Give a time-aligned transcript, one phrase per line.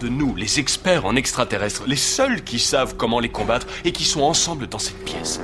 [0.00, 4.04] de nous, les experts en extraterrestres, les seuls qui savent comment les combattre et qui
[4.04, 5.40] sont ensemble dans cette pièce.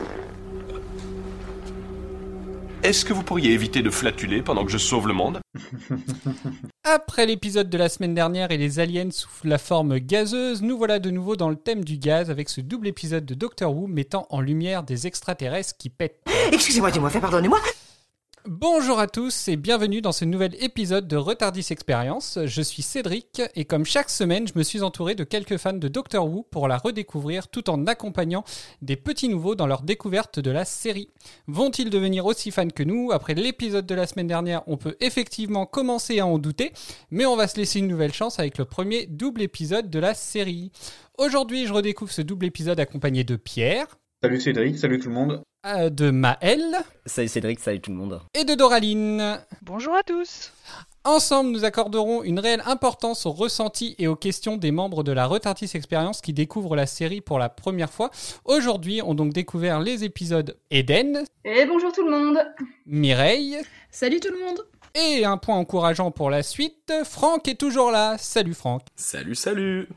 [2.83, 5.41] Est-ce que vous pourriez éviter de flatuler pendant que je sauve le monde?
[6.85, 10.99] Après l'épisode de la semaine dernière et les aliens sous la forme gazeuse, nous voilà
[10.99, 14.27] de nouveau dans le thème du gaz avec ce double épisode de Doctor Who mettant
[14.31, 16.25] en lumière des extraterrestres qui pètent.
[16.53, 17.59] Excusez-moi, dis-moi, fait pardonnez-moi.
[18.49, 22.39] Bonjour à tous et bienvenue dans ce nouvel épisode de Retardis Experience.
[22.45, 25.89] Je suis Cédric et comme chaque semaine, je me suis entouré de quelques fans de
[25.89, 28.45] Doctor Who pour la redécouvrir tout en accompagnant
[28.83, 31.11] des petits nouveaux dans leur découverte de la série.
[31.49, 33.11] Vont-ils devenir aussi fans que nous?
[33.11, 36.73] Après l'épisode de la semaine dernière, on peut effectivement commencer à en douter,
[37.11, 40.15] mais on va se laisser une nouvelle chance avec le premier double épisode de la
[40.15, 40.71] série.
[41.19, 45.43] Aujourd'hui, je redécouvre ce double épisode accompagné de Pierre, Salut Cédric, salut tout le monde.
[45.67, 48.23] euh, de Maël Salut Cédric, salut tout le monde.
[48.35, 49.39] et de Doraline.
[49.63, 50.53] Bonjour à tous.
[51.05, 55.27] Ensemble, nous accorderons une réelle importance aux ressentis et aux questions des membres de la
[55.27, 58.11] Retardis Experience qui découvrent la série pour la première fois.
[58.47, 62.39] Aujourd'hui, on donc découvert les épisodes Eden, Et bonjour tout le monde
[62.87, 63.59] Mireille,
[63.91, 64.61] Salut tout le monde
[64.99, 68.17] et un point encourageant pour la suite, Franck est toujours là.
[68.17, 68.81] Salut Franck.
[68.97, 69.89] Salut, salut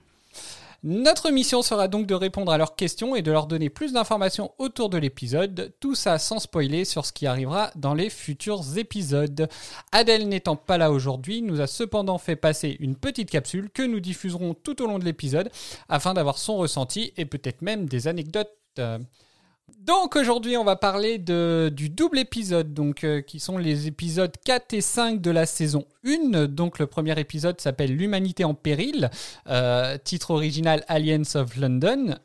[0.81, 4.53] Notre mission sera donc de répondre à leurs questions et de leur donner plus d'informations
[4.59, 9.49] autour de l'épisode, tout ça sans spoiler sur ce qui arrivera dans les futurs épisodes.
[9.91, 13.99] Adèle n'étant pas là aujourd'hui, nous a cependant fait passer une petite capsule que nous
[13.99, 15.51] diffuserons tout au long de l'épisode
[15.89, 18.49] afin d'avoir son ressenti et peut-être même des anecdotes.
[19.79, 24.33] Donc aujourd'hui, on va parler de, du double épisode, donc euh, qui sont les épisodes
[24.43, 26.47] 4 et 5 de la saison 1.
[26.47, 29.09] Donc le premier épisode s'appelle L'humanité en péril,
[29.47, 32.15] euh, titre original Aliens of London.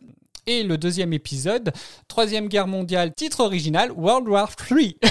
[0.49, 1.73] Et le deuxième épisode,
[2.09, 4.97] Troisième Guerre mondiale, titre original World War III.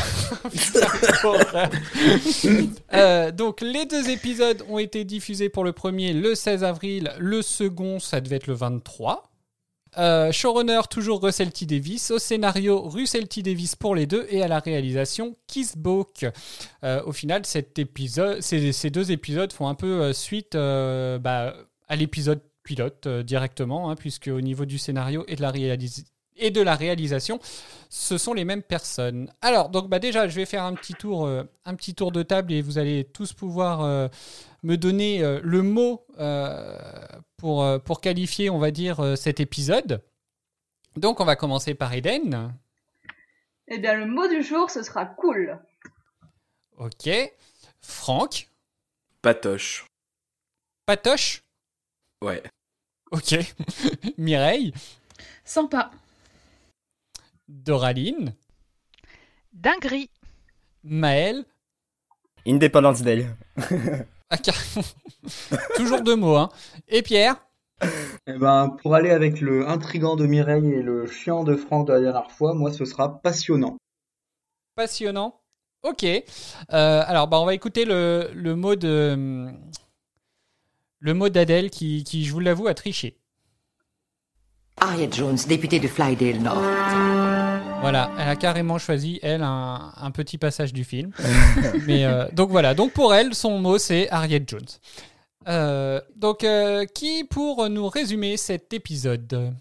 [2.93, 7.41] Euh, donc les deux épisodes ont été diffusés pour le premier le 16 avril, le
[7.41, 9.32] second ça devait être le 23.
[9.97, 11.65] Euh, showrunner toujours Russell T.
[11.65, 13.41] Davis, au scénario Russell T.
[13.41, 16.25] Davis pour les deux et à la réalisation Keith Boak.
[16.83, 17.61] Euh, au final, ces,
[18.89, 21.55] deux épisodes font un peu euh, suite euh, bah,
[21.87, 26.05] à l'épisode pilote directement, hein, puisque au niveau du scénario et de la réalisation
[26.37, 27.39] et de la réalisation,
[27.89, 29.31] ce sont les mêmes personnes.
[29.41, 32.23] Alors, donc bah déjà, je vais faire un petit tour, euh, un petit tour de
[32.23, 34.07] table et vous allez tous pouvoir euh,
[34.63, 36.77] me donner euh, le mot euh,
[37.37, 40.01] pour, euh, pour qualifier, on va dire, euh, cet épisode.
[40.95, 42.53] Donc, on va commencer par Eden.
[43.67, 45.57] Eh bien le mot du jour ce sera cool.
[46.77, 47.09] Ok.
[47.81, 48.49] Franck.
[49.21, 49.85] Patoche.
[50.85, 51.43] Patoche?
[52.21, 52.43] Ouais.
[53.11, 53.35] Ok.
[54.17, 54.73] Mireille?
[55.45, 55.91] Sympa.
[57.53, 58.33] Doraline.
[59.53, 60.09] Dinguerie.
[60.83, 61.45] Maël.
[62.45, 63.27] Independence Day.
[64.29, 64.37] Ah.
[65.75, 66.37] Toujours deux mots.
[66.37, 66.49] Hein.
[66.87, 67.35] Et Pierre?
[68.25, 71.93] Eh ben, pour aller avec le intrigant de Mireille et le chiant de Franck de
[71.93, 73.77] la dernière fois, moi ce sera passionnant.
[74.73, 75.39] Passionnant.
[75.83, 76.03] Ok.
[76.03, 76.23] Euh,
[76.71, 79.51] alors, bah, on va écouter le, le mot de
[80.97, 83.19] le mot d'Adèle qui, qui, je vous l'avoue, a triché.
[84.77, 87.22] Harriet Jones, députée de Flydale North.
[87.83, 91.11] Voilà, elle a carrément choisi elle un, un petit passage du film.
[91.85, 94.61] Mais euh, donc voilà, donc pour elle, son mot c'est Harriet Jones.
[95.49, 99.53] Euh, donc, euh, qui pour nous résumer cet épisode?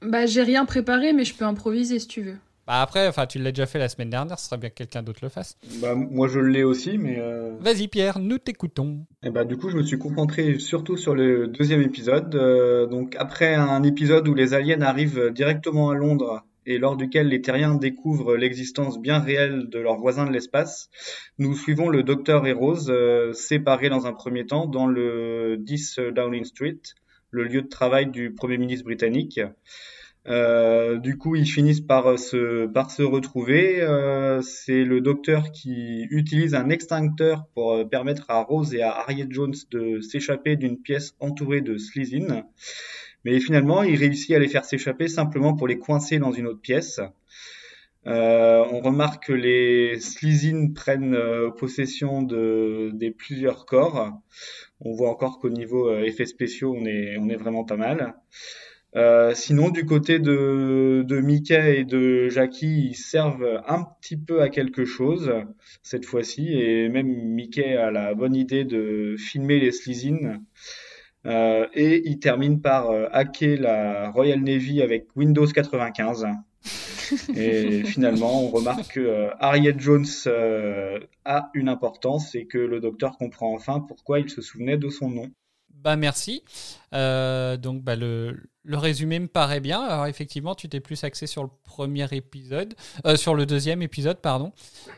[0.00, 2.36] Bah, j'ai rien préparé, mais je peux improviser si tu veux.
[2.66, 5.02] Bah après, enfin, tu l'as déjà fait la semaine dernière, ce serait bien que quelqu'un
[5.02, 5.58] d'autre le fasse.
[5.82, 9.04] Bah, moi je l'ai aussi, mais euh, Vas-y Pierre, nous t'écoutons.
[9.22, 12.34] eh ben, du coup je me suis concentré surtout sur le deuxième épisode.
[12.36, 17.28] Euh, donc après un épisode où les aliens arrivent directement à Londres et lors duquel
[17.28, 20.90] les terriens découvrent l'existence bien réelle de leurs voisins de l'espace,
[21.38, 26.00] nous suivons le docteur et Rose euh, séparés dans un premier temps dans le 10
[26.14, 26.80] Downing Street,
[27.30, 29.40] le lieu de travail du Premier ministre britannique.
[30.28, 33.80] Euh, du coup, ils finissent par se, par se retrouver.
[33.80, 38.92] Euh, c'est le docteur qui utilise un extincteur pour euh, permettre à Rose et à
[38.92, 42.44] Harriet Jones de s'échapper d'une pièce entourée de Slezin.
[43.24, 46.60] Mais finalement, il réussit à les faire s'échapper simplement pour les coincer dans une autre
[46.60, 47.00] pièce.
[48.06, 54.12] Euh, on remarque que les Slizines prennent euh, possession de, des plusieurs corps.
[54.80, 58.14] On voit encore qu'au niveau euh, effets spéciaux, on est, vraiment pas mal.
[59.34, 64.50] Sinon, du côté de, de Mickey et de Jackie, ils servent un petit peu à
[64.50, 65.32] quelque chose
[65.82, 70.42] cette fois-ci, et même Mickey a la bonne idée de filmer les Slizines.
[71.26, 76.26] Euh, et il termine par euh, hacker la Royal Navy avec Windows 95.
[77.36, 82.80] Et finalement, on remarque que euh, Harriet Jones euh, a une importance et que le
[82.80, 85.30] docteur comprend enfin pourquoi il se souvenait de son nom.
[85.82, 86.44] Bah merci.
[86.94, 89.80] Euh, donc bah, le, le résumé me paraît bien.
[89.80, 92.74] Alors effectivement, tu t'es plus axé sur le premier épisode,
[93.04, 94.52] euh, sur le deuxième épisode, pardon.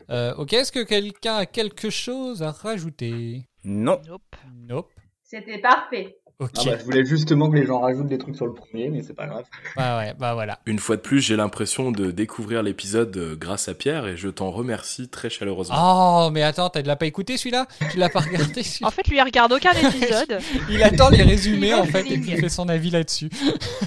[0.09, 3.47] Euh, ok, est-ce que quelqu'un a quelque chose à rajouter?
[3.63, 3.99] Non.
[4.07, 4.35] Nope.
[4.67, 4.93] Nope.
[5.25, 6.17] C'était parfait.
[6.37, 6.51] Ok.
[6.57, 9.01] Ah bah, je voulais justement que les gens rajoutent des trucs sur le premier, mais
[9.01, 9.45] c'est pas grave.
[9.77, 10.59] Bah ouais, bah voilà.
[10.65, 14.27] Une fois de plus, j'ai l'impression de découvrir l'épisode euh, grâce à Pierre et je
[14.27, 16.27] t'en remercie très chaleureusement.
[16.27, 17.67] Oh, mais attends, tu l'as pas écouté celui-là?
[17.89, 18.87] Tu l'as pas regardé celui-là?
[18.87, 20.39] En fait, lui, il regarde aucun épisode.
[20.69, 23.29] Il attend les résumés en fait et puis il fait son avis là-dessus.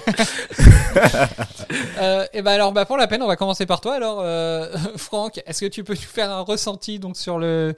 [1.99, 4.75] euh, et ben alors bah pour la peine on va commencer par toi alors euh,
[4.97, 7.75] Franck est-ce que tu peux nous faire un ressenti donc sur le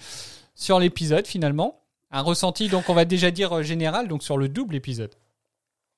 [0.56, 1.81] sur l'épisode finalement?
[2.12, 5.16] Un ressenti donc on va déjà dire euh, général donc sur le double épisode.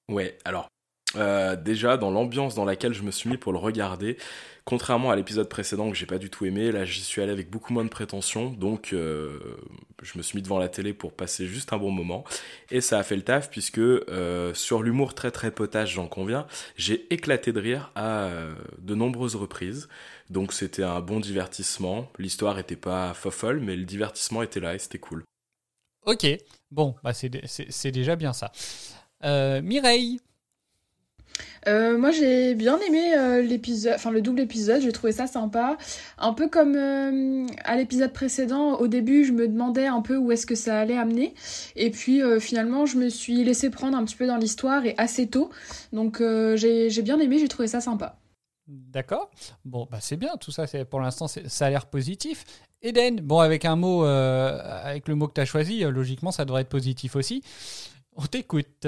[0.10, 0.68] Ouais, alors,
[1.16, 4.18] euh, déjà, dans l'ambiance dans laquelle je me suis mis pour le regarder,
[4.66, 7.50] contrairement à l'épisode précédent que j'ai pas du tout aimé, là, j'y suis allé avec
[7.50, 9.40] beaucoup moins de prétention, donc euh,
[10.02, 12.26] je me suis mis devant la télé pour passer juste un bon moment,
[12.70, 13.80] et ça a fait le taf, puisque
[14.54, 18.30] sur l'humour très très potage, j'en conviens, j'ai éclaté de rire à
[18.80, 19.88] de nombreuses reprises,
[20.30, 24.80] donc c'était un bon divertissement, l'histoire était pas fofolle, mais le divertissement était là et
[24.80, 25.24] c'était cool.
[26.06, 26.28] Ok
[26.72, 28.52] bon bah c'est dé- c'est c'est déjà bien ça.
[29.24, 30.20] Euh, Mireille
[31.68, 35.78] Euh, moi j'ai bien aimé euh, l'épisode, enfin le double épisode, j'ai trouvé ça sympa.
[36.18, 36.76] Un peu comme
[37.64, 40.98] à l'épisode précédent, au début je me demandais un peu où est-ce que ça allait
[40.98, 41.34] amener.
[41.78, 45.28] Et puis finalement je me suis laissé prendre un petit peu dans l'histoire et assez
[45.28, 45.50] tôt.
[45.94, 46.22] Donc
[46.56, 48.18] j'ai bien aimé, j'ai trouvé ça sympa.
[48.68, 49.30] D'accord.
[49.66, 52.46] Bon, bah c'est bien, tout ça, c'est pour l'instant, c'est- ça a l'air positif.
[52.82, 56.32] Eden, bon, avec un mot, euh, avec le mot que tu as choisi, euh, logiquement,
[56.32, 57.44] ça devrait être positif aussi.
[58.16, 58.88] On t'écoute.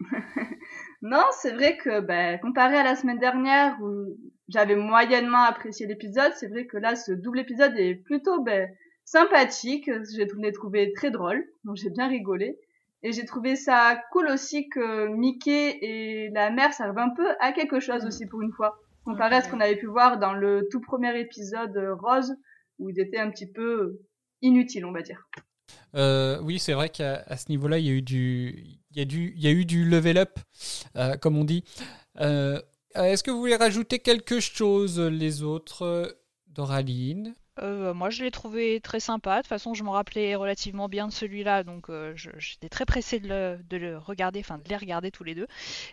[1.02, 4.16] Non, c'est vrai que ben, comparé à la semaine dernière où
[4.48, 8.70] j'avais moyennement apprécié l'épisode, c'est vrai que là, ce double épisode est plutôt ben,
[9.04, 9.90] sympathique.
[10.14, 12.58] J'ai l'ai trouvé très drôle, donc j'ai bien rigolé.
[13.02, 17.52] Et j'ai trouvé ça cool aussi que Mickey et la mère servent un peu à
[17.52, 20.66] quelque chose aussi pour une fois, comparé à ce qu'on avait pu voir dans le
[20.70, 22.34] tout premier épisode euh, Rose,
[22.78, 24.00] où il était un petit peu
[24.42, 25.28] inutile, on va dire.
[25.94, 29.04] Euh, oui, c'est vrai qu'à ce niveau-là, il y a eu du, il y a
[29.04, 30.38] du, il y a eu du level up,
[30.96, 31.64] euh, comme on dit.
[32.20, 32.60] Euh,
[32.94, 36.16] Est-ce que vous voulez rajouter quelque chose, les autres,
[36.48, 37.34] Doraline?
[37.62, 39.36] Euh, moi, je l'ai trouvé très sympa.
[39.36, 43.20] De toute façon, je me rappelais relativement bien de celui-là, donc euh, j'étais très pressée
[43.20, 45.46] de le, de le regarder, enfin de les regarder tous les deux.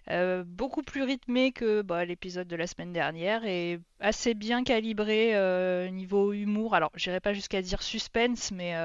[0.09, 5.31] Euh, beaucoup plus rythmé que bah, l'épisode de la semaine dernière et assez bien calibré
[5.91, 6.73] niveau humour.
[6.73, 8.75] Alors, j'irai pas jusqu'à dire suspense, mais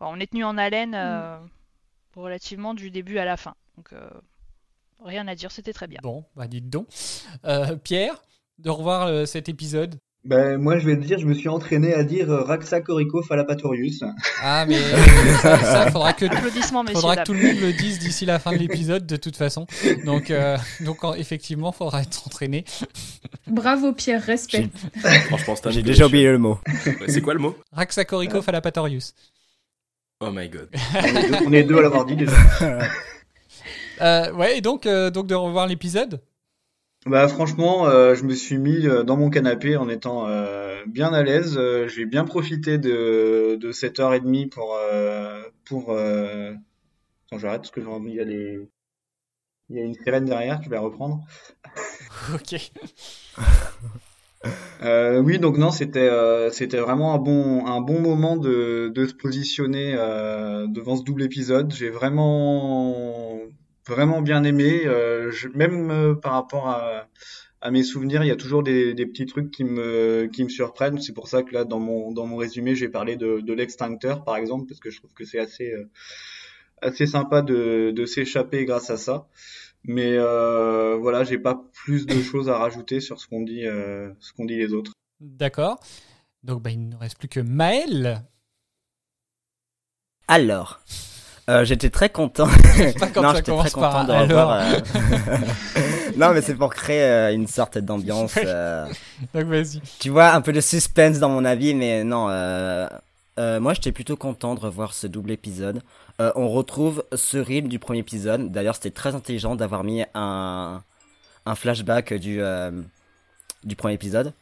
[0.00, 1.38] on est tenu en haleine euh,
[2.14, 3.54] relativement du début à la fin.
[3.76, 3.90] Donc,
[5.02, 5.98] rien à dire, c'était très bien.
[6.02, 6.88] Bon, bah dites donc.
[7.82, 8.22] Pierre,
[8.58, 9.98] de revoir cet épisode.
[10.26, 13.22] Ben, moi, je vais te dire, je me suis entraîné à dire euh, Raxa Corico
[13.22, 14.02] Falapatorius.
[14.42, 14.76] Ah, mais
[15.40, 16.26] ça, ça, faudra que
[16.92, 19.68] faudra tout le monde le dise d'ici la fin de l'épisode, de toute façon.
[20.04, 22.64] Donc, euh, donc en- effectivement, faudra être entraîné.
[23.46, 24.68] Bravo Pierre, respect.
[25.28, 26.58] Franchement, J'ai déjà oublié le mot.
[26.86, 27.56] Ouais, C'est quoi le mot?
[27.70, 29.14] Raxacorico Falapatorius.
[30.18, 30.68] Oh my god.
[30.74, 32.32] On est deux, on est deux à l'avoir dit déjà.
[34.02, 36.20] Euh, ouais, et donc, euh, donc de revoir l'épisode.
[37.06, 41.12] Bah franchement, euh, je me suis mis euh, dans mon canapé en étant euh, bien
[41.12, 41.56] à l'aise.
[41.56, 45.92] Euh, J'ai bien profité de, de cette heure et demie pour euh, pour.
[45.92, 46.52] Euh...
[47.26, 48.68] Attends, j'arrête parce que il y a les
[49.70, 50.60] il y a une sirène derrière.
[50.62, 51.24] Je vais la reprendre.
[52.34, 52.72] Ok.
[54.82, 59.06] Euh, oui, donc non, c'était euh, c'était vraiment un bon un bon moment de de
[59.06, 61.72] se positionner euh, devant ce double épisode.
[61.72, 63.38] J'ai vraiment
[63.88, 64.82] vraiment bien aimé.
[64.86, 67.08] Euh, je- même euh, par rapport à
[67.62, 70.48] à mes souvenirs, il y a toujours des des petits trucs qui me qui me
[70.48, 71.00] surprennent.
[71.00, 74.24] C'est pour ça que là, dans mon dans mon résumé, j'ai parlé de de l'extincteur,
[74.24, 75.88] par exemple, parce que je trouve que c'est assez euh,
[76.82, 79.28] assez sympa de de s'échapper grâce à ça.
[79.84, 84.10] Mais euh, voilà, j'ai pas plus de choses à rajouter sur ce qu'on dit, euh,
[84.18, 84.92] ce qu'on dit les autres.
[85.20, 85.78] D'accord.
[86.42, 88.22] Donc, bah, il ne reste plus que Maël.
[90.28, 90.80] Alors,
[91.48, 92.48] euh, j'étais très content.
[92.98, 94.50] Pas non, j'étais très content de revoir.
[94.60, 94.80] euh,
[96.16, 98.34] non, mais c'est pour créer euh, une sorte d'ambiance.
[99.34, 99.80] Donc vas-y.
[100.00, 102.26] tu vois, un peu de suspense dans mon avis, mais non.
[103.38, 105.82] moi, j'étais plutôt content de revoir ce double épisode.
[106.18, 108.50] On retrouve ce rythme du premier épisode.
[108.50, 110.82] D'ailleurs, c'était très intelligent d'avoir mis un,
[111.44, 112.40] un flashback du,
[113.62, 114.32] du premier épisode.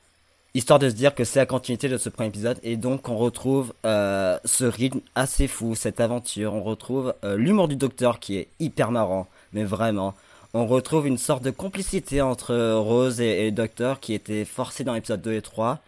[0.56, 2.60] Histoire de se dire que c'est la continuité de ce premier épisode.
[2.62, 6.54] Et donc, on retrouve euh, ce rythme assez fou, cette aventure.
[6.54, 10.14] On retrouve euh, l'humour du docteur qui est hyper marrant, mais vraiment.
[10.56, 14.94] On retrouve une sorte de complicité entre Rose et, le docteur qui était forcée dans
[14.94, 15.80] l'épisode 2 et 3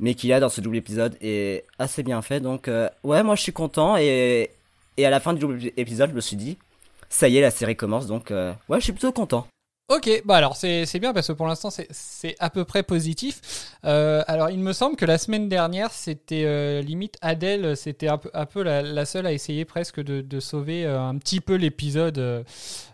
[0.00, 3.36] mais qui là dans ce double épisode est assez bien fait donc euh, ouais moi
[3.36, 4.50] je suis content et
[4.96, 6.58] et à la fin du double épisode je me suis dit
[7.08, 9.46] ça y est la série commence donc euh, ouais je suis plutôt content
[9.90, 13.76] Ok, bah alors c'est bien parce que pour l'instant c'est- à peu près positif.
[13.84, 18.16] Euh, alors il me semble que la semaine dernière c'était euh, limite Adèle, c'était un
[18.16, 22.18] peu, un peu la, seule à essayer presque de, sauver euh, un petit peu l'épisode,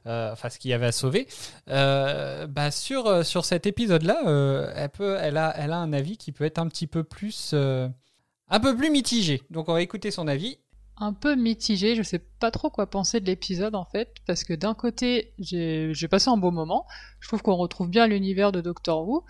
[0.04, 1.28] enfin ce qu'il y avait à sauver.
[1.68, 6.44] Bah sur, sur cet épisode-là, elle, peut, elle, a, elle a un avis qui peut
[6.44, 9.42] être un petit peu plus, un peu plus mitigé.
[9.50, 10.58] Donc on va écouter son avis.
[11.00, 14.52] Un peu mitigé, je sais pas trop quoi penser de l'épisode en fait, parce que
[14.52, 16.86] d'un côté j'ai passé un beau moment,
[17.20, 19.24] je trouve qu'on retrouve bien l'univers de Doctor Who,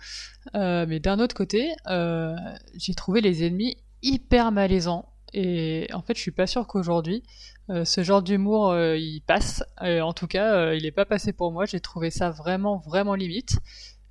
[0.53, 2.35] euh, mais d'un autre côté euh,
[2.75, 7.23] j'ai trouvé les ennemis hyper malaisants, et en fait je suis pas sûr qu'aujourd'hui
[7.69, 11.65] euh, ce genre d'humour il passe, en tout cas il est pas passé pour moi,
[11.65, 13.57] j'ai trouvé ça vraiment vraiment limite.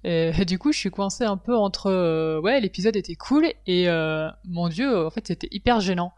[0.03, 3.87] Et, du coup, je suis coincé un peu entre ouais, l'épisode était cool et
[4.45, 6.15] mon dieu, en fait, c'était hyper gênant.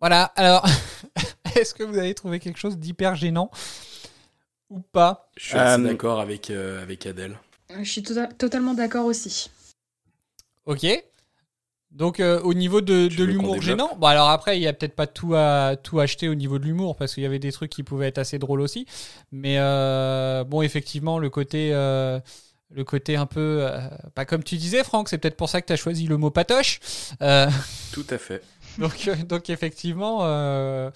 [0.00, 0.64] Voilà, alors
[1.56, 3.50] est-ce que vous avez trouvé quelque chose d'hyper gênant
[4.70, 5.28] ou pas?
[5.36, 7.38] Je suis assez Euh, d'accord avec, euh, avec Adèle.
[7.78, 9.50] Je suis tota- totalement d'accord aussi.
[10.66, 10.86] Ok.
[11.90, 15.08] Donc euh, au niveau de, l'humour gênant, bon alors après il y a peut-être pas
[15.08, 17.82] tout à tout acheter au niveau de l'humour parce qu'il y avait des trucs qui
[17.82, 18.86] pouvaient être assez drôles aussi,
[19.32, 22.20] mais euh, bon effectivement le côté euh,
[22.72, 23.80] le côté un peu euh,
[24.14, 26.30] pas comme tu disais Franck, c'est peut-être pour ça que tu as choisi le mot
[26.30, 26.78] patoche.
[27.22, 27.50] Euh,
[27.92, 28.40] Tout à fait.
[28.80, 30.90] Donc euh, donc effectivement euh,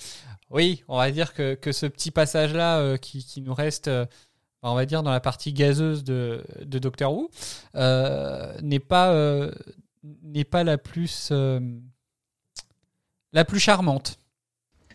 [0.50, 4.07] oui on va dire que, ce petit passage là qui, nous reste euh,
[4.62, 7.31] on va dire dans la partie gazeuse de, de Doctor Who
[7.75, 9.53] euh, n'est pas euh,
[10.23, 11.61] n'est pas la plus euh,
[13.33, 14.19] la plus charmante.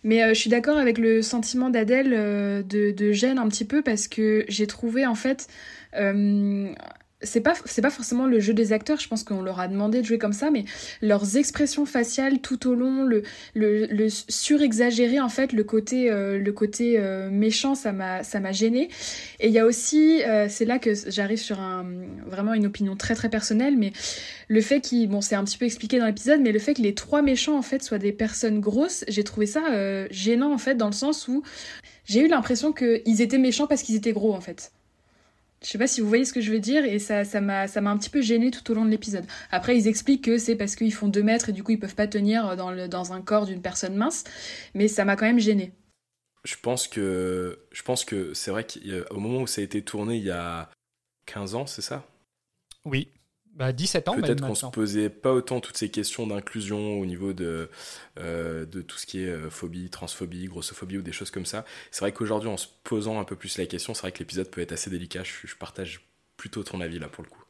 [0.03, 3.81] Mais euh, je suis d'accord avec le sentiment d'Adèle euh, de, gêne un petit peu
[3.81, 5.47] parce que j'ai trouvé en fait.
[5.95, 6.73] euh,
[7.21, 10.01] c'est pas, c'est pas forcément le jeu des acteurs, je pense qu'on leur a demandé
[10.01, 10.63] de jouer comme ça, mais
[11.01, 13.23] leurs expressions faciales tout au long, le,
[13.55, 18.53] le, surexagéré en fait, le côté, euh, le côté euh, méchant, ça m'a, ça m'a
[18.53, 18.89] gêné.
[19.39, 21.85] Et il y a aussi, euh, c'est là que j'arrive sur un,
[22.25, 23.91] vraiment une opinion très très personnelle, mais
[24.47, 26.81] le fait qu'il, bon c'est un petit peu expliqué dans l'épisode, mais le fait que
[26.81, 29.61] les trois méchants en fait soient des personnes grosses, j'ai trouvé ça
[30.09, 31.43] gênant en fait dans le sens où
[32.05, 34.71] j'ai eu l'impression qu'ils étaient méchants parce qu'ils étaient gros en fait.
[35.63, 37.67] Je sais pas si vous voyez ce que je veux dire et ça ça m'a
[37.67, 39.25] ça m'a un petit peu gêné tout au long de l'épisode.
[39.51, 41.95] Après ils expliquent que c'est parce qu'ils font 2 mètres et du coup ils peuvent
[41.95, 44.23] pas tenir dans le dans un corps d'une personne mince,
[44.73, 45.73] mais ça m'a quand même gêné.
[46.45, 50.15] Je pense que, je pense que c'est vrai qu'au moment où ça a été tourné
[50.15, 50.69] il y a
[51.25, 52.07] 15 ans, c'est ça?
[52.85, 53.09] Oui.
[53.55, 57.33] Bah 17 ans Peut-être qu'on se posait pas autant toutes ces questions d'inclusion au niveau
[57.33, 57.69] de,
[58.17, 61.65] euh, de tout ce qui est euh, phobie, transphobie, grossophobie ou des choses comme ça.
[61.91, 64.49] C'est vrai qu'aujourd'hui, en se posant un peu plus la question, c'est vrai que l'épisode
[64.49, 65.23] peut être assez délicat.
[65.23, 66.01] Je, je partage
[66.37, 67.43] plutôt ton avis là pour le coup.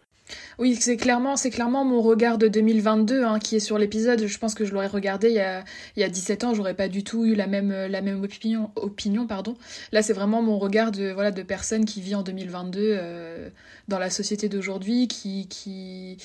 [0.58, 4.26] Oui, c'est clairement, c'est clairement mon regard de 2022 hein, qui est sur l'épisode.
[4.26, 5.64] Je pense que je l'aurais regardé il y a,
[5.96, 8.72] il y a 17 ans, j'aurais pas du tout eu la même, la même opinion,
[8.76, 9.56] opinion pardon.
[9.92, 13.50] Là, c'est vraiment mon regard de, voilà, de personne qui vit en 2022 euh,
[13.88, 16.18] dans la société d'aujourd'hui, qui, qui,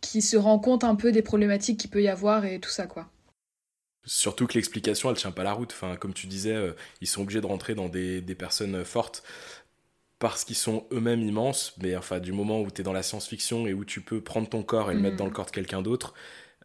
[0.00, 2.86] qui se rend compte un peu des problématiques qu'il peut y avoir et tout ça,
[2.86, 3.08] quoi.
[4.06, 5.72] Surtout que l'explication, elle tient pas la route.
[5.72, 9.22] Enfin, comme tu disais, euh, ils sont obligés de rentrer dans des, des personnes fortes
[10.18, 11.74] parce qu'ils sont eux-mêmes immenses.
[11.82, 14.48] Mais enfin, du moment où tu es dans la science-fiction et où tu peux prendre
[14.48, 16.14] ton corps et le mettre dans le corps de quelqu'un d'autre,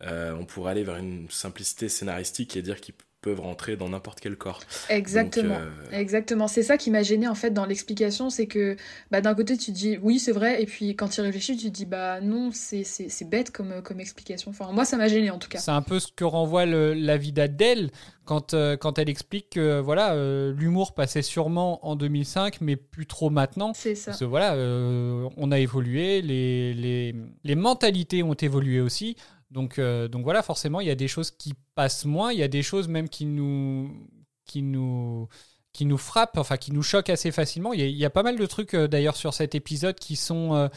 [0.02, 4.20] euh, on pourrait aller vers une simplicité scénaristique et dire qu'ils peuvent rentrer dans n'importe
[4.22, 4.62] quel corps.
[4.90, 5.56] Exactement.
[5.56, 8.78] Donc, euh, Exactement, c'est ça qui m'a gêné en fait dans l'explication, c'est que
[9.12, 11.66] bah, d'un côté tu te dis oui c'est vrai, et puis quand tu réfléchis tu
[11.68, 14.52] te dis bah non c'est c'est- c'est bête comme, comme explication.
[14.52, 15.60] Enfin moi ça m'a gêné en tout cas.
[15.60, 17.92] C'est un peu ce que renvoie le- la vie d'Adèle
[18.26, 23.06] quand, euh, quand elle explique que voilà euh, l'humour passait sûrement en 2005 mais plus
[23.06, 23.74] trop maintenant.
[23.76, 24.12] C'est ça.
[24.12, 29.16] Parce que voilà, euh, on a évolué, les, les, les mentalités ont évolué aussi.
[29.52, 32.44] Donc, euh, donc voilà, forcément, il y a des choses qui passent moins, il y
[32.44, 33.92] a des choses même qui nous,
[34.46, 35.28] qui nous,
[35.74, 37.74] qui nous frappent, enfin qui nous choquent assez facilement.
[37.74, 40.70] Il y a, pas mal de trucs euh, d'ailleurs sur cet épisode qui sont,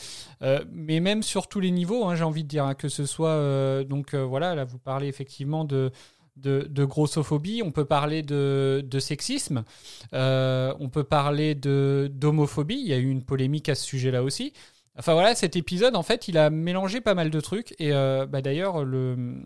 [0.43, 3.05] euh, mais même sur tous les niveaux, hein, j'ai envie de dire, hein, que ce
[3.05, 5.91] soit, donc voilà, là vous parlez effectivement de
[6.37, 9.65] de, grossophobie, on peut parler de, de sexisme,
[10.13, 12.81] on peut parler d'homophobie.
[12.81, 14.55] Il y a eu une polémique à ce sujet-là aussi.
[14.99, 17.75] Enfin voilà, cet épisode, en fait, il a mélangé pas mal de trucs.
[17.79, 19.37] Et euh, bah, d'ailleurs, le,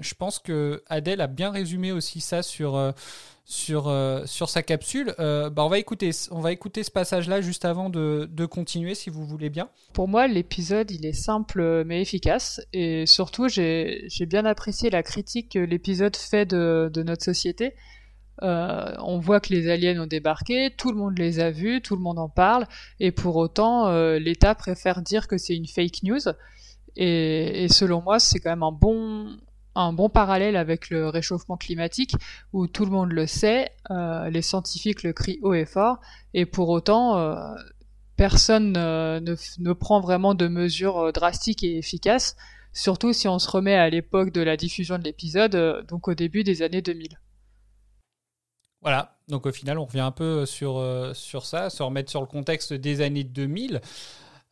[0.00, 2.92] je pense que Adèle a bien résumé aussi ça sur, euh,
[3.46, 5.14] sur, euh, sur sa capsule.
[5.18, 9.08] Bah, on, va écouter, on va écouter ce passage-là juste avant de, de continuer, si
[9.08, 9.70] vous voulez bien.
[9.94, 12.60] Pour moi, l'épisode, il est simple mais efficace.
[12.74, 17.74] Et surtout, j'ai j'ai bien apprécié la critique que l'épisode fait de, de notre société.
[18.42, 21.96] Euh, on voit que les aliens ont débarqué, tout le monde les a vus, tout
[21.96, 22.66] le monde en parle,
[22.98, 26.20] et pour autant, euh, l'État préfère dire que c'est une fake news.
[26.96, 29.36] Et, et selon moi, c'est quand même un bon,
[29.74, 32.14] un bon parallèle avec le réchauffement climatique,
[32.52, 36.00] où tout le monde le sait, euh, les scientifiques le crient haut et fort,
[36.34, 37.54] et pour autant, euh,
[38.16, 42.36] personne ne, ne prend vraiment de mesures euh, drastiques et efficaces,
[42.72, 46.14] surtout si on se remet à l'époque de la diffusion de l'épisode, euh, donc au
[46.14, 47.18] début des années 2000.
[48.82, 52.20] Voilà, donc au final, on revient un peu sur, euh, sur ça, se remettre sur
[52.20, 53.80] le contexte des années 2000.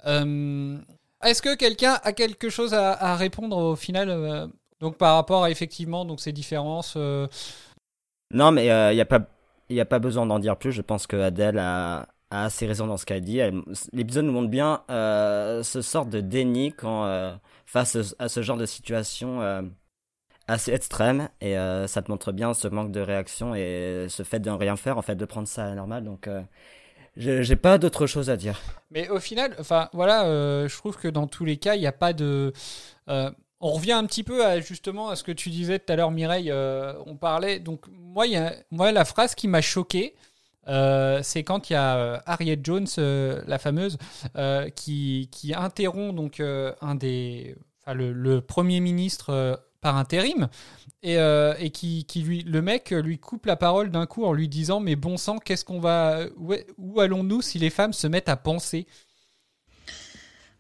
[0.07, 0.77] Euh,
[1.25, 4.47] Est-ce que quelqu'un a quelque chose à, répondre au final euh,
[4.81, 7.27] donc par rapport à effectivement donc ces différences euh,
[8.33, 9.27] Non, mais il n'y a, pas-
[9.71, 10.73] y a pas besoin d'en dire plus.
[10.73, 13.41] Je pense que Adèle a, a assez raison dans ce qu'elle dit.
[13.93, 17.35] L'épisode nous montre bien euh, ce sort de déni quand, euh,
[17.67, 19.63] face à ce genre de situation euh,
[20.49, 21.29] assez extrême.
[21.41, 24.57] Et euh, ça te montre bien ce manque de réaction et ce fait de ne
[24.57, 26.05] rien faire, en fait, de prendre ça à la normale.
[26.05, 26.43] Donc, euh,
[27.17, 28.61] j'ai pas d'autre chose à dire.
[28.91, 31.87] Mais au final, enfin voilà, euh, je trouve que dans tous les cas, il n'y
[31.87, 32.53] a pas de.
[33.07, 36.11] on revient un petit peu à justement à ce que tu disais tout à l'heure,
[36.11, 36.53] Mireille.
[36.53, 38.25] on parlait donc moi,
[38.71, 40.15] moi la phrase qui m'a choqué.
[40.67, 43.99] c'est quand il y a Harriet Jones, la fameuse,
[44.77, 47.57] qui, qui interrompt donc un des,
[47.89, 50.49] le, le premier ministre par intérim
[51.03, 54.33] et, euh, et qui, qui lui, le mec lui coupe la parole d'un coup en
[54.33, 58.29] lui disant mais bon sang, qu'est-ce qu'on va, où, allons-nous si les femmes se mettent
[58.29, 58.87] à penser?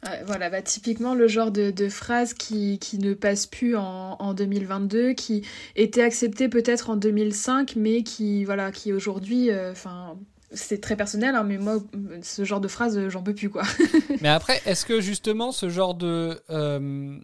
[0.04, 4.16] Ouais, voilà, bah, typiquement le genre de, de phrase qui, qui ne passe plus en,
[4.20, 5.44] en 2022, qui
[5.74, 10.16] était acceptée peut-être en 2005, mais qui, voilà, qui aujourd'hui, euh, enfin,
[10.52, 11.82] c'est très personnel, hein, mais moi,
[12.22, 13.62] ce genre de phrase, euh, j'en peux plus, quoi.
[14.20, 16.40] Mais après, est-ce que justement ce genre de.
[16.50, 17.18] euh,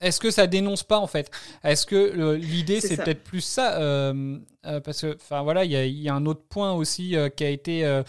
[0.00, 1.30] est-ce que ça dénonce pas en fait?
[1.64, 5.70] Est-ce que euh, l'idée C'est peut-être plus ça euh, euh, Parce que, enfin voilà, il
[5.70, 8.02] y a, il y a un autre point aussi qui a été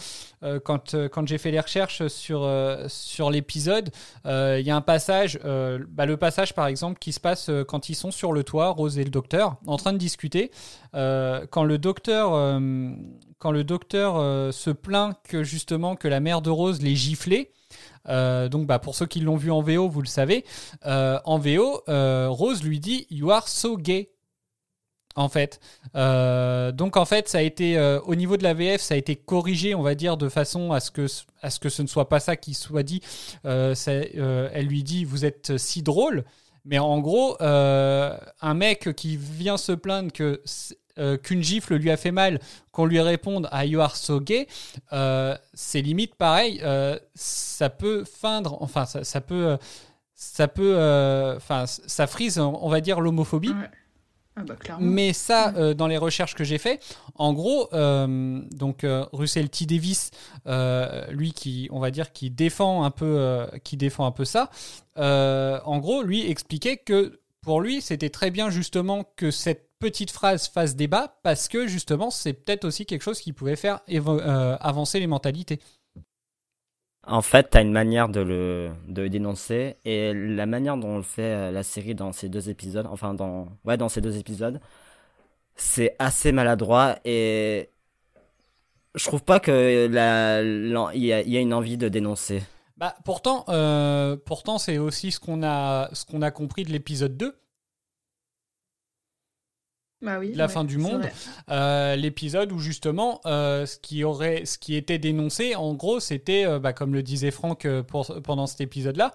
[0.66, 2.50] quand quand j'ai fait les recherches sur
[2.88, 3.90] sur l'épisode,
[4.26, 7.96] il y a un passage, bah, le passage par exemple qui se passe quand ils
[7.96, 10.52] sont sur le toit, Rose et le docteur, en train de discuter.
[10.94, 12.62] Quand le docteur
[13.40, 17.52] quand le docteur se plaint que justement que la mère de Rose l'ait giflé.
[18.10, 20.46] Euh, donc, bah, pour ceux qui l'ont vu en VO, vous le savez.
[20.86, 24.12] Euh, en VO, euh, Rose lui dit You are so gay.
[25.16, 25.60] En fait.
[25.96, 29.74] Donc, en fait, ça a été, au niveau de la VF, ça a été corrigé,
[29.74, 31.08] on va dire, de façon à ce que,
[31.42, 33.02] à ce, que ce ne soit pas ça qui soit dit.
[33.44, 36.24] Elle lui dit Vous êtes si drôle.
[36.66, 40.40] Mais en gros, un mec qui vient se plaindre que
[40.98, 42.40] euh, qu'une gifle lui a fait mal,
[42.72, 44.48] qu'on lui réponde à You are so gay,
[44.94, 46.62] euh, c'est limite pareil.
[46.64, 49.58] euh, ça peut feindre, enfin, ça, ça peut,
[50.14, 50.76] ça peut,
[51.38, 53.50] enfin, ça frise, on va dire, l'homophobie.
[53.50, 53.70] Ouais.
[54.40, 54.56] Ah bah.
[54.80, 56.80] Mais ça, euh, dans les recherches que j'ai fait,
[57.16, 60.12] en gros, euh, donc euh, Russell T Davis,
[61.10, 64.52] lui qui, on va dire, qui défend un peu, qui défend un peu ça,
[64.96, 70.48] en gros, lui expliquait que pour lui, c'était très bien justement que cette petite phrase
[70.48, 75.00] fasse débat parce que justement, c'est peut-être aussi quelque chose qui pouvait faire euh, avancer
[75.00, 75.60] les mentalités.
[77.06, 80.98] En fait, t'as une manière de le de le dénoncer et la manière dont on
[80.98, 84.18] le fait euh, la série dans ces deux épisodes, enfin dans ouais dans ces deux
[84.18, 84.60] épisodes,
[85.56, 87.70] c'est assez maladroit et
[88.96, 91.88] je trouve pas que la l'en- il y a, il y a une envie de
[91.90, 92.44] dénoncer.
[92.78, 97.18] Bah, pourtant, euh, pourtant c'est aussi ce qu'on a, ce qu'on a compris de l'épisode
[97.18, 97.36] 2.
[100.02, 100.32] Bah oui.
[100.36, 101.10] la ouais, fin du monde,
[101.50, 106.46] euh, l'épisode où justement euh, ce qui aurait, ce qui était dénoncé, en gros, c'était,
[106.46, 109.12] euh, bah, comme le disait Franck pour- pendant cet épisode-là,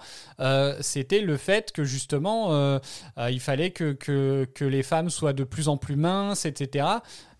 [0.81, 2.81] c'était le fait que justement
[3.29, 6.87] il fallait que, que, que les femmes soient de plus en plus minces, etc.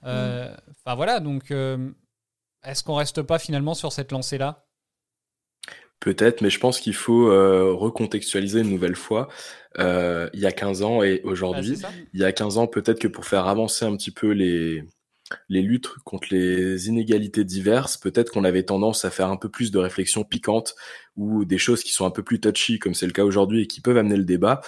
[0.05, 1.51] Euh, Enfin voilà, donc
[2.65, 4.67] est-ce qu'on reste pas finalement sur cette lancée-là?
[6.03, 9.29] Peut-être, mais je pense qu'il faut euh, recontextualiser une nouvelle fois.
[9.79, 11.81] Euh, il y a 15 ans et aujourd'hui,
[12.13, 14.83] il y a 15 ans, peut-être que pour faire avancer un petit peu les,
[15.49, 19.71] les luttes contre les inégalités diverses, peut-être qu'on avait tendance à faire un peu plus
[19.71, 20.75] de réflexions piquantes
[21.17, 23.67] ou des choses qui sont un peu plus touchy, comme c'est le cas aujourd'hui, et
[23.69, 24.61] qui peuvent amener le débat.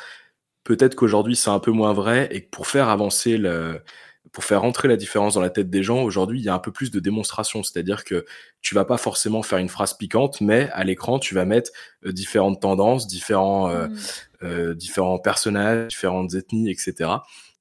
[0.62, 3.82] peut-être qu'aujourd'hui c'est un peu moins vrai et que pour faire avancer le,
[4.32, 6.58] pour faire rentrer la différence dans la tête des gens, aujourd'hui, il y a un
[6.58, 7.62] peu plus de démonstration.
[7.62, 8.24] C'est-à-dire que
[8.62, 11.70] tu vas pas forcément faire une phrase piquante, mais à l'écran, tu vas mettre
[12.04, 14.46] euh, différentes tendances, différents, euh, Mm.
[14.46, 17.10] euh, différents personnages, différentes ethnies, etc.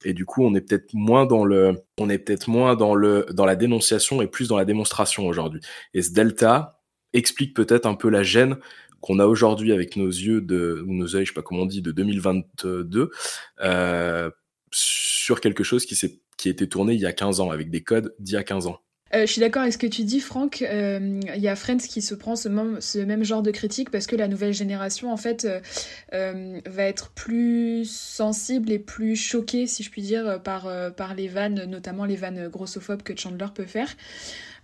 [0.04, 3.26] Et du coup, on est peut-être moins dans le, on est peut-être moins dans le,
[3.32, 5.60] dans la dénonciation et plus dans la démonstration aujourd'hui.
[5.94, 6.80] Et ce delta
[7.12, 8.58] explique peut-être un peu la gêne
[9.00, 11.66] qu'on a aujourd'hui avec nos yeux de, ou nos yeux, je sais pas comment on
[11.66, 13.10] dit, de 2022,
[13.60, 14.30] euh,
[14.70, 17.70] sur quelque chose qui s'est, qui a été tourné il y a 15 ans, avec
[17.70, 18.78] des codes d'il y a 15 ans.
[19.14, 20.60] Euh, je suis d'accord avec ce que tu dis, Franck.
[20.60, 24.14] Euh, Il y a Friends qui se prend ce même, genre de critique parce que
[24.14, 25.48] la nouvelle génération, en fait,
[26.12, 30.68] euh, va être plus sensible et plus choquée, si je puis dire, par,
[31.16, 33.88] les vannes, notamment les vannes grossophobes que Chandler peut faire.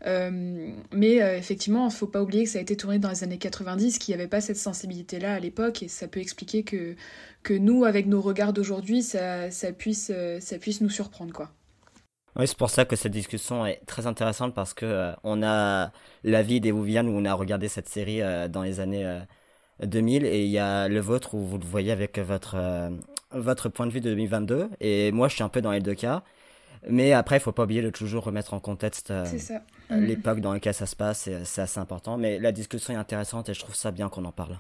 [0.04, 3.98] Mais effectivement, il faut pas oublier que ça a été tourné dans les années 90,
[3.98, 8.06] qu'il n'y avait pas cette sensibilité-là à l'époque, et ça peut expliquer que, nous, avec
[8.06, 11.54] nos regards d'aujourd'hui, ça, puisse, ça puisse nous surprendre, quoi.
[12.36, 15.90] Oui, c'est pour ça que cette discussion est très intéressante parce que euh, on a
[16.24, 19.20] l'avis des Viviane où on a regardé cette série euh, dans les années euh,
[19.84, 22.90] 2000 et il y a le vôtre où vous le voyez avec votre euh,
[23.32, 25.94] votre point de vue de 2022 et moi je suis un peu dans les deux
[25.94, 26.22] cas.
[26.88, 29.24] Mais après, il faut pas oublier de toujours remettre en contexte euh,
[29.90, 30.04] euh, Mhm.
[30.06, 32.16] l'époque dans laquelle ça se passe, c'est assez important.
[32.16, 34.58] Mais la discussion est intéressante et je trouve ça bien qu'on en parle.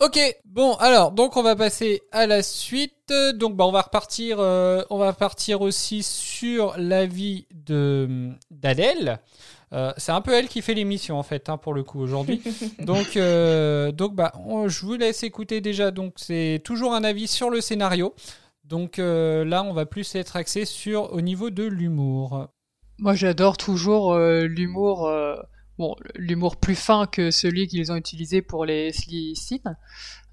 [0.00, 3.12] Ok, bon alors donc on va passer à la suite.
[3.36, 9.20] Donc bah, on va repartir, euh, on va repartir aussi sur l'avis de d'Adèle.
[9.72, 12.42] Euh, c'est un peu elle qui fait l'émission en fait hein, pour le coup aujourd'hui.
[12.80, 15.92] donc euh, donc bah on- je vous laisse écouter déjà.
[15.92, 18.12] Donc c'est toujours un avis sur le scénario.
[18.64, 22.48] Donc euh, là on va plus être axé sur au niveau de l'humour.
[22.98, 25.34] Moi, j'adore toujours euh, l'humour, euh,
[25.78, 29.34] bon, l'humour plus fin que celui qu'ils ont utilisé pour les Sly.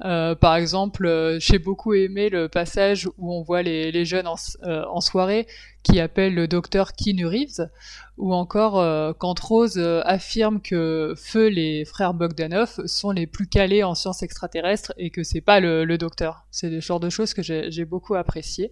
[0.06, 4.28] Euh, par exemple, euh, j'ai beaucoup aimé le passage où on voit les, les jeunes
[4.28, 5.48] en, euh, en soirée
[5.84, 7.70] qui appellent le docteur Keanu Reeves,
[8.18, 13.48] ou encore euh, quand Rose euh, affirme que Feu, les frères Bogdanov, sont les plus
[13.48, 16.46] calés en sciences extraterrestres et que c'est pas le, le docteur.
[16.52, 18.72] C'est le genre de choses que j'ai j'ai beaucoup apprécié.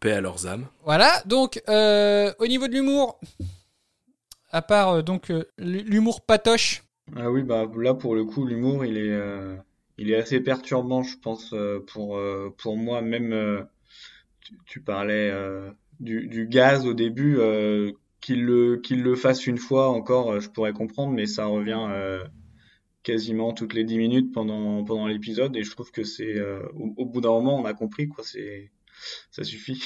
[0.00, 0.66] Paix à leurs âmes.
[0.84, 3.18] Voilà, donc euh, au niveau de l'humour,
[4.56, 6.82] à part euh, donc euh, l'humour patoche,
[7.14, 9.54] Ah oui, bah là pour le coup, l'humour, il est, euh,
[9.98, 11.54] il est assez perturbant, je pense,
[11.88, 12.18] pour,
[12.56, 13.02] pour moi.
[13.02, 13.66] Même,
[14.64, 15.32] tu, parlais
[16.00, 17.38] du, gaz au début,
[18.20, 21.88] qu'il le, qu'il le fasse une fois encore, je pourrais comprendre, mais ça revient
[23.02, 26.40] quasiment toutes les 10 minutes pendant, pendant l'épisode, et je trouve que c'est,
[26.74, 28.70] au, au bout d'un moment, on a compris, quoi, c'est,
[29.30, 29.82] ça suffit.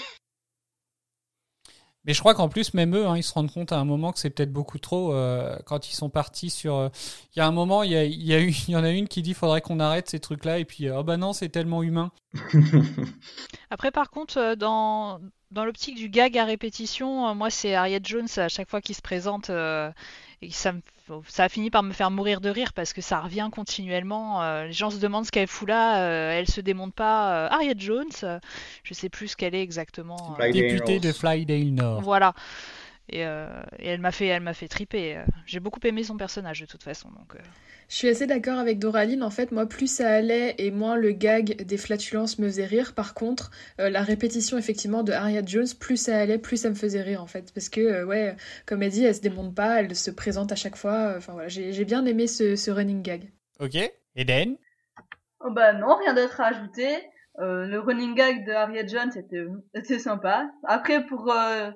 [2.06, 4.12] Mais je crois qu'en plus, même eux, hein, ils se rendent compte à un moment
[4.12, 6.74] que c'est peut-être beaucoup trop euh, quand ils sont partis sur.
[6.76, 6.88] euh,
[7.36, 9.80] Il y a un moment, il y, a, en a une qui dit faudrait qu'on
[9.80, 12.10] arrête ces trucs-là, et puis, oh bah non, c'est tellement humain.
[13.70, 18.00] Après, par contre, euh, dans, dans l'optique du gag à répétition, euh, moi, c'est Harriet
[18.02, 19.50] Jones à chaque fois qu'il se présente.
[19.50, 19.90] euh,
[20.42, 20.80] et ça, me-
[21.28, 24.42] ça a fini par me faire mourir de rire parce que ça revient continuellement.
[24.42, 26.02] euh, les gens se demandent ce qu'elle fout là.
[26.02, 27.34] euh, elle se démonte pas.
[27.46, 28.38] euh, Harriet Jones, euh,
[28.82, 30.16] je sais plus ce qu'elle est exactement.
[30.32, 31.12] euh, Flydale Député de.
[31.12, 32.00] Flydale Nord.
[32.00, 32.32] voilà.
[33.12, 35.16] Et, euh, et elle m'a fait, elle m'a fait triper.
[35.16, 35.24] euh.
[35.46, 37.08] J'ai beaucoup aimé son personnage de toute façon.
[37.10, 37.38] Donc, euh.
[37.88, 39.24] Je suis assez d'accord avec Doraline.
[39.24, 42.94] En fait, moi, plus ça allait et moins le gag des flatulences me faisait rire.
[42.94, 46.76] Par contre, euh, la répétition, effectivement, de Harriet Jones, plus ça allait, plus ça me
[46.76, 47.52] faisait rire, en fait.
[47.52, 50.56] Parce que, euh, ouais, comme elle dit, elle se démonte pas, elle se présente à
[50.56, 51.14] chaque fois.
[51.16, 53.32] Enfin, voilà, j'ai bien aimé ce, ce running gag.
[53.58, 53.76] Ok
[54.14, 54.56] Eden?
[55.40, 56.96] Oh bah non, rien d'autre à ajouter.
[57.40, 60.48] Euh, le running gag de Harriet Jones était, était sympa.
[60.64, 61.70] Après, pour euh,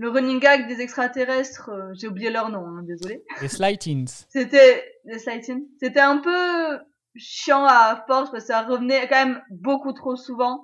[0.00, 3.22] le running gag des extraterrestres, euh, j'ai oublié leur nom, hein, désolé.
[3.42, 4.24] Les Slightings.
[4.30, 5.66] C'était les sightings.
[5.78, 6.78] C'était un peu
[7.16, 10.62] chiant à force parce que ça revenait quand même beaucoup trop souvent.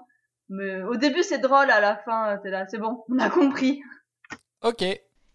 [0.49, 3.29] Mais au début c'est drôle, à la fin euh, t'es là, c'est bon, on a
[3.29, 3.83] compris.
[4.63, 4.83] Ok.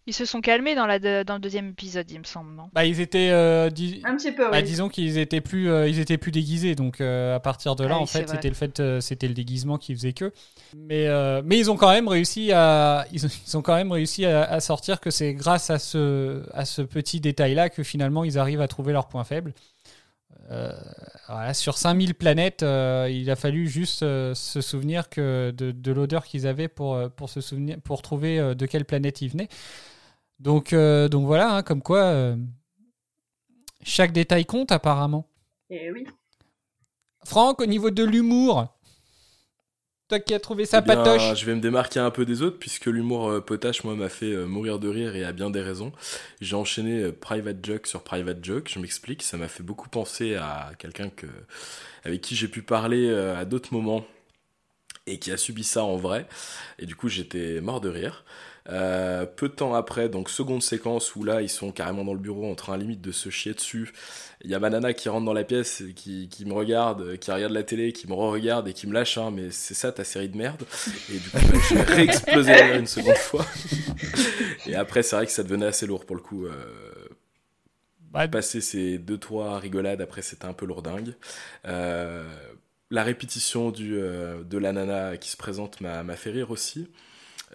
[0.08, 2.70] Ils se sont calmés dans, la de- dans le deuxième épisode, il me semble, non?
[2.74, 3.30] Bah, ils étaient.
[3.30, 4.64] euh, dis- Un petit peu, bah, oui.
[4.64, 7.96] disons qu'ils étaient plus, euh, ils étaient plus déguisés, donc euh, à partir de là,
[7.98, 10.34] Ah en fait, c'était le fait, euh, c'était le déguisement qui faisait que.
[10.76, 13.92] Mais, euh, mais ils ont quand même réussi à, ils ont, ils ont quand même
[13.92, 18.24] réussi à, à sortir que c'est grâce à ce, à ce petit détail-là que finalement
[18.24, 19.54] ils arrivent à trouver leur point faible.
[20.50, 20.74] Euh,
[21.30, 25.92] voilà, sur 5000 planètes, euh, il a fallu juste euh, se souvenir que de, de
[25.94, 29.48] l'odeur qu'ils avaient pour, pour, se souvenir, pour trouver euh, de quelle planète ils venaient.
[30.42, 32.36] Donc, euh, donc voilà, hein, comme quoi euh,
[33.84, 35.28] chaque détail compte apparemment.
[35.70, 36.08] Et oui.
[37.24, 38.68] Franck, au niveau de l'humour,
[40.08, 41.40] Toi qui as trouvé ça Eh bien, patoche.
[41.40, 44.36] Je vais me démarquer un peu des autres puisque l'humour euh, potache, moi, m'a fait
[44.48, 45.92] mourir de rire et à bien des raisons.
[46.42, 48.68] J'ai enchaîné Private Joke sur Private Joke.
[48.68, 51.28] Je m'explique, ça m'a fait beaucoup penser à quelqu'un que
[52.04, 54.04] avec qui j'ai pu parler à d'autres moments
[55.06, 56.28] et qui a subi ça en vrai.
[56.80, 58.26] Et du coup, j'étais mort de rire.
[58.70, 62.20] Euh, peu de temps après, donc seconde séquence où là ils sont carrément dans le
[62.20, 63.92] bureau en train limite de se chier dessus.
[64.44, 67.18] Il y a ma nana qui rentre dans la pièce, et qui, qui me regarde,
[67.18, 69.92] qui regarde la télé, qui me re-regarde et qui me lâche, hein, mais c'est ça
[69.92, 70.64] ta série de merde.
[71.10, 73.46] Et du coup, bah, j'ai réexplosé de rire une seconde fois.
[74.68, 76.46] et après, c'est vrai que ça devenait assez lourd pour le coup.
[76.46, 76.52] Euh,
[78.12, 81.14] Bah, passer ces deux trois rigolades, après c'était un peu lourdingue.
[81.66, 82.26] Euh,
[82.90, 86.90] la répétition du, euh, de la nana qui se présente m'a fait rire aussi.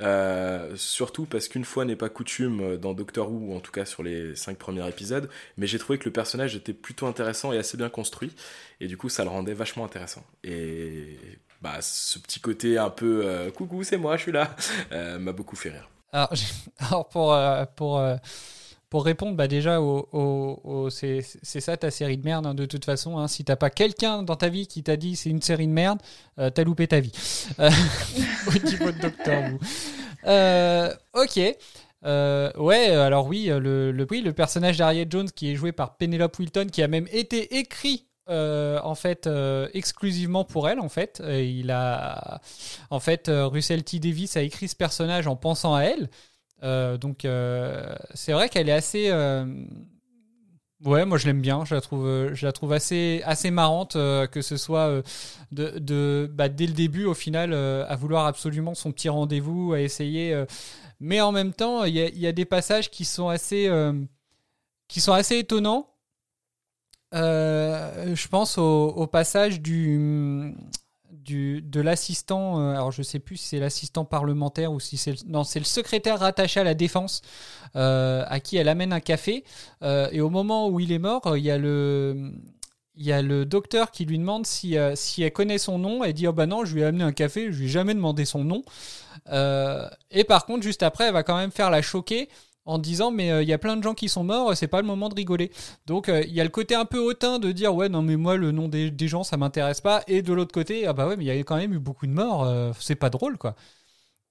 [0.03, 3.87] Euh, surtout parce qu'une fois n'est pas coutume euh, dans Doctor Who, en tout cas
[3.87, 7.59] sur les cinq premiers épisodes, mais j'ai trouvé que le personnage était plutôt intéressant et
[7.59, 8.33] assez bien construit,
[8.81, 10.23] et du coup ça le rendait vachement intéressant.
[10.45, 11.19] Et
[11.63, 14.55] bah, ce petit côté un peu euh, coucou, c'est moi, je suis là,
[15.19, 15.89] m'a beaucoup fait rire.
[16.13, 16.33] Alors,
[16.79, 17.39] alors pour,
[17.75, 18.03] pour,
[18.88, 23.18] pour répondre, bah déjà, au, c'est ça ta série de merde, hein, de toute façon.
[23.18, 23.27] hein.
[23.29, 25.99] si t'as pas quelqu'un dans ta vie qui t'a dit c'est une série de merde,
[26.38, 27.12] euh, t'as loupé ta vie.
[27.59, 27.70] Euh,
[28.49, 29.59] au niveau de Who.
[30.27, 31.40] Euh, ok.
[32.05, 36.38] Euh, ouais, alors oui, le, oui, le personnage d'Harriet Jones qui est joué par Penelope
[36.38, 39.29] Wilton, qui a même été écrit en fait
[39.75, 41.22] exclusivement pour elle en fait.
[41.27, 42.40] Il a
[42.90, 46.09] en fait Russell T Davis a écrit ce personnage en pensant à elle.
[46.62, 49.45] Euh, donc euh, c'est vrai qu'elle est assez euh,
[50.85, 51.64] ouais moi je l'aime bien.
[51.64, 55.03] Je la trouve je la trouve assez assez marrante que ce soit
[55.53, 59.81] de, de bah, dès le début au final à vouloir absolument son petit rendez-vous à
[59.81, 60.45] essayer
[61.01, 63.71] mais en même temps il y y a des passages qui sont assez
[64.88, 65.92] qui sont assez étonnants.
[67.12, 70.55] Je pense au passage du,
[71.35, 72.61] de l'assistant.
[72.61, 75.59] euh, alors je sais plus si c'est l'assistant parlementaire ou si c'est le- non c'est
[75.59, 77.23] le secrétaire rattaché à la défense
[77.77, 79.45] euh, à qui elle amène un café.
[79.83, 82.33] Euh, et au moment où il est mort, il y a le
[82.99, 86.03] il y a le docteur qui lui demande si, si elle connaît son nom.
[86.05, 87.95] Elle dit Oh bah non, je lui ai amené un café, je lui ai jamais
[87.95, 88.62] demandé son nom.
[90.11, 92.29] Et par contre, juste après, elle va quand même faire la choquer
[92.67, 94.81] en disant Mais euh, il y a plein de gens qui sont morts, c'est pas
[94.81, 95.51] le moment de rigoler.
[95.87, 98.17] Donc euh, il y a le côté un peu hautain de dire Ouais, non, mais
[98.17, 100.03] moi, le nom des, des gens, ça m'intéresse pas.
[100.09, 102.07] Et de l'autre côté, Ah bah ouais, mais il y a quand même eu beaucoup
[102.07, 103.55] de morts, euh, c'est pas drôle quoi.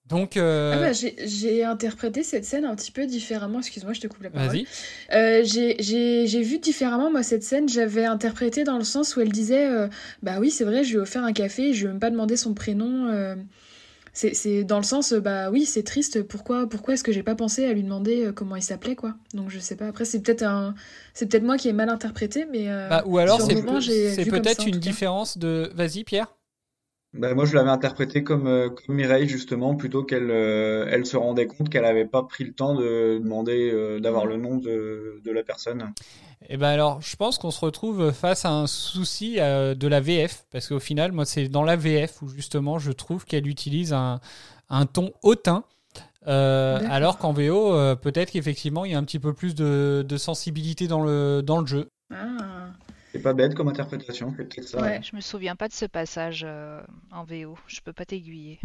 [0.07, 0.37] Donc.
[0.37, 3.57] Ah bah, j'ai interprété cette scène un petit peu différemment.
[3.59, 4.49] Excuse-moi, je te coupe la parole.
[4.49, 5.45] Vas-y.
[5.45, 7.67] J'ai- vu différemment, moi, cette scène.
[7.67, 9.67] J'avais interprété dans le sens où elle disait
[10.21, 12.11] Bah oui, c'est vrai, je lui ai offert un café, je lui ai même pas
[12.11, 13.35] demandé son prénom.
[14.15, 17.65] C'est dans le sens, bah oui, c'est triste, pourquoi, pourquoi est-ce que j'ai pas pensé
[17.65, 19.13] à lui demander euh, comment il s'appelait, quoi?
[19.33, 19.87] Donc je sais pas.
[19.87, 20.73] Après, c'est peut-être un,
[21.13, 22.69] c'est peut-être moi qui ai mal interprété, mais.
[22.69, 25.69] euh, Bah, ou alors c'est peut-être une différence de.
[25.75, 26.33] Vas-y, Pierre.
[27.17, 31.15] Ben, moi, je l'avais interprété comme, euh, comme Mireille, justement, plutôt qu'elle euh, elle se
[31.15, 35.21] rendait compte qu'elle n'avait pas pris le temps de demander euh, d'avoir le nom de,
[35.23, 35.93] de la personne.
[36.49, 40.01] Et ben alors, je pense qu'on se retrouve face à un souci euh, de la
[40.01, 43.93] VF, parce qu'au final, moi, c'est dans la VF où justement, je trouve qu'elle utilise
[43.93, 44.19] un,
[44.69, 45.63] un ton hautain.
[46.27, 50.03] euh, alors qu'en VO, euh, peut-être qu'effectivement, il y a un petit peu plus de,
[50.07, 51.87] de sensibilité dans le, dans le jeu.
[52.13, 52.71] Ah.
[53.15, 54.81] C'est pas bête comme interprétation, c'est peut-être ça.
[54.81, 54.99] Ouais.
[55.01, 56.81] Je me souviens pas de ce passage euh,
[57.13, 57.57] en VO.
[57.65, 58.59] Je peux pas t'aiguiller.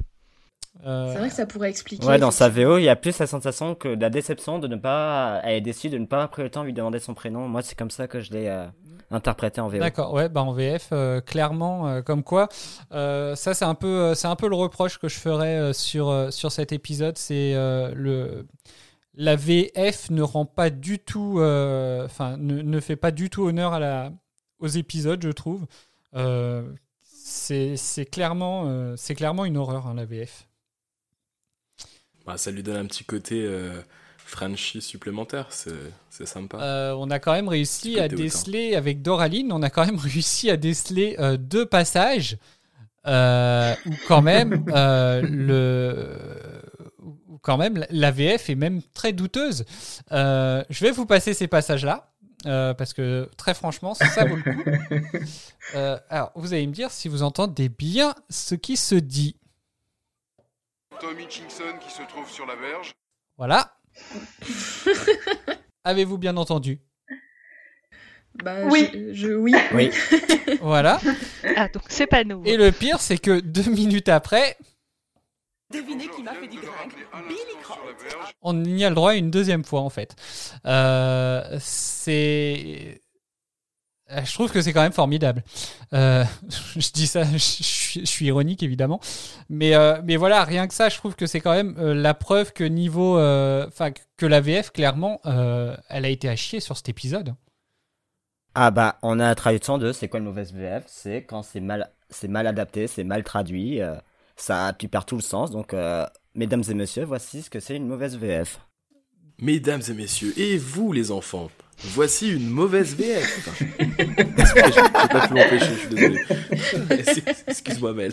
[0.85, 2.05] Euh, C'est vrai que ça pourrait expliquer.
[2.05, 2.49] Ouais, dans sa.
[2.49, 5.41] VO, il y a plus la sensation que la déception de ne pas.
[5.45, 7.47] Elle est déçue de ne pas avoir pris le temps de lui demander son prénom.
[7.49, 8.67] Moi, c'est comme ça que je l'ai euh,
[9.13, 9.79] interprété en VO.
[9.79, 12.49] D'accord, ouais, bah en VF, euh, clairement, euh, comme quoi,
[12.93, 15.73] euh, ça c'est un peu, euh, c'est un peu le reproche que je ferais euh,
[15.73, 18.47] sur euh, sur cet épisode, c'est euh, le
[19.15, 23.45] la VF ne rend pas du tout, euh, enfin ne, ne fait pas du tout
[23.45, 24.13] honneur à la
[24.61, 25.67] aux épisodes, je trouve.
[26.15, 26.63] Euh,
[27.31, 30.47] c'est clairement, euh, c'est clairement une horreur hein, la VF.
[32.27, 33.81] Bah, ça lui donne un petit côté euh,
[34.19, 36.59] Frenchy supplémentaire, c'est sympa.
[36.59, 40.51] Euh, on a quand même réussi à déceler avec Doraline, on a quand même réussi
[40.51, 42.37] à déceler deux passages
[43.07, 44.65] où quand même
[45.23, 46.19] le
[46.99, 49.65] où quand même la VF est même très douteuse.
[50.11, 52.10] Je vais vous passer ces passages-là.
[52.47, 54.65] Euh, parce que très franchement, ça vaut le coup.
[55.77, 59.37] Euh, alors, vous allez me dire si vous entendez bien ce qui se dit.
[61.01, 62.93] Tommy Chinkson qui se trouve sur la berge.
[63.39, 63.77] Voilà.
[65.85, 66.81] Avez-vous bien entendu?
[68.43, 68.89] Bah, Oui.
[68.93, 69.55] je, je- oui.
[69.75, 69.91] Oui.
[70.61, 70.99] Voilà.
[71.57, 72.43] Ah, donc c'est pas nous.
[72.45, 74.57] Et le pire, c'est que deux minutes après,
[75.73, 76.71] Devinez qui m'a fait du grec
[77.29, 77.81] Billy Croft.
[78.43, 80.17] on y a le droit une deuxième fois en fait.
[80.67, 83.01] Euh, c'est
[84.25, 85.45] je trouve que c'est quand même formidable.
[85.93, 86.25] Euh,
[86.77, 88.99] je dis ça, je, suis- je suis ironique évidemment,
[89.49, 92.15] mais euh, mais voilà, rien que ça, je trouve que c'est quand même euh, la
[92.15, 96.59] preuve que niveau, euh, enfin que la VF clairement, euh, elle a été à chier
[96.59, 97.35] sur cet épisode.
[98.57, 101.93] Ah bah, on a traduit 102, c'est quoi une mauvaise VF C'est quand c'est mal,
[102.09, 103.95] c'est mal adapté, c'est mal traduit, euh,
[104.41, 105.51] ça tu perds tout le sens.
[105.51, 108.61] Donc, euh, mesdames et messieurs, voici ce que c'est une mauvaise VF.
[109.41, 113.49] Mesdames et messieurs, et vous les enfants, voici une mauvaise VF.
[113.79, 116.21] Peux pas pu m'empêcher, je suis désolé.
[117.47, 118.13] Excuse-moi Mel.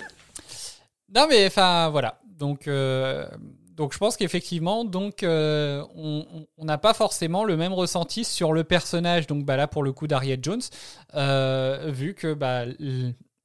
[1.13, 3.27] Non mais enfin voilà, donc euh,
[3.77, 8.63] donc je pense qu'effectivement donc euh, on n'a pas forcément le même ressenti sur le
[8.63, 10.61] personnage donc bah là pour le coup d'Harriet Jones
[11.15, 12.65] euh, vu que bah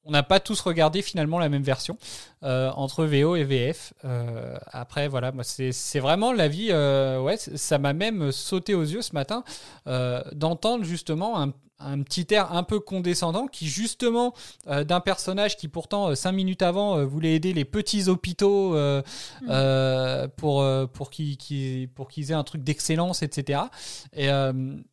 [0.05, 1.97] on n'a pas tous regardé finalement la même version
[2.43, 3.93] euh, entre VO et VF.
[4.03, 6.67] Euh, après voilà, moi c'est vraiment la vie.
[6.71, 9.43] euh, ouais, ça m'a même sauté aux yeux ce matin
[10.33, 14.33] d'entendre justement un, un petit air un peu condescendant qui justement
[14.67, 18.75] euh, d'un personnage qui pourtant euh, cinq minutes avant euh, voulait aider les petits hôpitaux
[18.75, 19.01] euh,
[20.37, 20.63] pour
[20.93, 21.87] pour qu'ils
[22.29, 23.61] aient un truc d'excellence, etc.
[24.13, 24.27] Et,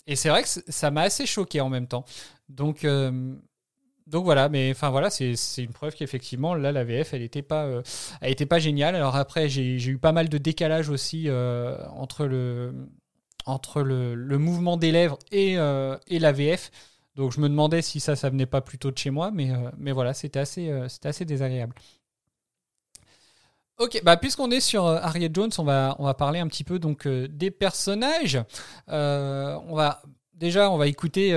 [0.06, 2.04] et c'est vrai que ça m'a assez choqué en même temps.
[2.48, 2.86] Donc
[4.10, 7.66] donc voilà, mais enfin voilà, c'est une preuve qu'effectivement là la VF elle était pas
[7.66, 7.82] euh,
[8.48, 8.96] pas géniale.
[8.96, 12.74] Alors après j'ai eu pas mal de décalage aussi euh, entre le
[13.46, 16.72] entre le, mouvement des lèvres et, euh, la VF.
[17.14, 20.14] Donc je me demandais si ça, ça venait pas plutôt de chez moi, mais, voilà,
[20.14, 20.70] c'était assez,
[21.04, 21.74] assez désagréable.
[23.78, 27.50] Ok, bah puisqu'on est sur Harriet Jones, on va, parler un petit peu donc des
[27.50, 28.38] personnages.
[28.88, 30.02] On va
[30.34, 31.34] déjà, on va écouter,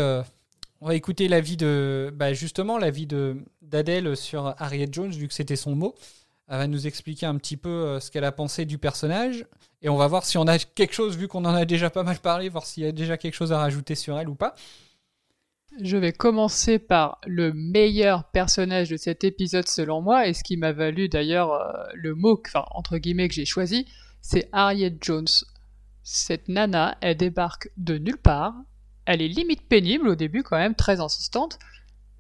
[0.84, 3.08] on va écouter l'avis de, bah, justement l'avis
[3.62, 5.96] d'Adèle sur Harriet Jones vu que c'était son mot.
[6.50, 9.46] Elle va nous expliquer un petit peu euh, ce qu'elle a pensé du personnage
[9.82, 12.04] et on va voir si on a quelque chose vu qu'on en a déjà pas
[12.04, 14.56] mal parlé, voir s'il y a déjà quelque chose à rajouter sur elle ou pas.
[15.82, 20.58] Je vais commencer par le meilleur personnage de cet épisode selon moi, et ce qui
[20.58, 23.88] m'a valu d'ailleurs euh, le mot, entre guillemets que j'ai choisi,
[24.22, 25.28] c'est Harriet Jones.
[26.04, 28.54] Cette nana, elle débarque de nulle part,
[29.06, 31.60] elle est limite pénible au début quand même, très insistante,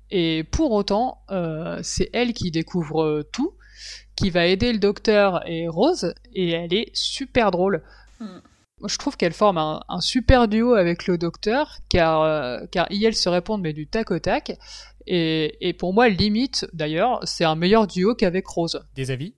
[0.09, 3.53] et pour autant, euh, c'est elle qui découvre euh, tout,
[4.15, 7.83] qui va aider le docteur et Rose, et elle est super drôle.
[8.19, 12.85] Moi, je trouve qu'elle forme un, un super duo avec le docteur, car, euh, car
[12.89, 14.57] ils se répondent mais du tac au tac.
[15.07, 18.85] Et, et pour moi, limite, d'ailleurs, c'est un meilleur duo qu'avec Rose.
[18.95, 19.35] Des avis?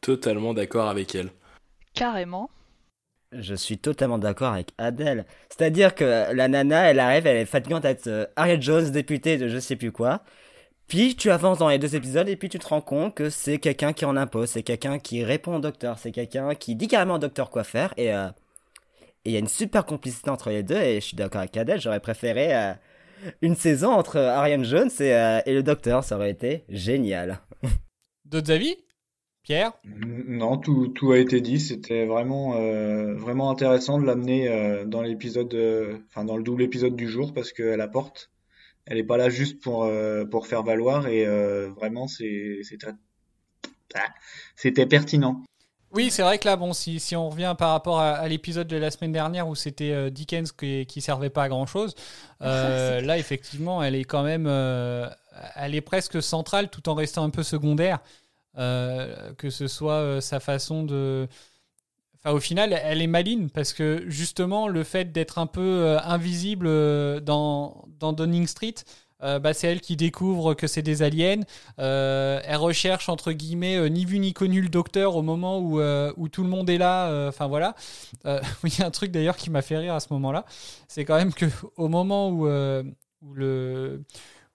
[0.00, 1.30] Totalement d'accord avec elle.
[1.94, 2.50] Carrément.
[3.32, 5.24] Je suis totalement d'accord avec Adèle.
[5.48, 9.48] C'est-à-dire que la nana, elle arrive, elle est fatigante à être euh, Jones, députée de
[9.48, 10.24] je sais plus quoi.
[10.90, 13.58] Puis tu avances dans les deux épisodes et puis tu te rends compte que c'est
[13.58, 17.14] quelqu'un qui en impose, c'est quelqu'un qui répond au docteur, c'est quelqu'un qui dit carrément
[17.14, 18.26] au docteur quoi faire et euh,
[19.24, 21.80] il y a une super complicité entre les deux et je suis d'accord avec Adèle,
[21.80, 22.72] j'aurais préféré euh,
[23.40, 27.38] une saison entre Ariane Jones euh, et le docteur, ça aurait été génial.
[28.24, 28.76] D'autres avis?
[29.50, 31.58] Pierre Non, tout, tout a été dit.
[31.58, 36.62] C'était vraiment, euh, vraiment intéressant de l'amener euh, dans l'épisode, euh, enfin dans le double
[36.62, 38.30] épisode du jour parce qu'elle apporte.
[38.86, 42.92] Elle est pas là juste pour euh, pour faire valoir et euh, vraiment c'est c'était
[43.96, 44.06] ah,
[44.54, 45.42] c'était pertinent.
[45.92, 48.68] Oui, c'est vrai que là, bon, si, si on revient par rapport à, à l'épisode
[48.68, 51.96] de la semaine dernière où c'était euh, Dickens qui, qui servait pas à grand chose,
[52.42, 55.08] euh, là, effectivement, elle est quand même, euh,
[55.56, 57.98] elle est presque centrale tout en restant un peu secondaire,
[58.58, 61.28] euh, que ce soit euh, sa façon de.
[62.16, 66.00] Enfin, au final, elle est maligne parce que justement, le fait d'être un peu euh,
[66.00, 66.68] invisible
[67.22, 68.74] dans, dans Downing Street,
[69.22, 71.42] bah, c'est elle qui découvre que c'est des aliens.
[71.76, 76.42] Elle recherche entre guillemets ni vu ni connu le docteur au moment où, où tout
[76.42, 77.28] le monde est là.
[77.28, 77.74] Enfin voilà.
[78.24, 80.46] Il y a un truc d'ailleurs qui m'a fait rire à ce moment-là.
[80.88, 81.44] C'est quand même que
[81.76, 84.02] au moment où, où le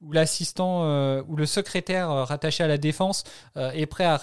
[0.01, 3.23] où l'assistant euh, ou le secrétaire euh, rattaché à la défense
[3.57, 4.17] euh, est prêt à,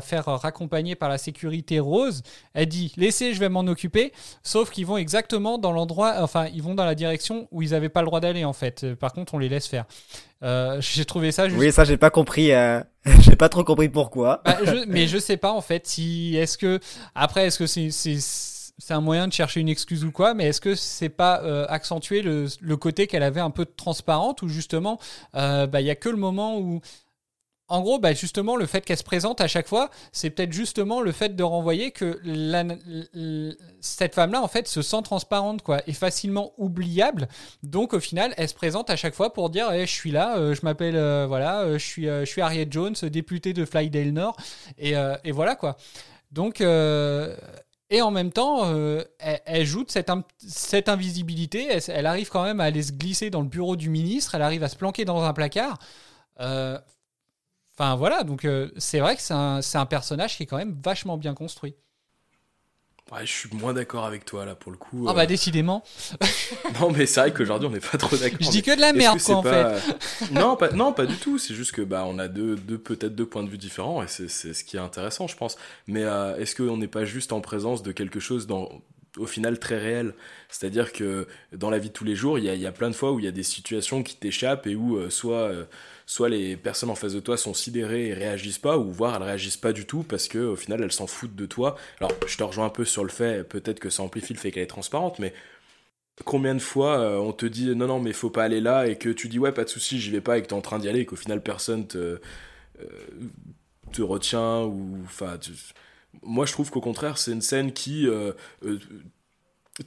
[0.00, 2.22] faire euh, raccompagner par la sécurité rose,
[2.54, 4.12] elle dit laissez, je vais m'en occuper.
[4.42, 7.88] Sauf qu'ils vont exactement dans l'endroit, enfin ils vont dans la direction où ils n'avaient
[7.90, 8.94] pas le droit d'aller en fait.
[8.94, 9.84] Par contre, on les laisse faire.
[10.80, 12.50] J'ai trouvé ça juste Oui, ça j'ai pas compris,
[13.20, 14.40] j'ai pas trop compris pourquoi.
[14.44, 16.80] bah, je- mais je sais pas en fait si est-ce que
[17.14, 17.90] après est-ce que c'est
[18.80, 21.66] c'est un moyen de chercher une excuse ou quoi, mais est-ce que c'est pas euh,
[21.68, 24.98] accentuer le, côté qu'elle avait un peu de transparente ou justement
[25.36, 26.80] euh, bah, il y a que le moment où
[27.70, 31.00] en gros, bah justement, le fait qu'elle se présente à chaque fois, c'est peut-être justement
[31.00, 32.20] le fait de renvoyer que
[33.80, 37.28] cette femme-là, en fait, se sent transparente, quoi, et facilement oubliable.
[37.62, 40.36] Donc, au final, elle se présente à chaque fois pour dire Eh, Je suis là,
[40.36, 43.64] euh, je m'appelle, euh, voilà, euh, je suis, euh, je suis Harriet Jones, députée de
[43.64, 44.36] Flydale Nord,
[44.76, 45.76] et, euh, voilà, quoi.
[46.32, 47.36] Donc, euh,
[47.90, 51.68] Et en même temps, euh, elle, elle joue de cette, cette invisibilité.
[51.88, 54.34] Elle, arrive quand même à aller se glisser dans le bureau du ministre.
[54.36, 55.78] Elle arrive à se planquer dans un placard.
[56.40, 56.78] Euh,
[57.78, 60.78] Enfin voilà, donc euh, c'est vrai que c'est un, un personnage qui est quand même
[60.84, 61.74] vachement bien construit.
[63.12, 65.06] Ouais, je suis moins d'accord avec toi là pour le coup.
[65.08, 65.14] Ah euh.
[65.14, 65.82] bah décidément.
[66.80, 68.38] Non, mais c'est vrai qu'aujourd'hui on n'est pas trop d'accord.
[68.40, 69.76] Je dis que de la merde, quoi, en pas-
[70.30, 71.38] non, pas, non, pas du tout.
[71.38, 74.06] C'est juste que bah on a deux, deux peut-être deux points de vue différents et
[74.08, 75.56] c'est ce qui est intéressant, je pense.
[75.86, 78.68] Mais euh, est-ce qu'on n'est pas juste en présence de quelque chose dans
[79.16, 80.14] au final très réel?
[80.48, 82.90] C'est-à-dire que dans la vie de tous les jours, il y a, y a plein
[82.90, 85.64] de fois où il y a des situations qui t'échappent et où euh, soit euh,
[86.10, 89.22] soit les personnes en face de toi sont sidérées et réagissent pas, ou voire elles
[89.22, 91.76] réagissent pas du tout parce que au final elles s'en foutent de toi.
[92.00, 94.50] Alors je te rejoins un peu sur le fait, peut-être que ça amplifie le fait
[94.50, 95.32] qu'elle est transparente, mais
[96.24, 98.98] combien de fois euh, on te dit non non mais faut pas aller là et
[98.98, 100.80] que tu dis ouais pas de souci j'y vais pas et que t'es en train
[100.80, 102.20] d'y aller et qu'au final personne te euh,
[103.92, 105.38] te retient ou enfin
[106.22, 108.32] moi je trouve qu'au contraire c'est une scène qui euh,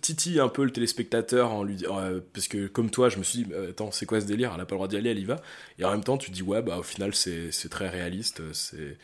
[0.01, 3.23] titille un peu le téléspectateur en lui disant euh, parce que comme toi je me
[3.23, 4.51] suis dit euh, attends c'est quoi ce délire?
[4.55, 5.37] Elle a pas le droit d'y aller elle y va
[5.79, 8.97] et en même temps tu dis ouais bah au final c'est c'est très réaliste c'est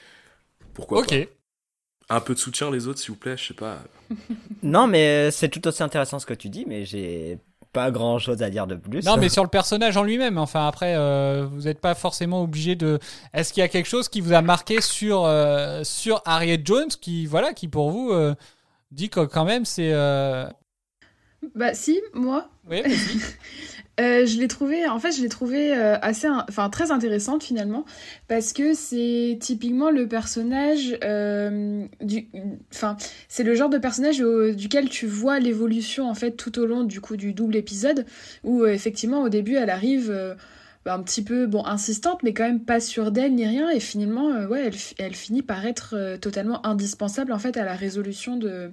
[0.73, 1.09] pourquoi Ok.
[1.09, 2.15] pas?
[2.15, 3.83] Un peu de soutien les autres s'il vous plaît je sais pas
[4.63, 7.37] Non, mais euh, c'est tout aussi intéressant ce que tu dis, mais j'ai
[7.71, 9.05] pas grand chose à dire de plus.
[9.05, 10.39] Non, mais sur le personnage en lui-même.
[10.39, 12.97] Enfin, après, euh, vous n'êtes pas forcément obligé de.
[13.33, 16.89] Est-ce qu'il y a quelque chose qui vous a marqué sur euh, sur Harriet Jones,
[16.99, 18.33] qui voilà, qui pour vous euh,
[18.91, 19.93] dit que quand même c'est.
[21.55, 22.49] Bah si, moi.
[22.69, 22.81] Oui.
[23.99, 27.43] Euh, je l'ai trouvé, en fait, je l'ai trouvé euh, assez, in- enfin très intéressante
[27.43, 27.83] finalement,
[28.29, 32.29] parce que c'est typiquement le personnage euh, du,
[32.73, 32.95] enfin
[33.27, 36.85] c'est le genre de personnage au- duquel tu vois l'évolution en fait tout au long
[36.85, 38.05] du coup du double épisode,
[38.45, 40.09] où euh, effectivement au début elle arrive
[40.85, 43.81] bah, un petit peu bon insistante, mais quand même pas sûre d'elle ni rien, et
[43.81, 48.71] finalement ouais elle, elle finit par être totalement indispensable en fait à la résolution de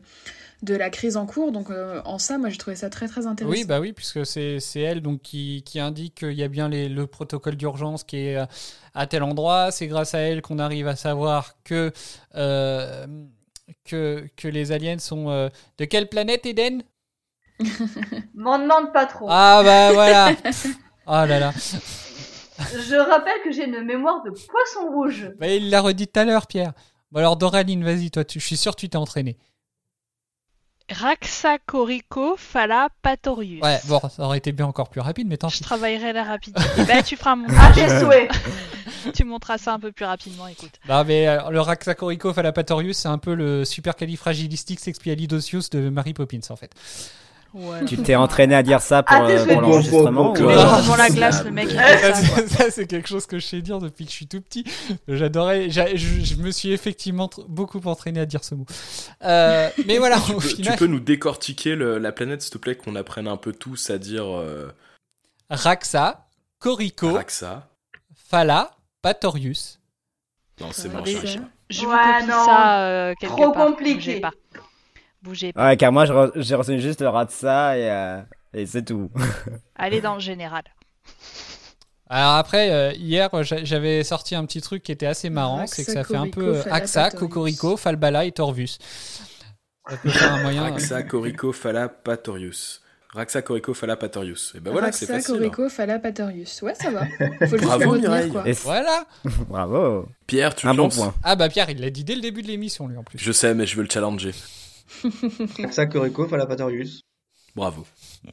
[0.63, 1.53] de la crise en cours.
[1.53, 3.57] Donc euh, en ça, moi j'ai trouvé ça très très intéressant.
[3.57, 6.69] Oui, bah oui, puisque c'est c'est elle donc qui, qui indique qu'il y a bien
[6.69, 8.49] les, le protocole d'urgence qui est à,
[8.95, 9.71] à tel endroit.
[9.71, 11.93] C'est grâce à elle qu'on arrive à savoir que
[12.35, 13.07] euh,
[13.85, 15.49] que, que les aliens sont euh,
[15.79, 16.83] de quelle planète, Eden?
[18.35, 19.27] M'en demande pas trop.
[19.29, 20.33] Ah bah voilà.
[21.07, 21.53] Ah là là.
[22.59, 25.31] Je rappelle que j'ai une mémoire de poisson rouge.
[25.39, 26.73] Bah, il l'a redit tout à l'heure, Pierre.
[27.13, 29.37] Bon alors Doraline, vas-y, toi, tu, je suis sûr que tu t'es entraîné.
[30.91, 32.37] Raxacorico
[33.03, 33.63] Patorius.
[33.63, 35.63] Ouais, bon, ça aurait été bien encore plus rapide, mais tant Je pis.
[35.65, 36.63] travaillerai la rapidité.
[36.87, 38.31] bah, tu feras mon À tes souhaits.
[39.15, 40.73] tu monteras ça un peu plus rapidement, écoute.
[40.89, 46.57] Non, mais euh, le Raxacorico Fallapatorius, c'est un peu le supercalifragilisticexpialidocious de Mary Poppins, en
[46.57, 46.71] fait.
[47.87, 50.55] Tu t'es entraîné à dire ça pour, Ah, euh, pour l'enregistrement ou, bon, euh.
[50.57, 54.11] Devant la glace, le mec, Ça, c'est- quelque chose que je sais dire depuis que
[54.11, 54.65] je suis tout petit.
[55.09, 58.67] J'adorais, j'a- je, je me suis effectivement beaucoup entraîné à dire ce mot.
[59.25, 62.53] Euh, mais voilà, tu au peux, final, tu peux nous décortiquer le- la planète s'il
[62.53, 64.71] te plaît qu'on apprenne un peu tous à dire euh,
[65.51, 66.27] Raxa,
[66.59, 67.69] Corico, Raxa
[68.29, 68.73] Falla,
[69.03, 69.79] Patorius.
[70.61, 71.39] non c'est va, je.
[71.69, 72.45] Je Ouais, vous copie non.
[72.45, 73.67] ça euh, quelque Trop part.
[73.67, 74.21] compliqué.
[74.21, 74.31] Pas.
[75.27, 75.67] Bougez pas.
[75.69, 76.05] Ouais, car moi
[76.37, 78.21] j'ai retenu juste le rat de ça et, euh,
[78.55, 79.11] et c'est tout.
[79.77, 80.63] Allez dans le général.
[82.09, 85.85] Alors après, euh, hier, j'a- j'avais sorti un petit truc qui était assez marrant, c'est
[85.85, 87.11] que ça fait un peu euh, Axa.
[87.11, 88.79] Cocorico, Falbala et Torvus.
[89.89, 90.63] Ça peut faire un moyen.
[90.71, 92.83] Raxa Corico Fala Patorius.
[93.13, 94.53] Raxa Corico Fala Patorius.
[94.57, 95.37] Et ben voilà, c'est Raxa, facile.
[95.37, 96.61] Corico, Falla, Patorius.
[96.63, 97.07] Ouais, ça va.
[97.47, 98.45] Faut juste Bravo, le retenir, quoi.
[98.65, 99.05] Voilà.
[99.49, 100.09] Bravo.
[100.27, 101.15] Pierre, tu Un te bon lances point.
[101.23, 103.19] Ah bah Pierre, il l'a dit dès le début de l'émission, lui en plus.
[103.19, 104.33] Je sais, mais je veux le challenger.
[105.65, 107.01] Axa Corico, Fallapatorius.
[107.55, 107.87] Bravo.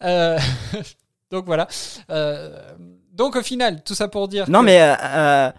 [0.00, 0.38] Euh,
[1.32, 1.66] donc voilà.
[2.10, 2.72] Euh,
[3.12, 4.48] donc au final, tout ça pour dire.
[4.48, 5.50] Non que- mais euh, euh,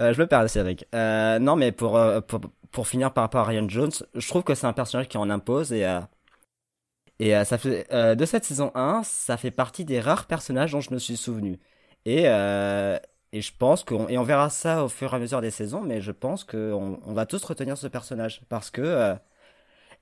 [0.00, 0.86] euh, je me perds Cédric.
[0.94, 2.40] Euh, non mais pour, euh, pour
[2.70, 5.28] pour finir par rapport à Ryan Jones, je trouve que c'est un personnage qui en
[5.28, 6.00] impose et euh,
[7.18, 10.72] et euh, ça fait euh, de cette saison 1, ça fait partie des rares personnages
[10.72, 11.58] dont je me suis souvenu.
[12.04, 12.96] Et euh,
[13.32, 15.82] et je pense qu'on et on verra ça au fur et à mesure des saisons,
[15.82, 19.14] mais je pense qu'on on va tous retenir ce personnage parce que euh,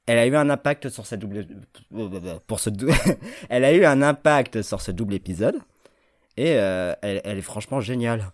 [0.07, 1.47] elle a eu un impact sur cette double
[2.47, 2.89] pour ce dou-
[3.49, 5.59] elle a eu un impact sur ce double épisode
[6.37, 8.31] et euh, elle, elle est franchement géniale.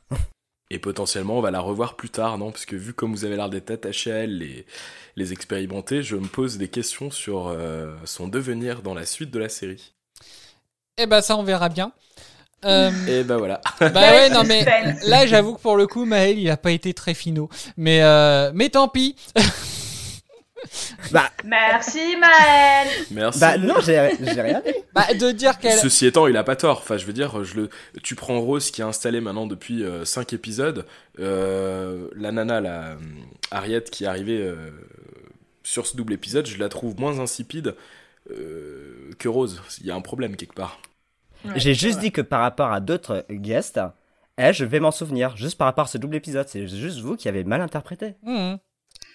[0.70, 2.50] Et potentiellement, on va la revoir plus tard, non?
[2.50, 4.64] Parce que vu comme vous avez l'air d'être attaché à elle, les,
[5.16, 9.38] les expérimenter, je me pose des questions sur euh, son devenir dans la suite de
[9.38, 9.92] la série.
[10.96, 11.92] Eh ben ça, on verra bien.
[12.64, 13.60] Euh, Et ben voilà.
[13.80, 14.64] bah ouais, non mais
[15.06, 17.48] là, j'avoue que pour le coup, Maël, il a pas été très finaux.
[17.76, 19.16] Mais euh, mais tant pis.
[21.10, 22.86] Bah Merci Maël.
[23.10, 23.40] Merci.
[23.40, 24.72] bah non, j'ai rien dit.
[24.94, 25.76] Bah de dire qu'elle.
[25.78, 26.78] Ceci étant, il a pas tort.
[26.78, 27.70] Enfin, je veux dire, je le...
[28.04, 30.86] tu prends Rose qui est installée maintenant depuis 5 épisodes.
[31.18, 32.94] euh, la nana, la euh,
[33.50, 34.70] Harriet qui est arrivée euh,
[35.64, 37.74] sur ce double épisode, je la trouve moins insipide
[38.30, 39.60] euh, que Rose.
[39.80, 40.78] Il y a un problème quelque part.
[41.56, 43.80] J'ai juste dit que par rapport à d'autres guests,
[44.38, 46.48] eh, je vais m'en souvenir, juste par rapport à ce double épisode.
[46.48, 48.14] C'est juste vous qui avez mal interprété.
[48.22, 48.58] Mhm.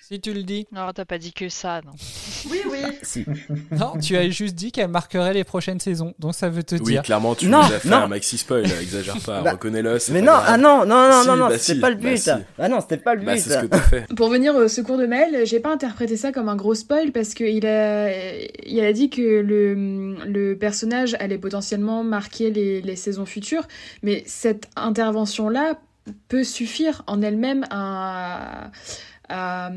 [0.10, 0.66] Si tu le dis.
[0.72, 1.92] Non, t'as pas dit que ça, non.
[2.50, 2.78] Oui, oui.
[3.04, 3.26] Si.
[3.72, 6.14] Non, tu as juste dit qu'elle marquerait les prochaines saisons.
[6.18, 7.02] Donc ça veut te Oui, dire.
[7.04, 7.98] clairement, tu Non, nous as fait non.
[7.98, 9.98] un maxi spoil, exagère pas, Bah, reconnais-le.
[10.12, 12.10] Mais non, ah non, non, non, Si, non, non, bah c'était si, pas le bah
[12.12, 12.18] but.
[12.20, 12.30] si.
[12.58, 13.26] Ah non, c'était pas le but.
[13.26, 14.06] Bah, c'est ce que t'as fait.
[14.16, 17.34] Pour venir au secours de Mel, j'ai pas interprété ça comme un gros spoil parce
[17.34, 18.10] qu'il a,
[18.66, 23.68] il a dit que le, le personnage allait potentiellement marquer les, les saisons futures,
[24.04, 25.74] mais cette intervention-là
[26.30, 28.72] peut suffire en elle-même à,
[29.30, 29.72] à,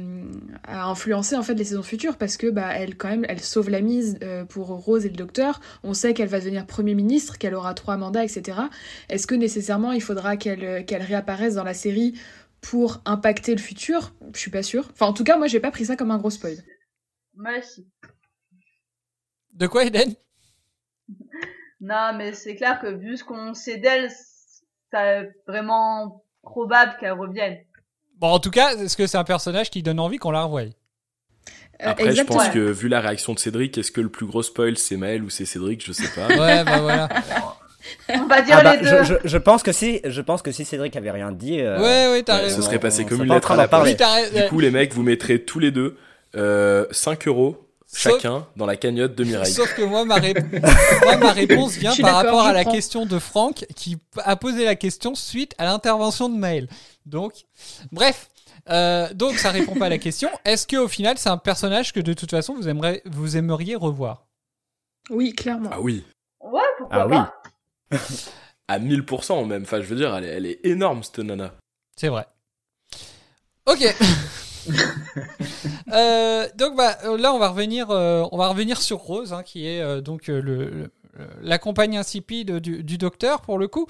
[0.65, 3.71] à influencer en fait les saisons futures parce que bah elle quand même elle sauve
[3.71, 5.61] la mise euh, pour Rose et le docteur.
[5.83, 8.59] On sait qu'elle va devenir premier ministre, qu'elle aura trois mandats, etc.
[9.09, 12.15] Est-ce que nécessairement il faudra qu'elle qu'elle réapparaisse dans la série
[12.61, 14.89] pour impacter le futur, je suis pas sûre.
[14.93, 16.57] Enfin, en tout cas, moi, j'ai pas pris ça comme un gros spoil.
[17.35, 17.89] Moi aussi.
[19.55, 20.15] De quoi, Eden
[21.81, 24.11] Non, mais c'est clair que vu ce qu'on sait d'elle,
[24.93, 27.59] c'est vraiment probable qu'elle revienne.
[28.21, 30.61] Bon, en tout cas, est-ce que c'est un personnage qui donne envie qu'on la revoie?
[30.63, 30.67] Euh,
[31.81, 34.77] Après, je pense que vu la réaction de Cédric, est-ce que le plus gros spoil
[34.77, 35.85] c'est Maël ou c'est Cédric?
[35.85, 36.27] Je sais pas.
[36.37, 37.09] Ouais, bah voilà.
[38.15, 39.03] On va dire Ah bah, les deux.
[39.05, 41.79] je, je, je pense que si, je pense que si Cédric avait rien dit, euh,
[41.81, 42.57] Ouais, ouais, t'as Ouais, raison.
[42.57, 43.95] ce serait passé on comme serait une lettre à la parler.
[43.95, 45.97] Du coup, les mecs, vous mettrez tous les deux
[46.37, 49.51] euh, 5 euros Sauf- chacun dans la cagnotte de Mireille.
[49.51, 50.35] Sauf que moi, ma, ré-
[51.05, 52.73] moi, ma réponse vient par rapport à la prends.
[52.73, 56.69] question de Franck qui a posé la question suite à l'intervention de Maël.
[57.11, 57.45] Donc,
[57.93, 58.29] bref.
[58.69, 60.29] Euh, donc, ça répond pas à la question.
[60.45, 64.27] Est-ce qu'au final, c'est un personnage que de toute façon, vous, aimeriez, vous aimeriez revoir?
[65.11, 65.71] Oui, clairement.
[65.73, 66.05] Ah oui,
[66.41, 67.17] Ouais, pourquoi Ah oui.
[67.17, 67.99] pas?
[68.69, 69.63] À 1000% même.
[69.63, 71.53] Enfin, je veux dire, elle est, elle est énorme cette nana.
[71.97, 72.27] C'est vrai.
[73.67, 73.85] Ok.
[75.93, 79.67] Euh, donc bah là on va revenir euh, on va revenir sur Rose hein, qui
[79.67, 80.91] est euh, donc euh, le-
[81.43, 83.87] la compagne insipide du, du docteur pour le coup.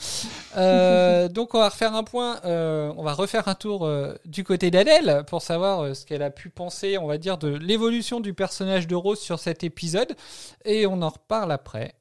[0.57, 4.45] Euh, donc on va refaire un point, euh, on va refaire un tour euh, du
[4.45, 8.21] côté d'Adèle pour savoir euh, ce qu'elle a pu penser, on va dire, de l'évolution
[8.21, 10.15] du personnage de Rose sur cet épisode
[10.65, 11.95] et on en reparle après.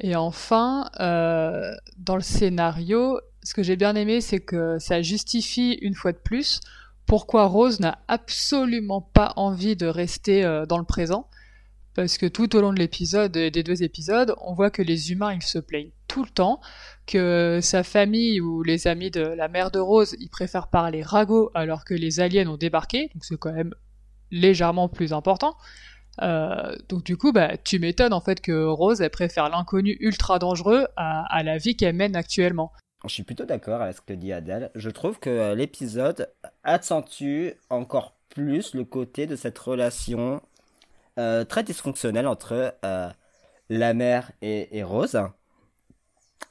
[0.00, 5.72] Et enfin, euh, dans le scénario, ce que j'ai bien aimé, c'est que ça justifie
[5.82, 6.60] une fois de plus
[7.08, 11.26] pourquoi Rose n'a absolument pas envie de rester euh, dans le présent.
[11.98, 15.10] Parce que tout au long de l'épisode, et des deux épisodes, on voit que les
[15.10, 16.60] humains, ils se plaignent tout le temps,
[17.08, 21.50] que sa famille ou les amis de la mère de Rose, ils préfèrent parler ragot
[21.54, 23.74] alors que les aliens ont débarqué, donc c'est quand même
[24.30, 25.56] légèrement plus important.
[26.22, 30.38] Euh, donc du coup, bah, tu m'étonnes en fait que Rose, elle préfère l'inconnu ultra
[30.38, 32.70] dangereux à, à la vie qu'elle mène actuellement.
[33.06, 34.70] Je suis plutôt d'accord avec ce que dit Adèle.
[34.76, 36.32] Je trouve que euh, l'épisode
[36.62, 40.40] accentue encore plus le côté de cette relation
[41.18, 43.10] euh, très dysfonctionnelle entre euh,
[43.68, 45.20] la mère et, Rose.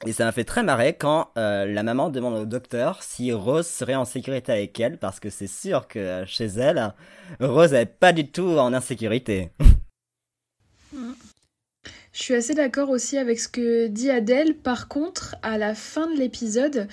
[0.06, 3.66] Et ça m'a fait très marrer quand euh, la maman demande au docteur si Rose
[3.66, 6.94] serait en sécurité avec elle, parce que c'est sûr que chez elle,
[7.40, 9.50] Rose n'est pas du tout en insécurité.
[12.12, 14.54] Je suis assez d'accord aussi avec ce que dit Adèle.
[14.56, 16.88] Par contre, à la fin de l'épisode,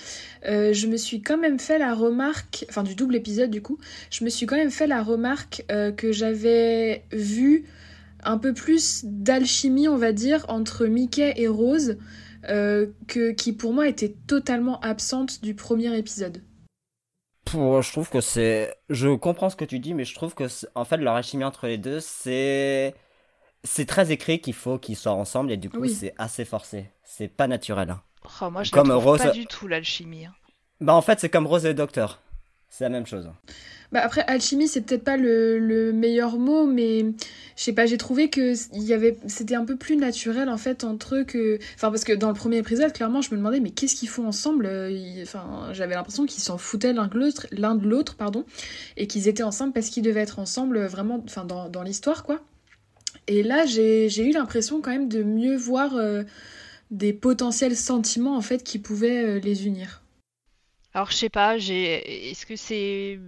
[0.46, 3.78] euh, je me suis quand même fait la remarque, enfin du double épisode du coup,
[4.12, 7.66] je me suis quand même fait la remarque euh, que j'avais vu
[8.24, 11.98] un peu plus d'alchimie, on va dire, entre Mickey et Rose,
[12.50, 16.42] euh, qui pour moi était totalement absente du premier épisode.
[17.54, 20.84] Je trouve que c'est, je comprends ce que tu dis, mais je trouve que en
[20.84, 22.96] fait leur entre les deux, c'est,
[23.66, 25.94] c'est très écrit qu'il faut qu'ils soient ensemble et du coup Oui.
[25.94, 26.90] c'est assez forcé.
[27.04, 27.90] C'est pas naturel.
[27.90, 28.02] hein.
[28.42, 30.26] Oh, moi, je Comme la Rose- pas du tout l'alchimie.
[30.26, 30.34] hein.
[30.82, 32.22] Bah en fait c'est comme Rose et le Docteur.
[32.70, 33.30] C'est la même chose.
[33.94, 37.02] Bah après, alchimie, c'est peut-être pas le, le meilleur mot, mais
[37.56, 40.84] je sais pas, j'ai trouvé que y avait, c'était un peu plus naturel en fait
[40.84, 43.70] entre eux que, enfin parce que dans le premier épisode, clairement, je me demandais mais
[43.70, 47.48] qu'est-ce qu'ils font ensemble euh, ils- Enfin, j'avais l'impression qu'ils s'en foutaient l'un de l'autre,
[47.52, 48.44] l'un de l'autre, pardon,
[48.98, 52.24] et qu'ils étaient ensemble parce qu'ils devaient être ensemble euh, vraiment, enfin dans, dans l'histoire
[52.24, 52.42] quoi.
[53.28, 56.24] Et là, j'ai eu l'impression quand même de mieux voir euh,
[56.92, 60.04] des potentiels sentiments en fait qui pouvaient euh, les unir.
[60.94, 61.58] Alors, je sais pas.
[61.58, 63.20] Est-ce que c'est.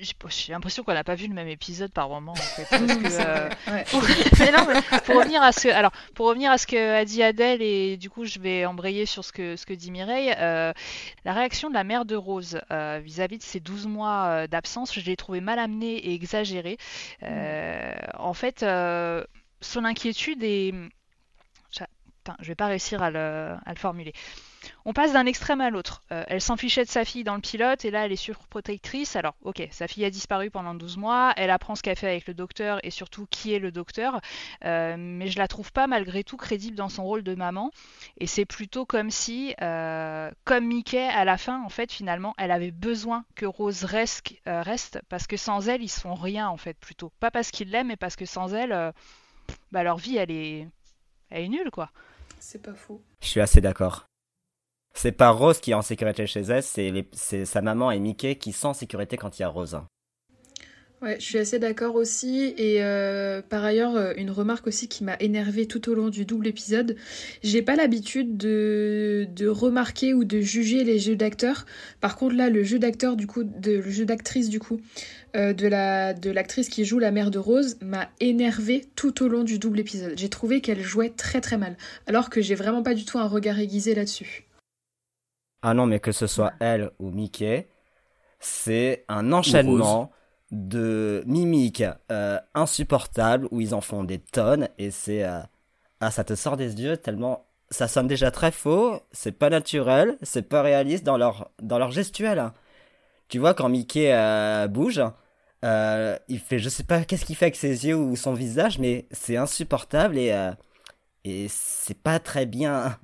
[0.00, 2.64] J'ai l'impression qu'on n'a pas vu le même épisode par moment, en fait.
[2.70, 3.84] Parce que, C'est euh, vrai, ouais.
[3.90, 4.02] pour...
[4.38, 7.04] mais non, mais pour revenir à ce que, alors, pour revenir à ce que a
[7.04, 10.34] dit Adèle, et du coup, je vais embrayer sur ce que, ce que dit Mireille,
[10.38, 10.72] euh,
[11.24, 14.94] la réaction de la mère de Rose euh, vis-à-vis de ces 12 mois euh, d'absence,
[14.94, 16.78] je l'ai trouvée mal amenée et exagérée.
[17.22, 18.60] Euh, En fait,
[19.60, 20.72] son inquiétude est.
[21.70, 21.84] Je...
[22.24, 24.12] Putain, je vais pas réussir à le, à le formuler.
[24.84, 26.02] On passe d'un extrême à l'autre.
[26.12, 29.16] Euh, elle s'en fichait de sa fille dans le pilote et là elle est surprotectrice.
[29.16, 32.26] Alors ok, sa fille a disparu pendant 12 mois, elle apprend ce qu'elle fait avec
[32.26, 34.20] le docteur et surtout qui est le docteur,
[34.64, 37.70] euh, mais je la trouve pas malgré tout crédible dans son rôle de maman.
[38.18, 42.50] Et c'est plutôt comme si, euh, comme Mickey à la fin, en fait finalement, elle
[42.50, 46.78] avait besoin que Rose reste, reste parce que sans elle ils sont rien en fait
[46.78, 47.12] plutôt.
[47.20, 48.92] Pas parce qu'ils l'aiment, mais parce que sans elle,
[49.72, 50.68] bah, leur vie elle est,
[51.30, 51.90] elle est nulle quoi.
[52.38, 53.02] C'est pas faux.
[53.20, 54.06] Je suis assez d'accord.
[54.96, 58.52] C'est pas Rose qui est en sécurité chez elle, c'est sa maman et Mickey qui
[58.52, 59.78] sont en sécurité quand il y a Rose.
[61.02, 62.54] Ouais, je suis assez d'accord aussi.
[62.56, 66.24] Et euh, par ailleurs, euh, une remarque aussi qui m'a énervée tout au long du
[66.24, 66.96] double épisode.
[67.42, 71.66] J'ai pas l'habitude de, remarquer ou de juger les jeux d'acteurs.
[72.00, 74.80] Par contre, là, le jeu d'acteur, du coup, le jeu d'actrice, du coup,
[75.36, 79.28] euh, de la de l'actrice qui joue la mère de Rose m'a énervée tout au
[79.28, 80.14] long du double épisode.
[80.16, 81.76] J'ai trouvé qu'elle jouait très très mal.
[82.06, 84.45] Alors que j'ai vraiment pas du tout un regard aiguisé là-dessus.
[85.68, 87.66] Ah non, mais que ce soit elle ou Mickey,
[88.38, 90.12] c'est un enchaînement
[90.52, 95.40] de mimiques euh, insupportables où ils en font des tonnes et c'est euh,
[95.98, 100.16] ah ça te sort des yeux tellement ça sonne déjà très faux, c'est pas naturel,
[100.22, 102.52] c'est pas réaliste dans leur dans leur gestuelle.
[103.26, 105.02] Tu vois quand Mickey euh, bouge,
[105.64, 109.08] il fait je sais pas qu'est-ce qu'il fait avec ses yeux ou son visage mais
[109.10, 110.30] c'est insupportable et
[111.24, 112.96] et c'est pas très bien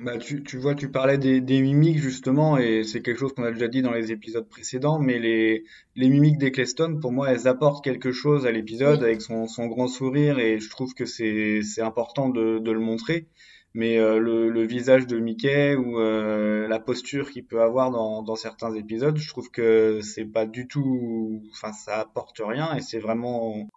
[0.00, 3.44] bah, tu, tu vois, tu parlais des, des mimiques justement, et c'est quelque chose qu'on
[3.44, 5.64] a déjà dit dans les épisodes précédents, mais les,
[5.94, 9.88] les mimiques d'Eccleston, pour moi, elles apportent quelque chose à l'épisode avec son, son grand
[9.88, 13.28] sourire, et je trouve que c'est, c'est important de, de le montrer.
[13.76, 18.22] Mais euh, le, le visage de Mickey ou euh, la posture qu'il peut avoir dans,
[18.22, 22.80] dans certains épisodes, je trouve que c'est pas du tout, enfin, ça apporte rien, et
[22.80, 23.68] c'est vraiment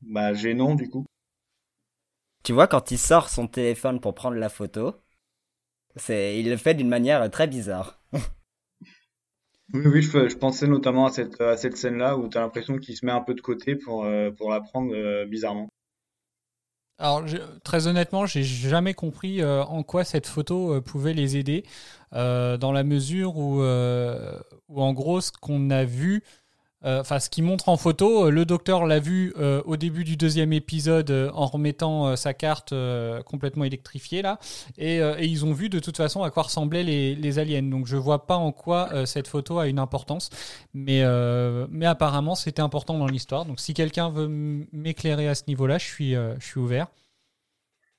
[0.00, 1.04] bah, gênant du coup.
[2.42, 4.94] Tu vois, quand il sort son téléphone pour prendre la photo,
[5.96, 8.00] c'est, il le fait d'une manière très bizarre.
[9.72, 12.96] oui, oui, je, pensais notamment à cette, à cette scène-là où tu as l'impression qu'il
[12.96, 15.68] se met un peu de côté pour, euh, pour la prendre euh, bizarrement.
[16.98, 17.24] Alors,
[17.62, 21.64] très honnêtement, j'ai jamais compris euh, en quoi cette photo pouvait les aider,
[22.12, 26.45] dans la mesure où, où en gros, ce qu'on a vu, euh,
[26.84, 30.16] enfin, ce qui montre en photo, euh, le docteur l'a vu euh, au début du
[30.16, 32.74] deuxième épisode en remettant sa carte
[33.24, 34.38] complètement électrifiée là,
[34.78, 37.62] et, ils ont vu de toute façon à quoi ressemblaient les, aliens.
[37.62, 40.30] Donc je vois pas en quoi cette photo a une importance,
[40.74, 41.04] mais
[41.70, 43.44] mais apparemment c'était important dans l'histoire.
[43.44, 46.86] Donc si quelqu'un veut m'éclairer à ce niveau-là, je suis je suis ouvert.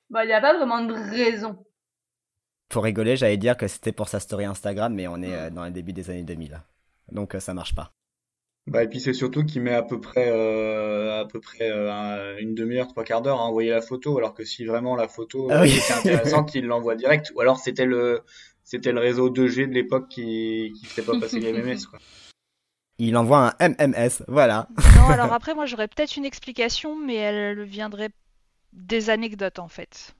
[0.09, 1.57] Bah il n'y a pas vraiment de raison.
[2.69, 5.71] Pour rigoler, j'allais dire que c'était pour sa story Instagram, mais on est dans le
[5.71, 6.61] début des années 2000,
[7.11, 7.96] donc ça marche pas.
[8.67, 12.37] Bah, et puis c'est surtout qu'il met à peu près, euh, à peu près euh,
[12.39, 15.47] une demi-heure, trois quarts d'heure à envoyer la photo, alors que si vraiment la photo
[15.49, 17.31] ah était intéressante, il l'envoie direct.
[17.35, 18.23] Ou alors c'était le,
[18.63, 21.85] c'était le réseau 2G de l'époque qui, qui fait pas passer les MMS.
[21.89, 21.99] Quoi.
[22.99, 24.67] Il envoie un MMS, voilà.
[24.97, 28.09] Non, alors après moi j'aurais peut-être une explication, mais elle viendrait
[28.73, 30.13] des anecdotes en fait.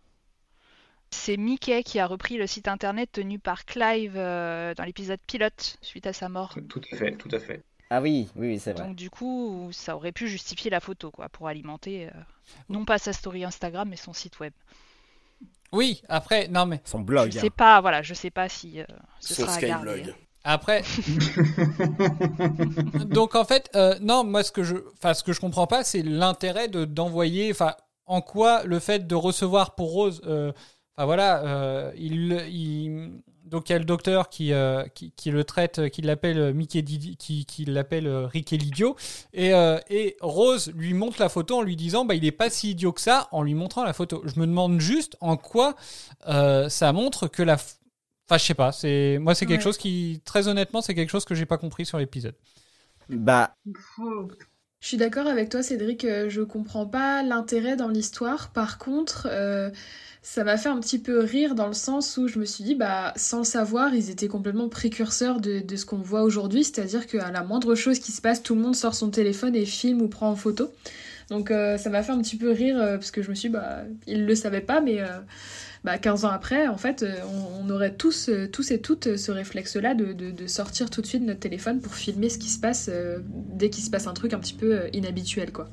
[1.10, 5.78] C'est Mickey qui a repris le site internet tenu par Clive euh, dans l'épisode pilote
[5.82, 6.56] suite à sa mort.
[6.70, 7.64] Tout à fait, tout à fait.
[7.90, 8.86] Ah oui, oui, c'est vrai.
[8.86, 12.12] Donc du coup, ça aurait pu justifier la photo, quoi, pour alimenter euh,
[12.70, 14.54] non pas sa story Instagram, mais son site web.
[15.72, 17.32] Oui, après, non mais son blog.
[17.32, 18.86] Je sais pas, voilà, je sais pas si euh,
[19.20, 20.04] ce sera à garder.
[20.08, 20.14] Hein.
[20.44, 20.82] Après,
[23.06, 25.84] donc en fait, euh, non, moi ce que je, enfin ce que je comprends pas,
[25.84, 27.76] c'est l'intérêt de d'envoyer, enfin
[28.06, 33.76] en quoi le fait de recevoir pour Rose, enfin voilà, il, il donc il y
[33.76, 38.28] a le docteur qui, euh, qui, le traite, qui l'appelle Mickey qui, qui l'appelle euh,
[38.28, 38.96] Rick et l'idiot.
[39.34, 42.50] Et, euh, et, Rose lui montre la photo en lui disant bah il est pas
[42.50, 44.22] si idiot que ça en lui montrant la photo.
[44.26, 45.76] Je me demande juste en quoi
[46.22, 47.56] ça montre que la.
[47.56, 48.72] Enfin je sais pas.
[48.72, 51.86] C'est moi c'est quelque chose qui très honnêtement c'est quelque chose que j'ai pas compris
[51.86, 52.36] sur l'épisode.
[53.10, 53.56] Bah.
[54.80, 56.06] Je suis d'accord avec toi, Cédric.
[56.06, 58.52] Je comprends pas l'intérêt dans l'histoire.
[58.52, 59.28] Par contre,
[60.30, 62.76] ça m'a fait un petit peu rire dans le sens où je me suis dit,
[62.76, 67.32] bah, sans le savoir, ils étaient complètement précurseurs de, ce qu'on voit aujourd'hui, c'est-à-dire qu'à
[67.32, 70.10] la moindre chose qui se passe, tout le monde sort son téléphone et filme ou
[70.10, 70.70] prend en photo.
[71.30, 73.48] Donc euh, ça m'a fait un petit peu rire euh, parce que je me suis
[73.48, 75.08] dit, bah, ils le savaient pas, mais euh,
[75.84, 77.06] bah, 15 ans après, en fait,
[77.62, 81.40] on, aurait tous, tous et toutes ce réflexe-là de, de, sortir tout de suite notre
[81.40, 82.90] téléphone pour filmer ce qui se passe
[83.30, 85.68] dès qu'il se passe un truc un petit peu inhabituel, quoi.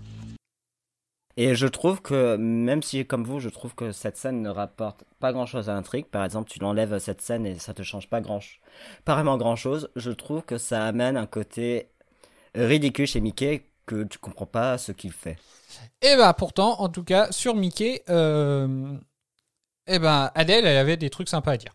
[1.37, 5.03] Et je trouve que, même si comme vous, je trouve que cette scène ne rapporte
[5.19, 8.09] pas grand chose à l'intrigue, par exemple, tu l'enlèves cette scène et ça te change
[8.09, 8.39] pas grand,
[9.05, 11.89] pas vraiment grand chose, je trouve que ça amène un côté
[12.55, 15.37] ridicule chez Mickey que tu comprends pas ce qu'il fait.
[16.03, 18.97] Et eh bah pourtant, en tout cas, sur Mickey, euh...
[19.87, 21.75] eh ben Adèle, elle avait des trucs sympas à dire.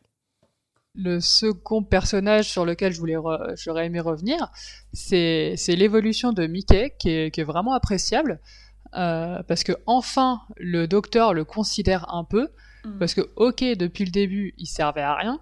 [0.96, 3.18] le second personnage sur lequel je voulais
[3.56, 4.52] j'aurais aimé revenir,
[4.94, 8.40] c'est l'évolution de Mickey qui est, qui est vraiment appréciable.
[8.96, 12.50] Euh, parce que enfin le docteur le considère un peu
[12.86, 12.98] mm.
[12.98, 15.40] parce que ok depuis le début il servait à rien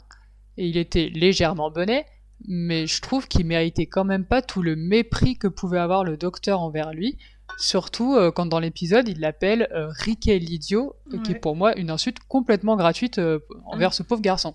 [0.57, 2.05] et il était légèrement bonnet
[2.45, 6.17] mais je trouve qu'il méritait quand même pas tout le mépris que pouvait avoir le
[6.17, 7.17] docteur envers lui
[7.57, 11.89] surtout euh, quand dans l'épisode il l'appelle euh, Ricky l'idiot qui est pour moi une
[11.89, 13.19] insulte complètement gratuite
[13.65, 13.93] envers mm.
[13.93, 14.53] ce pauvre garçon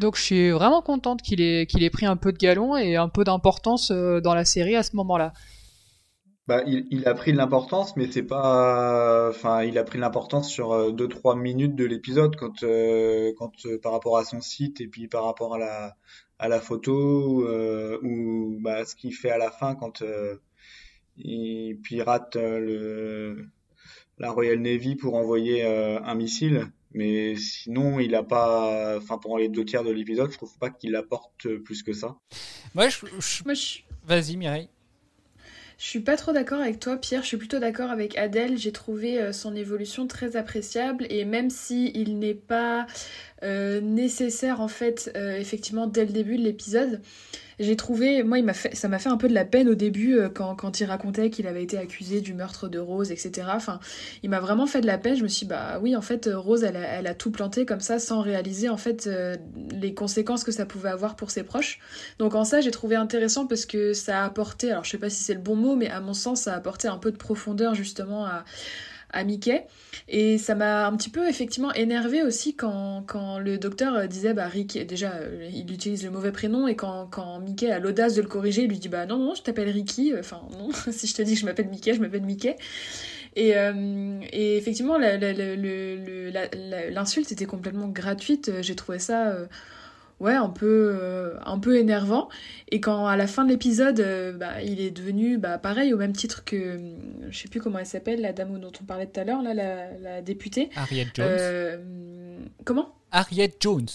[0.00, 2.96] donc je suis vraiment contente qu'il ait, qu'il ait pris un peu de galon et
[2.96, 5.32] un peu d'importance dans la série à ce moment-là.
[6.48, 9.28] Bah, il, il a pris de l'importance, mais c'est pas.
[9.28, 13.52] Enfin, il a pris de l'importance sur 2-3 euh, minutes de l'épisode, quand, euh, quand
[13.66, 15.94] euh, par rapport à son site et puis par rapport à la,
[16.38, 17.46] à la photo,
[18.02, 20.02] ou bah, ce qu'il fait à la fin quand
[21.18, 23.46] il pirate le,
[24.18, 26.66] la Royal Navy pour envoyer un missile.
[26.94, 28.96] Mais sinon, il a pas.
[28.96, 32.16] Enfin, pendant les deux tiers de l'épisode, je trouve pas qu'il apporte plus que ça.
[32.74, 33.04] Moi, je...
[33.18, 33.80] je...
[34.06, 34.70] Vas-y, Mireille.
[35.78, 37.22] Je suis pas trop d'accord avec toi, Pierre.
[37.22, 38.58] Je suis plutôt d'accord avec Adèle.
[38.58, 42.88] J'ai trouvé euh, son évolution très appréciable et même si il n'est pas
[43.42, 47.00] euh, nécessaire en fait, euh, effectivement, dès le début de l'épisode,
[47.60, 49.74] j'ai trouvé, moi, il m'a fait, ça m'a fait un peu de la peine au
[49.74, 53.48] début euh, quand, quand il racontait qu'il avait été accusé du meurtre de Rose, etc.
[53.52, 53.80] Enfin,
[54.22, 55.16] il m'a vraiment fait de la peine.
[55.16, 57.66] Je me suis dit, bah oui, en fait, Rose, elle a, elle a tout planté
[57.66, 59.08] comme ça sans réaliser en fait
[59.70, 61.80] les conséquences que ça pouvait avoir pour ses proches.
[62.18, 65.10] Donc en ça, j'ai trouvé intéressant parce que ça a apporté, alors je sais pas
[65.10, 67.16] si c'est le bon mot, mais à mon sens, ça a apporté un peu de
[67.16, 68.44] profondeur justement à
[69.10, 69.66] à Mickey.
[70.08, 74.34] Et ça m'a un petit peu effectivement énervé aussi quand, quand le docteur euh, disait
[74.34, 78.14] bah Rick, déjà euh, il utilise le mauvais prénom et quand, quand Mickey a l'audace
[78.14, 81.06] de le corriger, il lui dit bah non, non, je t'appelle Ricky, enfin non, si
[81.06, 82.56] je te dis que je m'appelle Mickey, je m'appelle Mickey.
[83.36, 84.98] Et, euh, et effectivement,
[86.90, 88.50] l'insulte était complètement gratuite.
[88.62, 89.36] J'ai trouvé ça
[90.20, 92.28] ouais, un peu, euh, un peu énervant.
[92.70, 95.96] Et quand à la fin de l'épisode, euh, bah, il est devenu bah, pareil, au
[95.98, 96.96] même titre que, hum,
[97.30, 99.54] je sais plus comment elle s'appelle, la dame dont on parlait tout à l'heure, là,
[99.54, 100.70] la, la, députée.
[100.76, 101.26] Harriet Jones.
[101.28, 102.94] Euh, comment?
[103.10, 103.88] Harriet Jones.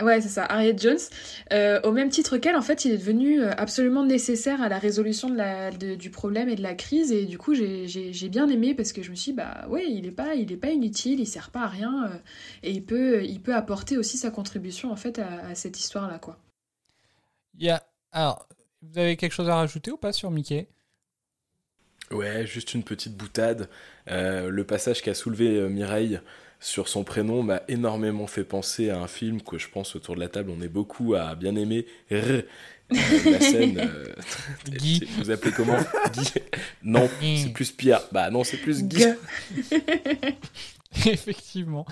[0.00, 0.98] Ouais, c'est ça, Harriet Jones.
[1.52, 4.78] Euh, au même titre qu'elle, en fait, il est devenu euh, absolument nécessaire à la
[4.78, 7.12] résolution de la, du problème et de la crise.
[7.12, 10.06] Et du coup, j'ai bien aimé parce que je me suis dit, bah ouais, il
[10.06, 12.06] est pas, il est pas inutile, il sert pas à rien.
[12.06, 12.16] Euh,
[12.62, 16.38] et il peut, il peut apporter aussi sa contribution, en fait, à, cette histoire-là, quoi.
[17.58, 17.82] Il y a...
[18.12, 18.48] Alors,
[18.80, 20.68] vous avez quelque chose à rajouter ou pas sur Mickey?
[22.10, 23.68] Ouais, juste une petite boutade.
[24.06, 26.20] le passage qu'a soulevé Mireille
[26.62, 30.20] sur son prénom m'a énormément fait penser à un film que je pense autour de
[30.20, 31.86] la table on est beaucoup à bien aimer.
[32.12, 32.42] Euh,
[32.90, 33.78] la scène.
[33.78, 34.14] Euh,
[34.68, 35.08] Guy.
[35.18, 35.78] Vous appelez comment
[36.12, 36.32] Guy
[36.82, 38.02] Non, c'est plus Pierre.
[38.12, 39.04] Bah non, c'est plus Guy.
[41.06, 41.86] Effectivement.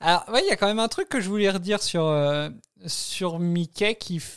[0.00, 2.48] Alors, ouais, il y a quand même un truc que je voulais redire sur, euh,
[2.86, 3.96] sur Mickey,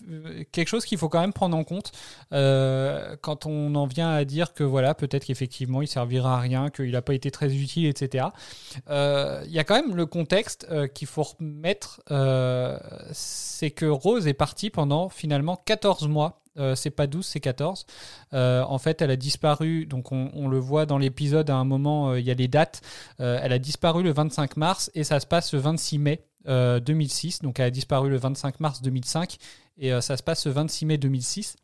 [0.09, 1.91] euh, quelque chose qu'il faut quand même prendre en compte
[2.33, 6.69] euh, quand on en vient à dire que voilà, peut-être qu'effectivement il servira à rien,
[6.69, 8.27] qu'il n'a pas été très utile, etc.
[8.89, 12.01] Il y a quand même le contexte qu'il faut remettre,
[13.11, 17.85] c'est que Rose est partie pendant finalement 14 mois euh, c'est pas 12, c'est 14.
[18.33, 22.11] Euh, en fait, elle a disparu, donc on, le voit dans l'épisode à un moment,
[22.11, 22.81] euh, il y a les dates.
[23.19, 27.41] elle a disparu le 25 mars et ça se passe le 26 mai 2006.
[27.41, 29.37] Donc elle a disparu le 25 mars 2005
[29.77, 31.55] et ça se passe le 26 mai 2006.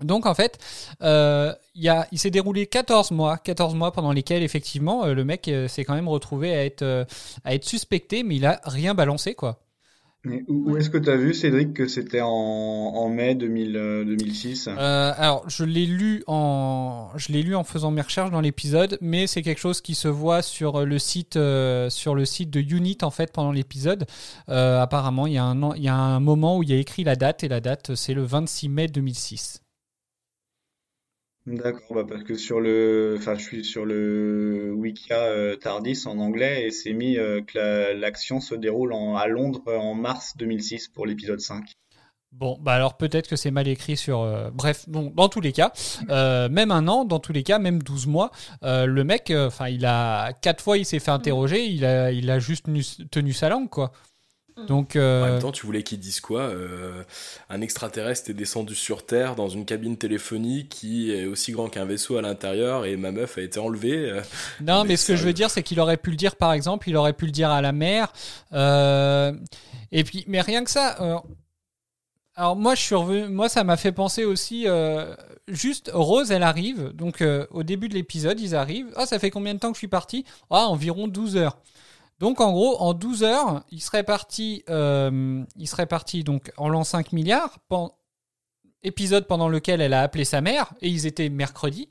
[0.00, 0.58] Donc en fait,
[1.00, 5.84] il, a, il s'est déroulé 14 mois, 14 mois pendant lesquels effectivement le mec s'est
[5.84, 7.06] quand même retrouvé à être,
[7.44, 9.62] à être suspecté, mais il a rien balancé quoi
[10.24, 13.72] où, est-ce que tu as vu, Cédric, que c'était en, en, mai 2000,
[14.06, 18.30] 2006 euh, euh, Alors, je l'ai lu en, je l'ai lu en faisant mes recherches
[18.30, 22.24] dans l'épisode, mais c'est quelque chose qui se voit sur le site, euh, sur le
[22.24, 24.06] site de Unit en fait pendant l'épisode.
[24.46, 27.02] apparemment, il y a un, il y a un moment où il y a écrit
[27.02, 29.60] la date et la date c'est le 26 mai 2006.
[31.46, 36.18] D'accord, bah parce que sur le, enfin, je suis sur le Wikia euh, Tardis en
[36.18, 41.04] anglais et c'est mis euh, que l'action se déroule à Londres en mars 2006 pour
[41.04, 41.64] l'épisode 5.
[42.30, 44.20] Bon, bah alors peut-être que c'est mal écrit sur.
[44.20, 45.72] Euh, bref, bon, dans tous les cas,
[46.08, 48.30] même un an, dans tous les cas, même 12 mois,
[48.62, 52.38] le mec, enfin, il a quatre fois, il s'est fait interroger, il a, il a
[52.38, 52.66] juste
[53.10, 53.90] tenu sa langue, quoi.
[54.56, 54.66] Mm.
[54.66, 57.02] Donc, euh, En même temps, tu voulais qu'ils disent quoi euh,
[57.48, 61.84] Un extraterrestre est descendu sur Terre dans une cabine téléphonique qui est aussi grand qu'un
[61.84, 64.10] vaisseau à l'intérieur et ma meuf a été enlevée.
[64.10, 64.22] Euh.
[64.60, 66.88] non, mais, ce que je veux dire, c'est qu'il aurait pu le dire, par exemple,
[66.88, 68.12] il aurait pu le dire à la mère.
[68.52, 71.22] et puis, mais rien que ça.
[72.34, 74.66] alors moi, je suis revenu, moi, ça m'a fait penser aussi.
[75.48, 76.92] juste Rose, elle arrive.
[76.94, 78.92] Donc, au début de l'épisode, ils arrivent.
[78.96, 80.24] Ah, ça fait combien de temps que je suis parti?
[80.50, 81.58] Ah, environ 12 heures.
[82.22, 86.68] Donc en gros, en 12 heures, il serait parti, euh, il serait parti donc en
[86.68, 87.88] l'an 5 milliards, pen-
[88.84, 91.88] épisode pendant lequel elle a appelé sa mère, et ils étaient mercredi.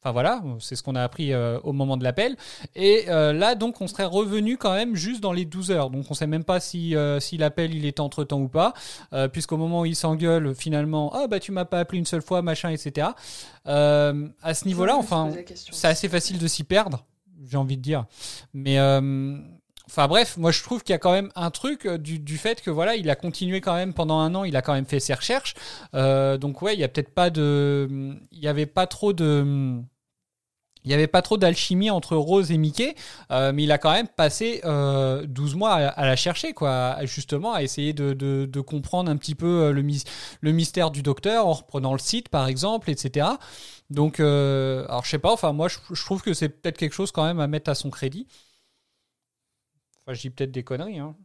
[0.00, 2.36] Enfin voilà, c'est ce qu'on a appris euh, au moment de l'appel.
[2.76, 5.90] Et euh, là, donc, on serait revenu quand même juste dans les 12 heures.
[5.90, 8.74] Donc, on sait même pas si, euh, si l'appel il était entre temps ou pas,
[9.32, 12.42] puisqu'au moment où il s'engueule, finalement, ah bah tu m'as pas appelé une seule fois,
[12.42, 13.08] machin, etc.
[13.64, 14.12] À
[14.54, 15.30] ce niveau-là, enfin,
[15.72, 17.04] c'est assez facile de s'y perdre,
[17.46, 18.06] j'ai envie de dire.
[18.54, 19.36] Mais euh,
[19.86, 22.60] enfin bref, moi je trouve qu'il y a quand même un truc euh, du, fait
[22.62, 25.00] que voilà, il a continué quand même pendant un an, il a quand même fait
[25.00, 25.54] ses recherches.
[25.94, 29.80] Euh, donc ouais, il y a peut-être pas de, il y avait pas trop de
[30.84, 32.94] il n'y avait pas trop d'alchimie entre Rose et Mickey,
[33.30, 37.52] euh, mais il a quand même passé euh, 12 mois à, la chercher, quoi, justement,
[37.52, 39.84] à essayer de, de- de comprendre un petit peu euh, le,
[40.40, 43.26] le mystère du docteur en reprenant le site, par exemple, etc.
[43.90, 47.10] Donc, euh, alors je sais pas, enfin, moi je, trouve que c'est peut-être quelque chose
[47.10, 48.26] quand même à mettre à son crédit.
[50.02, 51.16] Enfin, je dis peut-être des conneries, hein.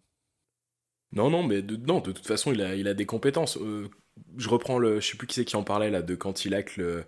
[1.13, 3.57] Non, non, mais de, non, de toute façon, il a, il a des compétences.
[3.57, 3.89] Euh,
[4.37, 4.99] je reprends le.
[4.99, 7.03] Je sais plus qui c'est qui en parlait là, de quand il hack le.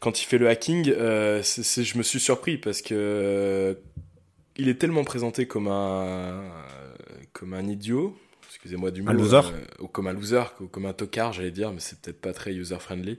[0.00, 2.94] Quand il fait le hacking, euh, je me suis surpris parce que.
[2.94, 3.74] euh,
[4.56, 6.42] il est tellement présenté comme un.
[7.32, 8.16] comme un idiot.
[8.60, 9.10] Excusez-moi du mot.
[9.10, 9.36] Un loser.
[9.36, 12.32] euh, ou comme un loser, ou comme un tocard, j'allais dire, mais c'est peut-être pas
[12.32, 13.16] très user-friendly.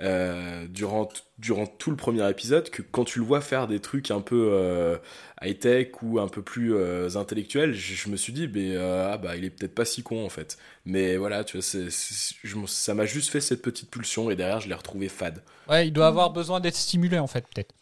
[0.00, 1.08] euh, durant,
[1.38, 4.50] durant tout le premier épisode, que quand tu le vois faire des trucs un peu
[4.52, 4.96] euh,
[5.42, 9.16] high-tech ou un peu plus euh, intellectuels, je, je me suis dit, mais, euh, ah
[9.18, 10.56] bah, il est peut-être pas si con en fait.
[10.84, 14.68] Mais voilà, tu vois, je ça m'a juste fait cette petite pulsion et derrière, je
[14.68, 15.42] l'ai retrouvé fade.
[15.68, 17.74] Ouais, il doit avoir besoin d'être stimulé, en fait, peut-être.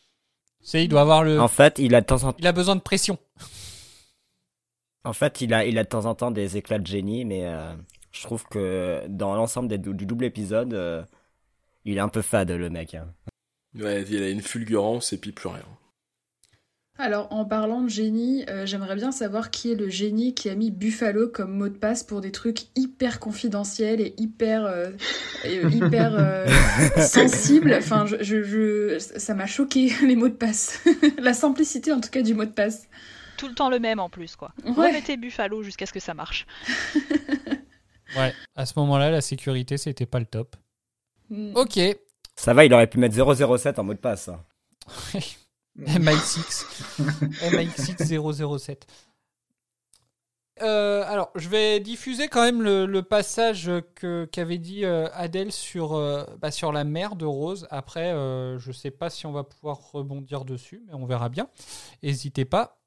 [0.62, 1.38] C'est, il doit avoir le.
[1.38, 3.18] En fait, il a de temps en Il a besoin de pression.
[5.04, 7.46] En fait, il a, il a de temps en temps des éclats de génie, mais
[7.46, 7.74] euh,
[8.12, 11.02] je trouve que dans l'ensemble du double épisode, euh,
[11.84, 12.94] il est un peu fade, le mec.
[12.94, 13.12] hein.
[13.74, 15.66] Ouais, il a une fulgurance et puis plus rien.
[16.96, 20.54] Alors, en parlant de génie, euh, j'aimerais bien savoir qui est le génie qui a
[20.54, 24.90] mis Buffalo comme mot de passe pour des trucs hyper confidentiels et hyper, euh,
[25.42, 26.54] et, euh, hyper euh,
[26.96, 27.74] sensibles.
[27.74, 30.80] Enfin, je, je, je- ça m'a choqué les mots de passe.
[31.18, 32.86] La simplicité, en tout cas, du mot de passe.
[33.36, 34.52] Tout le temps le même en plus, quoi.
[34.64, 34.88] Ouais.
[34.88, 36.46] Remettez Buffalo jusqu'à ce que ça marche.
[38.16, 40.54] Ouais, à ce moment-là, la sécurité, c'était pas le top.
[41.30, 41.56] Mm.
[41.56, 41.80] Ok,
[42.36, 43.16] Ça va, il aurait pu mettre
[43.56, 44.28] 007 en mot de passe.
[44.28, 44.40] hein.
[45.76, 46.66] MI6.
[47.50, 48.86] MI6 007.
[50.62, 55.50] Euh, alors, je vais diffuser quand même le, le passage que qu'avait dit euh, Adèle
[55.50, 57.66] sur, euh, bah, sur la mère de Rose.
[57.70, 61.48] Après, euh, je sais pas si on va pouvoir rebondir dessus, mais on verra bien.
[62.04, 62.78] N'hésitez pas.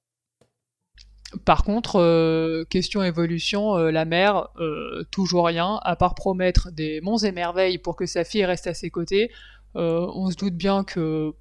[1.45, 7.01] Par contre, euh, question évolution, euh, la mère, euh, toujours rien, à part promettre des
[7.01, 9.32] monts et merveilles pour que sa fille reste à ses côtés.
[9.75, 11.34] Euh, on se doute bien que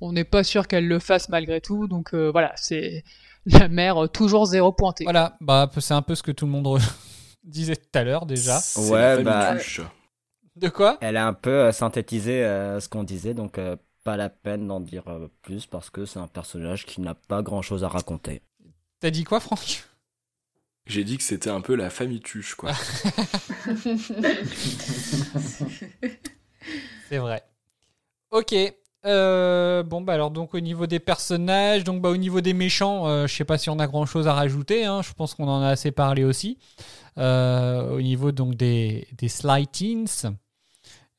[0.00, 3.02] on n'est pas sûr qu'elle le fasse malgré tout, donc euh, voilà, c'est
[3.46, 5.04] la mère euh, toujours zéro pointé.
[5.04, 6.78] Voilà, bah, c'est un peu ce que tout le monde
[7.44, 8.60] disait tout à l'heure déjà.
[8.76, 9.56] Ouais, bah-.
[10.56, 10.96] De quoi?
[11.02, 14.66] Elle a un peu euh, synthétisé euh, ce qu'on disait, donc euh, pas la peine
[14.66, 17.88] d'en dire euh, plus parce que c'est un personnage qui n'a pas grand chose à
[17.88, 18.40] raconter.
[19.00, 19.84] T'as dit quoi, Franck?
[20.86, 22.72] J'ai dit que c'était un peu la famille Tuche, quoi.
[27.08, 27.42] C'est vrai.
[28.30, 28.54] Ok.
[29.04, 33.06] Euh, bon bah alors donc au niveau des personnages, donc bah au niveau des méchants,
[33.06, 34.84] euh, je sais pas si on a grand chose à rajouter.
[34.84, 36.58] hein, je pense qu'on en a assez parlé aussi.
[37.18, 40.32] Euh, au niveau donc des des Teens,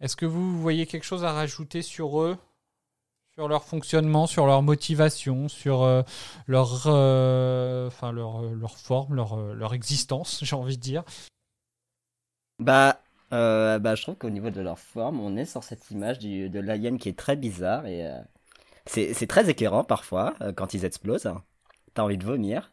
[0.01, 2.37] est-ce que vous voyez quelque chose à rajouter sur eux,
[3.37, 6.01] sur leur fonctionnement, sur leur motivation, sur euh,
[6.47, 11.03] leur euh, enfin leur leur forme, leur euh, leur existence, j'ai envie de dire.
[12.57, 12.99] Bah,
[13.33, 16.49] euh, bah, je trouve qu'au niveau de leur forme, on est sur cette image du,
[16.49, 18.19] de l'alien qui est très bizarre et euh,
[18.87, 21.31] c'est c'est très écœurant parfois euh, quand ils explosent.
[21.93, 22.71] T'as envie de vomir.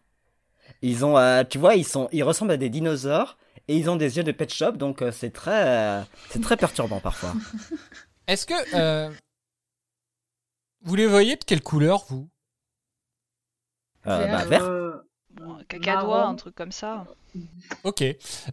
[0.81, 3.37] Ils ont, euh, tu vois, ils sont, ils ressemblent à des dinosaures
[3.69, 6.57] et ils ont des yeux de pet shop, donc euh, c'est très, euh, c'est très
[6.57, 7.35] perturbant parfois.
[8.27, 9.11] Est-ce que euh,
[10.85, 12.29] vous les voyez de quelle couleur vous?
[14.07, 14.39] Euh, Vert.
[14.39, 14.65] bah, vert.
[14.65, 14.93] Euh,
[15.69, 17.07] Cacadois, un truc comme ça.
[17.83, 18.05] Ok.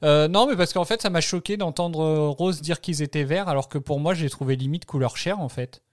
[0.03, 3.23] Euh, non, mais parce qu'en fait, ça m'a choqué d'entendre euh, Rose dire qu'ils étaient
[3.23, 5.83] verts, alors que pour moi, j'ai trouvé limite couleur chair, en fait.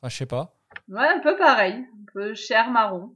[0.00, 0.58] Enfin, je sais pas.
[0.88, 1.74] Ouais, un peu pareil.
[1.74, 3.14] Un peu chair marron.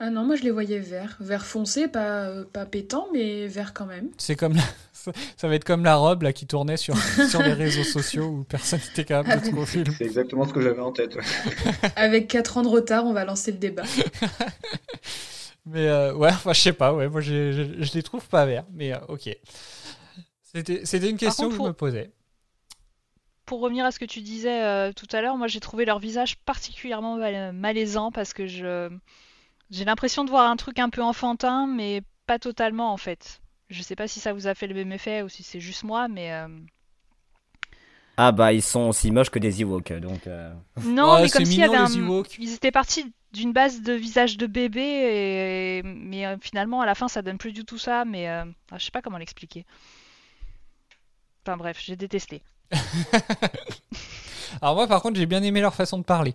[0.00, 1.16] Ah non, moi je les voyais verts.
[1.20, 4.10] Vert foncé, pas, euh, pas pétant, mais vert quand même.
[4.18, 4.62] C'est comme la-
[5.36, 6.96] ça va être comme la robe là qui tournait sur,
[7.30, 9.94] sur les réseaux sociaux où personne n'était capable de trouver le film.
[9.96, 11.14] C'est exactement ce que j'avais en tête.
[11.14, 11.22] ouais.
[11.96, 13.84] Avec 4 ans de retard, on va lancer le débat.
[15.66, 18.66] Mais euh, ouais, enfin, je sais pas, ouais, moi je, je les trouve pas verts,
[18.72, 19.30] mais euh, ok.
[20.42, 22.10] C'était c'était une question contre, que je pour- me posais.
[23.46, 25.98] Pour revenir à ce que tu disais euh, tout à l'heure, moi j'ai trouvé leur
[25.98, 27.16] visage particulièrement
[27.52, 28.90] malaisant parce que je
[29.70, 33.40] J'ai l'impression de voir un truc un peu enfantin, mais pas totalement en fait.
[33.70, 35.82] Je sais pas si ça vous a fait le même effet ou si c'est juste
[35.84, 36.32] moi, mais.
[36.32, 36.48] euh,
[38.16, 40.26] Ah bah ils sont aussi moches que des Ewoks, donc...
[40.26, 40.52] euh,
[40.84, 41.88] Non, Ouais, mais comme s'il y avait un.
[42.38, 45.82] Ils étaient partis d'une base de visage de bébé, et...
[45.82, 48.78] mais euh, finalement à la fin ça donne plus du tout ça, mais euh, ah,
[48.78, 49.66] je sais pas comment l'expliquer.
[51.44, 52.42] Enfin bref, j'ai détesté.
[54.62, 56.32] Alors moi par contre j'ai bien aimé leur façon de parler.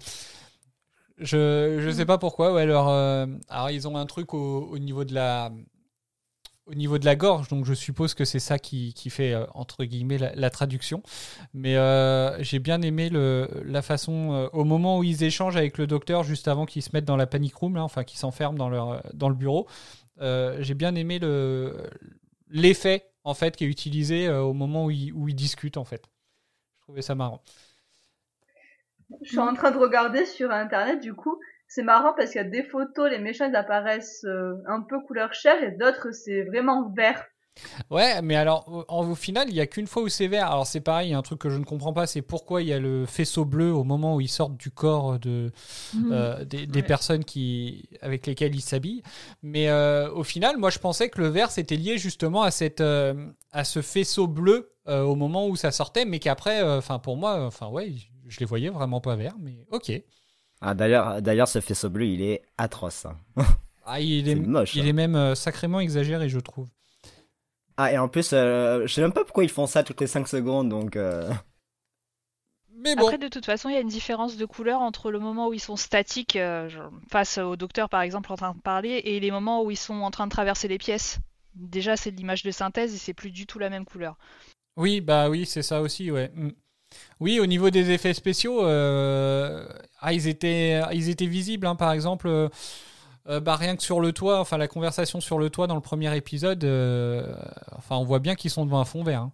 [1.20, 5.13] Je je sais pas pourquoi euh, alors ils ont un truc au, au niveau de
[5.13, 5.51] la
[7.17, 11.03] gorge donc je suppose que c'est ça qui, fait euh, entre guillemets la, traduction.
[11.53, 16.24] Mais euh, j'ai bien aimé la façon au moment où ils échangent avec le docteur
[16.24, 19.67] juste avant qu'ils se mettent dans la panic room enfin qu'ils s'enferment dans le bureau
[20.22, 21.89] j'ai bien aimé le
[22.49, 26.09] l'effet en fait qui est utilisé au moment où ils, où ils discutent en fait.
[26.78, 27.41] Je trouvais ça marrant
[29.24, 31.39] Je suis en train de regarder sur internet du coup.
[31.68, 34.99] C'est marrant parce qu'il y a des photos, les méchants ils apparaissent euh, un peu
[35.01, 37.24] couleur chair et d'autres c'est vraiment vert.
[37.91, 40.49] Ouais, mais alors au, au final, il y a qu'une fois où c'est vert.
[40.49, 42.62] Alors c'est pareil, il y a un truc que je ne comprends pas, c'est pourquoi
[42.62, 45.51] il y a le faisceau bleu au moment où ils sortent du corps de
[45.93, 46.10] Mhm.
[46.12, 46.86] euh, des, des Ouais.
[46.86, 49.03] personnes qui avec lesquelles ils s'habillent.
[49.43, 52.82] Mais euh, au final, moi je pensais que le vert c'était lié justement à cette
[52.82, 53.14] euh,
[53.51, 57.18] à ce faisceau bleu euh, au moment où ça sortait, mais qu'après, euh, enfin pour
[57.18, 57.91] moi, enfin ouais,
[58.30, 59.91] je les voyais vraiment pas verts, mais ok.
[60.61, 63.05] Ah d'ailleurs, d'ailleurs ce faisceau bleu il est atroce.
[63.05, 63.17] hein.
[63.91, 64.86] Ah, il est, moche, il hein.
[64.86, 66.69] est même euh, sacrément exagéré, je trouve.
[67.77, 70.07] Ah et en plus, euh, je sais même pas pourquoi ils font ça toutes les
[70.07, 70.95] 5 secondes, donc...
[70.95, 71.32] euh,
[72.71, 75.19] Mais bon, Après, de toute façon, il y a une différence de couleur entre le
[75.19, 76.69] moment où ils sont statiques, euh,
[77.11, 80.01] face au docteur par exemple en train de parler, et les moments où ils sont
[80.01, 81.19] en train de traverser les pièces.
[81.55, 84.17] Déjà, c'est de l'image de synthèse et c'est plus du tout la même couleur.
[84.77, 86.32] Oui, bah oui, c'est ça aussi, ouais.
[86.36, 86.51] Mm.
[87.19, 89.67] Oui, au niveau des effets spéciaux, euh,
[89.99, 92.49] ah, ils, étaient, ils étaient visibles, hein, par exemple, euh,
[93.27, 95.81] euh, bah, rien que sur le toit, enfin la conversation sur le toit dans le
[95.81, 97.35] premier épisode, euh,
[97.77, 99.21] enfin on voit bien qu'ils sont devant un fond vert.
[99.21, 99.31] hein.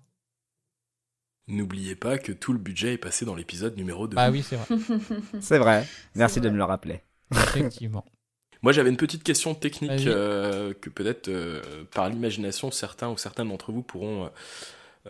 [1.48, 4.16] N'oubliez pas que tout le budget est passé dans l'épisode numéro 2.
[4.16, 4.68] Bah oui, c'est vrai,
[5.42, 7.02] C'est vrai, merci de me le rappeler.
[7.32, 8.04] effectivement.
[8.64, 11.62] Moi, j'avais une petite question technique euh, que peut-être euh,
[11.94, 14.32] par l'imagination, certains ou certaines d'entre vous pourront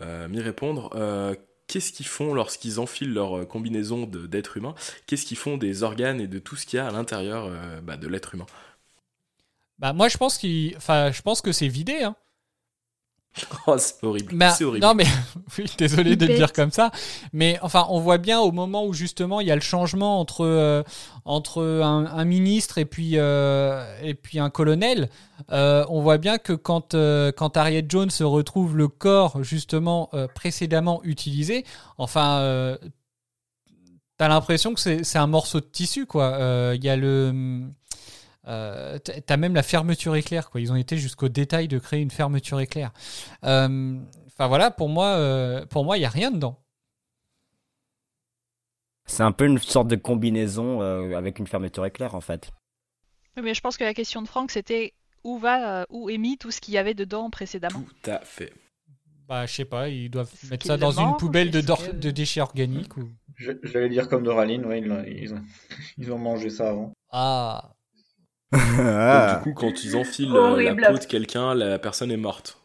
[0.02, 0.90] euh, m'y répondre.
[1.68, 4.74] Qu'est-ce qu'ils font lorsqu'ils enfilent leur euh, combinaison de- d'être humain
[5.06, 7.80] Qu'est-ce qu'ils font des organes et de tout ce qu'il y a à l'intérieur euh,
[7.80, 8.46] bah, de l'être humain?
[9.78, 10.38] Bah moi je pense
[11.12, 12.02] je pense que c'est vidé.
[12.02, 12.16] Hein.
[13.66, 14.34] Oh, c'est horrible.
[14.34, 14.86] Bah, c'est horrible.
[14.86, 15.04] Non mais
[15.58, 16.90] oui, désolé de le dire comme ça,
[17.32, 20.46] mais enfin on voit bien au moment où justement il y a le changement entre
[20.46, 20.82] euh,
[21.24, 25.10] entre un, un ministre et puis euh, et puis un colonel,
[25.52, 30.28] euh, on voit bien que quand euh, quand Harriet Jones retrouve le corps justement euh,
[30.28, 31.64] précédemment utilisé,
[31.98, 32.78] enfin euh,
[34.16, 36.34] t'as l'impression que c'est c'est un morceau de tissu quoi.
[36.34, 37.64] Euh, Il y a le
[38.46, 40.60] euh, T'as même la fermeture éclair, quoi.
[40.60, 42.92] Ils ont été jusqu'au détail de créer une fermeture éclair.
[43.44, 43.98] Euh,
[44.38, 46.60] Enfin voilà, pour moi, euh, pour moi, il y a rien dedans.
[49.06, 52.50] C'est un peu une sorte de combinaison euh, avec une fermeture éclair en fait.
[53.36, 54.94] Oui, Mais je pense que la question de Franck, c'était
[55.24, 57.82] où va, euh, où est mis tout ce qu'il y avait dedans précédemment?
[58.02, 58.52] Tout à fait.
[59.28, 61.92] Bah, je sais pas, ils doivent mettre ça dans une poubelle de, Est-ce dor- que-
[61.96, 63.08] de déchets organiques ou.
[63.62, 65.42] J'allais dire comme Doraline, ouais, ils, ils ont,
[65.98, 66.92] ils ont mangé ça avant.
[67.10, 67.72] Ah.
[68.52, 69.40] Donc, Ah.
[69.44, 72.58] du coup, quand ils enfilent euh, la peau de quelqu'un, la personne est morte.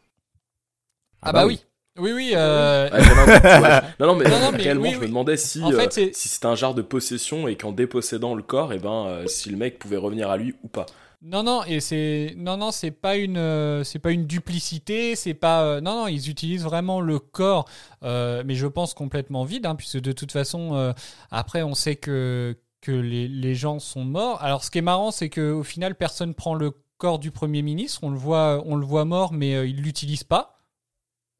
[1.21, 1.63] Ah, bah, oui.
[1.99, 2.31] Oui, oui.
[2.35, 2.99] euh, ouais.
[3.99, 5.89] Non, non, mais, Non, non, mais réellement, oui, je me demandais si, En fait, euh,
[5.91, 9.27] c'est- si c'était un genre de possession et qu'en dépossédant le corps, et ben, euh,
[9.27, 10.85] si le mec pouvait revenir à lui ou pas.
[11.23, 15.35] Non, non, et c'est non, non, c'est pas une, euh, c'est pas une duplicité, c'est
[15.35, 17.67] pas, euh, non, non, ils utilisent vraiment le corps,
[18.03, 20.93] euh, mais je pense complètement vide, hein, puisque de toute façon, euh,
[21.29, 24.41] après, on sait que que les, les gens sont morts.
[24.41, 27.61] Alors, ce qui est marrant, c'est que au final, personne prend le corps du premier
[27.61, 30.59] ministre, on le voit, on le voit mort, mais euh, il l'utilise pas,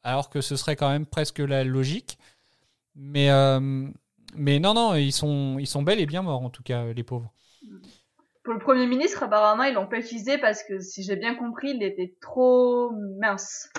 [0.03, 2.17] alors que ce serait quand même presque la logique.
[2.95, 3.87] Mais euh,
[4.35, 7.03] mais non, non, ils sont, ils sont bel et bien morts en tout cas, les
[7.03, 7.31] pauvres.
[8.43, 11.71] Pour le Premier ministre, apparemment, ils l'ont pas utilisé parce que, si j'ai bien compris,
[11.75, 13.69] il était trop mince.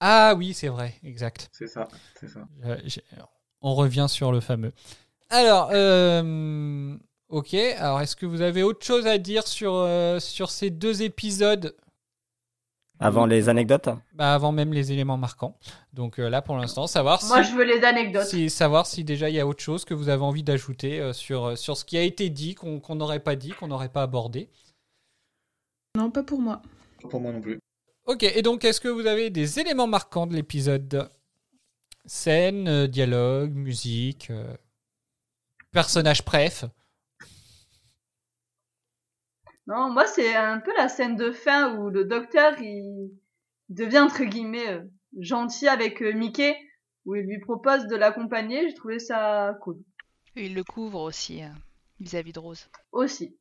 [0.00, 1.50] Ah oui, c'est vrai, exact.
[1.52, 1.86] C'est ça,
[2.18, 2.40] c'est ça.
[2.64, 2.76] Euh,
[3.60, 4.72] on revient sur le fameux.
[5.30, 6.96] Alors, euh,
[7.28, 7.54] ok.
[7.54, 11.74] Alors, est-ce que vous avez autre chose à dire sur, euh, sur ces deux épisodes
[12.98, 15.56] Avant les anecdotes bah, Avant même les éléments marquants.
[15.92, 18.26] Donc euh, là, pour l'instant, savoir Moi, si, je veux les anecdotes.
[18.26, 21.12] si- savoir si déjà il y a autre chose que vous avez envie d'ajouter euh,
[21.12, 23.88] sur, euh, sur ce qui a été dit, qu'on qu'on n'aurait pas dit, qu'on n'aurait
[23.88, 24.48] pas abordé.
[25.96, 26.60] Non, pas pour moi.
[27.02, 27.58] Pas Pour moi non plus.
[28.06, 31.08] Ok, et donc est-ce que vous avez des éléments marquants de l'épisode?
[32.06, 34.52] Scène, dialogue, musique, euh,
[35.72, 36.64] personnage préf
[39.66, 43.10] Non, moi c'est un peu la scène de fin où le docteur il
[43.68, 44.82] devient entre guillemets euh,
[45.18, 46.56] gentil avec euh, Mickey,
[47.06, 48.68] où il lui propose de l'accompagner.
[48.68, 49.78] J'ai trouvé ça cool.
[50.36, 51.48] Il le couvre aussi euh,
[52.00, 52.68] vis-à-vis de Rose.
[52.92, 53.36] Aussi.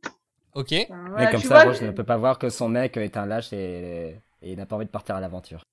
[0.53, 0.73] Ok.
[0.73, 3.17] Enfin, Mais comme tu ça, vois, Rose ne peut pas voir que son mec est
[3.17, 4.09] un lâche et,
[4.41, 5.63] et il n'a pas envie de partir à l'aventure.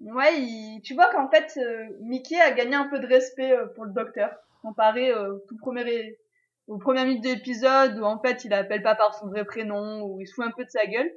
[0.00, 3.66] Ouais, il- tu vois qu'en fait, euh, Mickey a gagné un peu de respect euh,
[3.74, 4.30] pour le docteur,
[4.64, 6.18] comparé euh, tout premier, é-
[6.66, 10.02] au premier minute de l'épisode où en fait il appelle pas par son vrai prénom,
[10.02, 11.10] où il se fout un peu de sa gueule,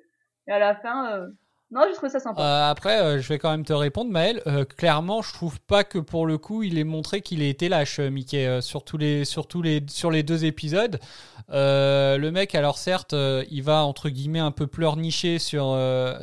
[0.48, 1.28] et à la fin, euh,
[1.70, 2.42] non, j'ai trouvé ça sympa.
[2.42, 4.42] Euh, après, euh, je vais quand même te répondre, Maël.
[4.48, 7.68] Euh, clairement, je trouve pas que pour le coup, il ait montré qu'il ait été
[7.68, 10.98] lâche, Mickey, sur, tous les, sur, tous les, sur les deux épisodes.
[11.50, 15.78] Le mec, alors certes, il va entre guillemets un peu pleurnicher sur,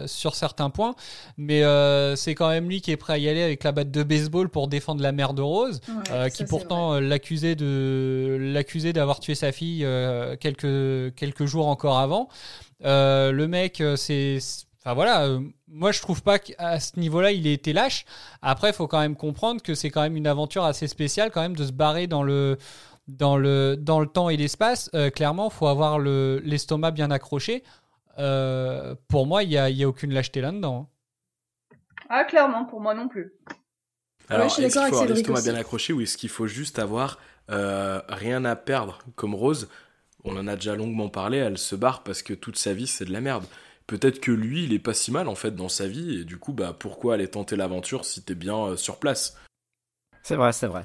[0.06, 0.94] sur certains points,
[1.36, 1.62] mais
[2.16, 4.48] c'est quand même lui qui est prêt à y aller avec la batte de baseball
[4.48, 7.54] pour défendre la mère de Rose, Ouais, ça, qui pourtant l'accusait
[8.92, 9.86] d'avoir tué sa fille
[10.40, 12.28] quelques quelques jours encore avant.
[12.82, 14.38] Le mec, c'est
[14.84, 18.04] Enfin voilà, euh, moi je trouve pas qu'à ce niveau-là il ait été lâche.
[18.42, 21.40] Après, il faut quand même comprendre que c'est quand même une aventure assez spéciale quand
[21.40, 22.58] même de se barrer dans le
[23.08, 24.90] dans le dans le temps et l'espace.
[24.94, 27.62] Euh, clairement, faut avoir le l'estomac bien accroché.
[28.18, 30.88] Euh, pour moi, il y a, il y a aucune lâcheté là-dedans.
[31.72, 31.76] hein.
[32.10, 33.32] Ah, clairement, pour moi non plus.
[34.28, 36.78] Alors, est-ce d'accord qu'il faut avec avoir l'estomac bien accroché ou est-ce qu'il faut juste
[36.78, 37.18] avoir
[37.50, 39.68] euh, rien à perdre Comme Rose,
[40.24, 43.04] on en a déjà longuement parlé, elle se barre parce que toute sa vie c'est
[43.04, 43.44] de la merde.
[43.86, 46.38] Peut-être que lui, il est pas si mal en fait dans sa vie et du
[46.38, 49.36] coup, bah pourquoi aller tenter l'aventure si t'es bien euh, sur place?
[50.22, 50.84] C'est vrai, c'est vrai.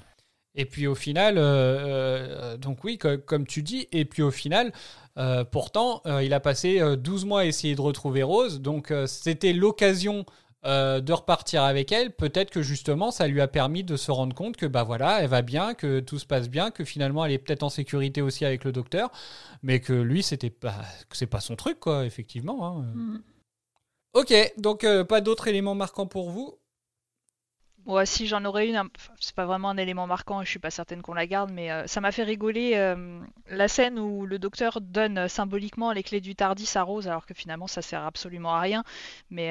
[0.56, 4.32] Et puis au final, euh, euh, donc oui, co- comme tu dis, et puis au
[4.32, 4.74] final,
[5.18, 8.92] euh, pourtant, euh, il a passé euh, 12 mois à essayer de retrouver Rose, donc
[8.92, 10.26] euh, c'était l'occasion
[10.66, 12.12] euh, de repartir avec elle.
[12.12, 15.30] Peut-être que justement, ça lui a permis de se rendre compte que bah voilà, elle
[15.30, 18.44] va bien, que tout se passe bien, que finalement, elle est peut-être en sécurité aussi
[18.46, 19.10] avec le docteur,
[19.64, 20.76] mais que lui, c'était pas,
[21.10, 22.68] que c'est pas son truc, quoi, effectivement.
[22.68, 22.82] hein.
[22.94, 23.22] Mm.
[24.16, 26.58] Ok, donc euh, pas d'autres éléments marquants pour vous?
[27.86, 28.82] Ouais, si j'en aurais une,
[29.20, 31.88] c'est pas vraiment un élément marquant je suis pas certaine qu'on la garde, mais euh,
[31.88, 33.20] ça m'a fait rigoler euh,
[33.50, 37.26] la scène où le docteur donne euh, symboliquement les clés du Tardis à Rose, alors
[37.26, 38.84] que finalement ça sert absolument à rien.
[39.32, 39.50] Mais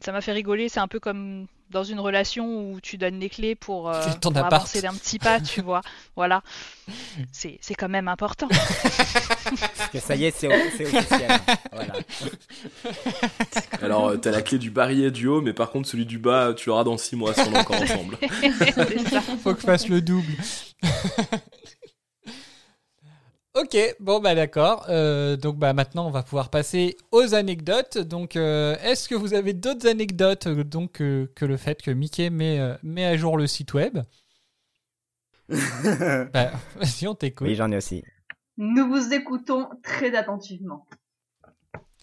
[0.00, 3.28] ça m'a fait rigoler, c'est un peu comme dans une relation où tu donnes les
[3.28, 5.82] clés pour, euh, pour avancer d'un petit pas, tu vois.
[6.14, 6.42] Voilà.
[7.32, 8.46] C'est c'est quand même important.
[8.48, 11.30] Parce que ça y est, c'est c'est officiel.
[11.72, 11.94] voilà.
[13.82, 16.54] Alors, euh, t'as la clé du barillet du haut, mais par contre, celui du bas,
[16.54, 18.18] tu l'auras dans 6 mois si on est encore ensemble.
[18.20, 19.20] C'est ça.
[19.20, 20.32] Faut que je fasse le double.
[23.56, 24.86] Ok, bon bah d'accord.
[24.88, 27.98] Euh, donc bah maintenant on va pouvoir passer aux anecdotes.
[27.98, 31.90] Donc euh, est-ce que vous avez d'autres anecdotes euh, donc euh, que le fait que
[31.90, 33.98] Mickey met, euh, met à jour le site web?
[36.32, 37.46] Bah, Vas-y on t'écoute.
[37.46, 38.02] Oui, j'en ai aussi.
[38.56, 40.86] Nous vous écoutons très attentivement.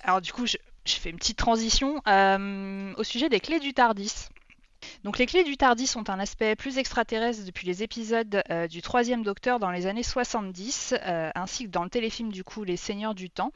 [0.02, 3.74] Alors du coup, je, je fais une petite transition euh, au sujet des clés du
[3.74, 4.28] Tardis.
[5.04, 8.82] Donc les clés du Tardis ont un aspect plus extraterrestre depuis les épisodes euh, du
[8.82, 12.78] troisième Docteur dans les années 70, euh, ainsi que dans le téléfilm du coup Les
[12.78, 13.52] Seigneurs du Temps.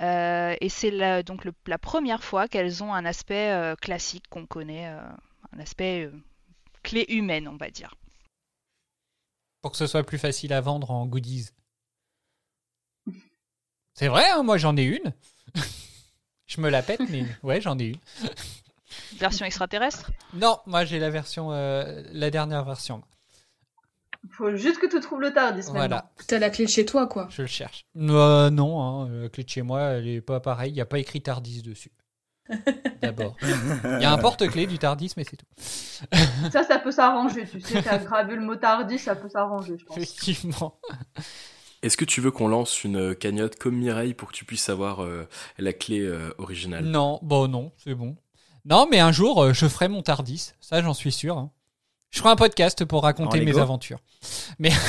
[0.00, 4.86] Euh, et c'est donc la première fois qu'elles ont un aspect euh, classique qu'on connaît,
[4.86, 6.10] un aspect
[6.82, 7.94] clé humaine on va dire.
[9.62, 11.50] Pour que ce soit plus facile à vendre en goodies.
[13.94, 15.12] C'est vrai, hein, moi j'en ai une.
[16.46, 17.98] je me la pète, mais ouais j'en ai une.
[19.18, 23.02] Version extraterrestre Non, moi j'ai la version, euh, la dernière version.
[24.32, 25.66] Faut juste que tu trouves le Tardis.
[25.70, 26.10] Voilà.
[26.26, 27.28] T'as la clé de chez toi, quoi.
[27.30, 27.86] Je le cherche.
[27.96, 30.70] Euh, non, hein, la clé de chez moi, elle est pas pareille.
[30.70, 31.92] Il n'y a pas écrit Tardis dessus.
[33.02, 33.36] D'abord.
[33.42, 35.46] Il y a un porte-clé du Tardis, mais c'est tout.
[36.52, 37.46] Ça, ça peut s'arranger.
[37.46, 39.96] Tu sais, t'as gravé le mot Tardis, ça peut s'arranger, je pense.
[39.96, 40.78] Effectivement.
[41.82, 45.02] Est-ce que tu veux qu'on lance une cagnotte comme Mireille pour que tu puisses avoir
[45.02, 45.26] euh,
[45.58, 46.84] la clé euh, originale?
[46.84, 48.16] Non, bon, non, c'est bon.
[48.64, 50.52] Non, mais un jour, euh, je ferai mon Tardis.
[50.60, 51.38] Ça, j'en suis sûr.
[51.38, 51.50] hein.
[52.10, 54.00] Je ferai un podcast pour raconter mes aventures.
[54.58, 54.72] Mais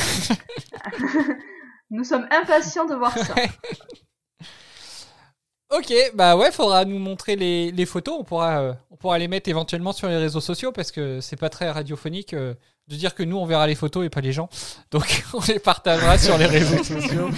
[1.91, 3.35] Nous sommes impatients de voir ça.
[5.77, 8.15] ok, bah ouais, faudra nous montrer les, les photos.
[8.19, 11.35] On pourra, euh, on pourra les mettre éventuellement sur les réseaux sociaux parce que c'est
[11.35, 12.53] pas très radiophonique euh,
[12.87, 14.49] de dire que nous on verra les photos et pas les gens.
[14.91, 17.29] Donc on les partagera sur les réseaux sociaux.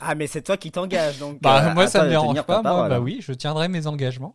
[0.00, 1.40] Ah, mais c'est toi qui t'engages, donc.
[1.40, 2.62] Bah, euh, moi, ça me dérange pas.
[2.62, 4.34] Moi, bah oui, je tiendrai mes engagements.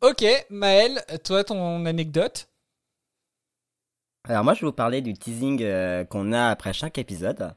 [0.00, 2.48] Ok, Maël, toi, ton anecdote
[4.28, 7.52] Alors moi je vais vous parler du teasing euh, qu'on a après chaque épisode.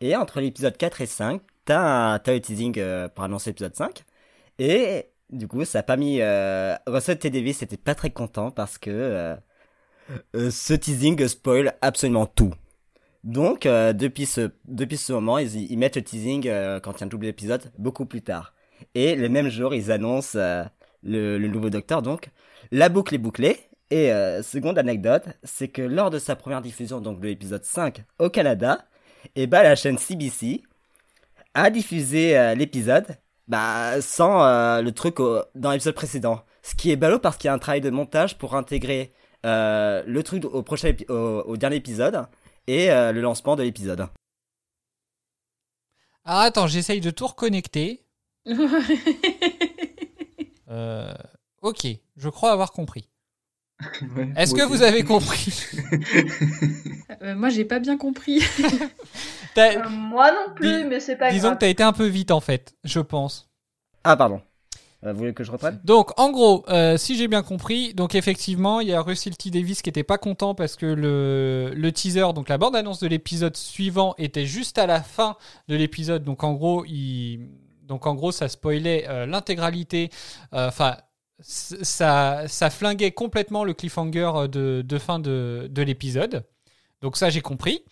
[0.00, 4.02] Et entre l'épisode 4 et 5, t'as le teasing euh, pour annoncer l'épisode 5.
[4.58, 6.20] Et du coup ça a pas mis...
[6.20, 7.30] Euh, Russell T.
[7.30, 8.90] Davis était pas très content parce que
[10.34, 12.52] euh, ce teasing spoil absolument tout.
[13.22, 16.42] Donc depuis, ce, depuis ce moment, ils, ils mettent le teasing
[16.82, 18.54] quand il y a un double épisode beaucoup plus tard.
[18.96, 20.38] Et le même jour, ils annoncent
[21.06, 22.30] le, le nouveau docteur, donc.
[22.72, 23.58] La boucle est bouclée.
[23.90, 28.02] Et euh, seconde anecdote, c'est que lors de sa première diffusion, donc de l'épisode 5
[28.18, 28.84] au Canada,
[29.36, 30.62] et bah la chaîne CBC
[31.54, 33.06] a diffusé euh, l'épisode
[33.46, 36.42] bah, sans euh, le truc au- dans l'épisode précédent.
[36.62, 39.12] Ce qui est ballot parce qu'il y a un travail de montage pour intégrer
[39.46, 42.26] euh, le truc au, prochain épi- au, au dernier épisode
[42.66, 44.08] et euh, le lancement de l'épisode.
[46.24, 48.02] Alors attends, j'essaye de tout reconnecter.
[50.70, 51.12] Euh,
[51.62, 51.86] ok,
[52.16, 53.08] je crois avoir compris.
[54.16, 54.70] Ouais, Est-ce que aussi.
[54.70, 55.62] vous avez compris?
[57.22, 58.40] Euh, moi, j'ai pas bien compris.
[59.58, 62.30] Euh, moi non plus, Dis- mais c'est pas Disons que t'as été un peu vite
[62.30, 63.48] en fait, je pense.
[64.04, 64.42] Ah, pardon.
[65.02, 65.80] Euh, vous voulez que je reprenne?
[65.82, 69.48] Donc, en gros, euh, si j'ai bien compris, donc effectivement, il y a Russell T
[69.48, 73.56] Davis qui était pas content parce que le, le teaser, donc la bande-annonce de l'épisode
[73.56, 75.38] suivant, était juste à la fin
[75.68, 76.22] de l'épisode.
[76.22, 77.48] Donc, en gros, il,
[77.86, 80.10] donc en gros, ça spoilait euh, l'intégralité.
[80.54, 80.96] euh, Enfin,
[81.40, 86.44] ça, flinguait complètement le cliffhanger de, de fin de, de l'épisode.
[87.02, 87.84] Donc ça, j'ai compris.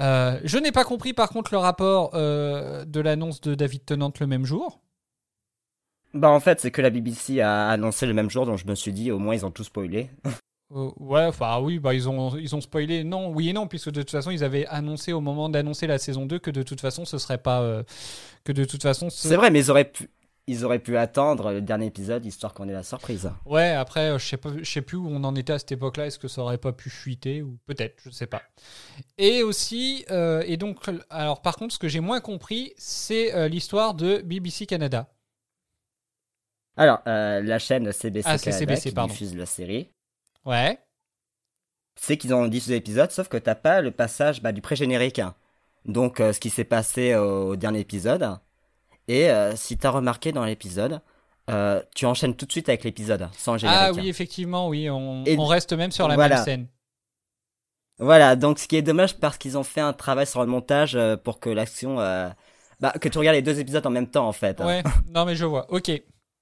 [0.00, 4.12] Euh, je n'ai pas compris par contre le rapport euh, de l'annonce de David Tennant
[4.20, 4.80] le même jour.
[6.14, 8.74] Bah, en fait, c'est que la BBC a annoncé le même jour, donc je me
[8.74, 10.10] suis dit, au moins, ils ont tout spoilé.
[10.74, 13.04] Euh, ouais, enfin oui, bah ils ont ils ont spoilé.
[13.04, 15.98] Non, oui et non, puisque de toute façon ils avaient annoncé au moment d'annoncer la
[15.98, 17.82] saison 2 que de toute façon ce serait pas euh,
[18.44, 19.10] que de toute façon.
[19.10, 20.08] ce- C'est vrai, mais ils auraient pu,
[20.46, 23.30] ils auraient pu attendre le dernier épisode histoire qu'on ait la surprise.
[23.44, 25.72] Ouais, après euh, je sais pas, je sais plus où on en était à cette
[25.72, 26.06] époque-là.
[26.06, 28.42] Est-ce que ça aurait pas pu fuiter ou peut-être, je sais pas.
[29.18, 30.06] Et aussi,
[30.46, 30.78] et donc
[31.10, 35.08] alors par contre, ce que j'ai moins compris, c'est l'histoire de BBC Canada.
[36.76, 39.12] Alors, la chaîne CBC, Ah, Canada CBC, qui pardon.
[39.12, 39.90] diffuse la série,
[40.44, 40.78] Ouais.
[41.96, 45.20] c'est qu'ils ont diffusé l'épisode, sauf que t'as pas le passage bah, du pré-générique.
[45.84, 48.38] Donc, euh, ce qui s'est passé au, au dernier épisode.
[49.08, 51.00] Et euh, si t'as remarqué dans l'épisode,
[51.50, 53.80] euh, tu enchaînes tout de suite avec l'épisode, sans générique.
[53.82, 56.36] Ah oui, effectivement, oui, on, Et- on reste même sur la voilà.
[56.36, 56.66] même scène.
[57.98, 60.96] Voilà, donc ce qui est dommage parce qu'ils ont fait un travail sur le montage
[60.96, 62.00] euh, pour que l'action...
[62.00, 62.30] euh,
[62.80, 64.58] Bah, que tu regardes les deux épisodes en même temps, en fait.
[64.60, 64.82] Ouais,
[65.14, 65.70] non mais je vois.
[65.72, 65.90] Ok.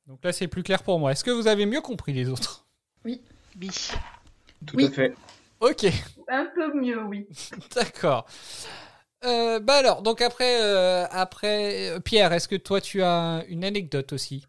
[0.07, 1.13] Donc là c'est plus clair pour moi.
[1.13, 2.67] Est-ce que vous avez mieux compris les autres?
[4.67, 4.87] Tout Oui.
[4.87, 5.15] à fait.
[5.61, 5.87] Ok.
[6.29, 7.27] Un peu mieux, oui.
[7.75, 8.27] D'accord.
[9.25, 13.65] Euh, bah alors, donc après, euh, après euh, Pierre, est-ce que toi tu as une
[13.65, 14.47] anecdote aussi?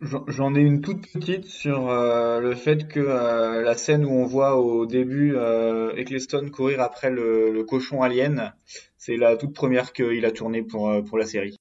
[0.00, 4.24] J'en ai une toute petite sur euh, le fait que euh, la scène où on
[4.26, 8.52] voit au début euh, Eccleston courir après le, le cochon alien,
[8.96, 11.56] c'est la toute première qu'il a tournée pour, euh, pour la série.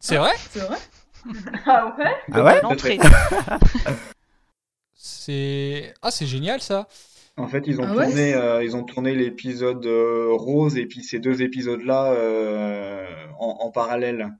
[0.00, 0.32] C'est vrai?
[0.50, 0.78] C'est vrai?
[1.66, 2.14] Ah ouais?
[2.32, 2.60] Ah ouais?
[2.62, 2.98] L'entrée.
[5.00, 6.88] C'est ah c'est génial ça.
[7.36, 10.86] En fait, ils ont Ah ouais tourné, euh, ils ont tourné l'épisode euh, rose et
[10.86, 13.06] puis ces deux épisodes-là euh,
[13.38, 14.30] en, en parallèle.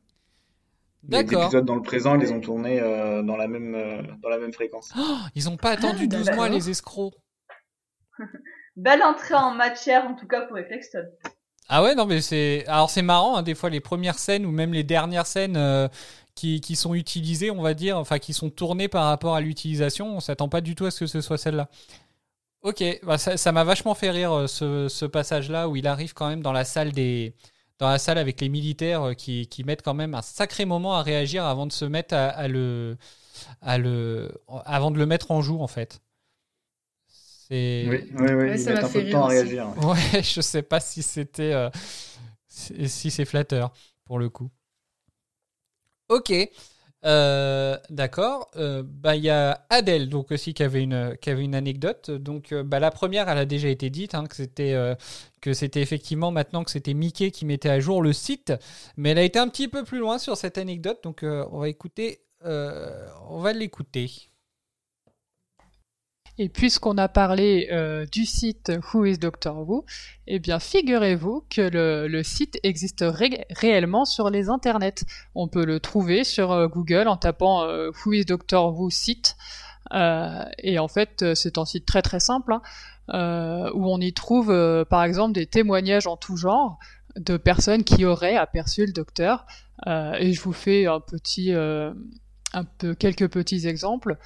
[1.09, 4.29] Les épisodes dans le présent, ils les ont tournés euh, dans la même euh, dans
[4.29, 4.91] la même fréquence.
[4.99, 6.35] Oh, ils ont pas attendu Ah, 12 d'accord.
[6.35, 7.15] mois les escrocs.
[8.77, 11.05] Belle entrée en matière, en tout cas pour Eccleston.
[11.69, 14.51] Ah ouais non mais c'est alors c'est marrant hein, des fois les premières scènes ou
[14.51, 15.87] même les dernières scènes euh,
[16.39, 20.17] qui, qui sont utilisées on va dire enfin qui sont tournées par rapport à l'utilisation
[20.17, 21.69] on s'attend pas du tout à ce que ce soit celle-là.
[22.63, 26.13] Ok bah ça m'a vachement fait rire euh, ce, ce passage là où il arrive
[26.15, 27.35] quand même dans la salle des
[27.79, 30.95] dans la salle avec les militaires euh, qui, qui mettent quand même un sacré moment
[30.97, 32.97] à réagir avant de se mettre à, à le
[33.63, 34.33] à le
[34.67, 36.01] avant de le mettre en joue en fait.
[37.07, 39.45] C'est Oui, oui, oui, Ouais, ça m'a un peu fait de temps à rire aussi.
[39.45, 39.75] réagir.
[39.77, 41.71] Ouais, je sais pas si c'était euh,
[42.49, 43.73] si c'est flatteur
[44.05, 44.51] pour le coup.
[46.09, 46.33] Ok,
[47.05, 48.51] euh, d'accord.
[48.57, 52.11] Euh, bah il y a Adèle donc aussi qui avait une qui avait une anecdote.
[52.11, 56.65] Donc euh, bah la première elle a déjà été dite hein, que c'était effectivement maintenant
[56.65, 58.53] que c'était Mickey qui mettait à jour le site,
[58.97, 61.69] mais elle a été un petit peu plus loin sur cette anecdote donc on va
[61.69, 64.11] écouter on va l'écouter.
[66.41, 69.85] Et puisqu'on a parlé euh, du site Who is Doctor Who,
[70.29, 75.05] eh bien figurez-vous que le, site existe ré- réellement sur les internets.
[75.35, 79.37] On peut le trouver sur euh, Google en tapant euh, Who is Doctor Who site.
[80.63, 82.59] Et en fait, c'est un site très très simple
[83.09, 84.49] hein, où on y trouve
[84.91, 86.79] par exemple des témoignages en tout genre
[87.17, 89.47] de personnes qui auraient aperçu le docteur.
[89.87, 94.19] Et je vous fais un petit, un peu quelques petits exemples.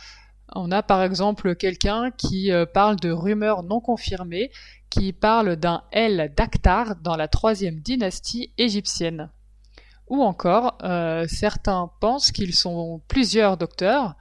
[0.55, 4.51] On a par exemple quelqu'un qui euh, parle de rumeurs non confirmées,
[4.91, 9.31] qui parle d'un El d'Akhtar dans la troisième dynastie égyptienne.
[10.09, 14.15] Ou encore, euh, certains pensent qu'ils sont plusieurs docteurs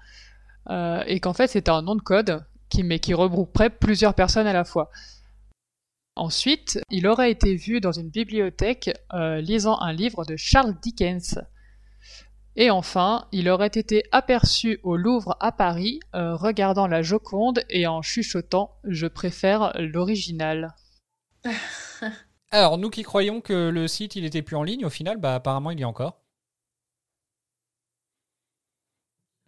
[0.70, 4.48] euh, et qu'en fait c'est un nom de code qui, mais qui regrouperait plusieurs personnes
[4.48, 4.90] à la fois.
[6.16, 11.40] Ensuite, il aurait été vu dans une bibliothèque lisant un livre de Charles Dickens.
[12.58, 17.88] Et enfin, il aurait été aperçu au Louvre à Paris, euh, regardant la Joconde et
[17.88, 20.76] en chuchotant Je préfère l'original.
[22.52, 25.36] Alors, nous qui croyons que le site il était plus en ligne, au final, bah
[25.36, 26.22] apparemment il y est encore.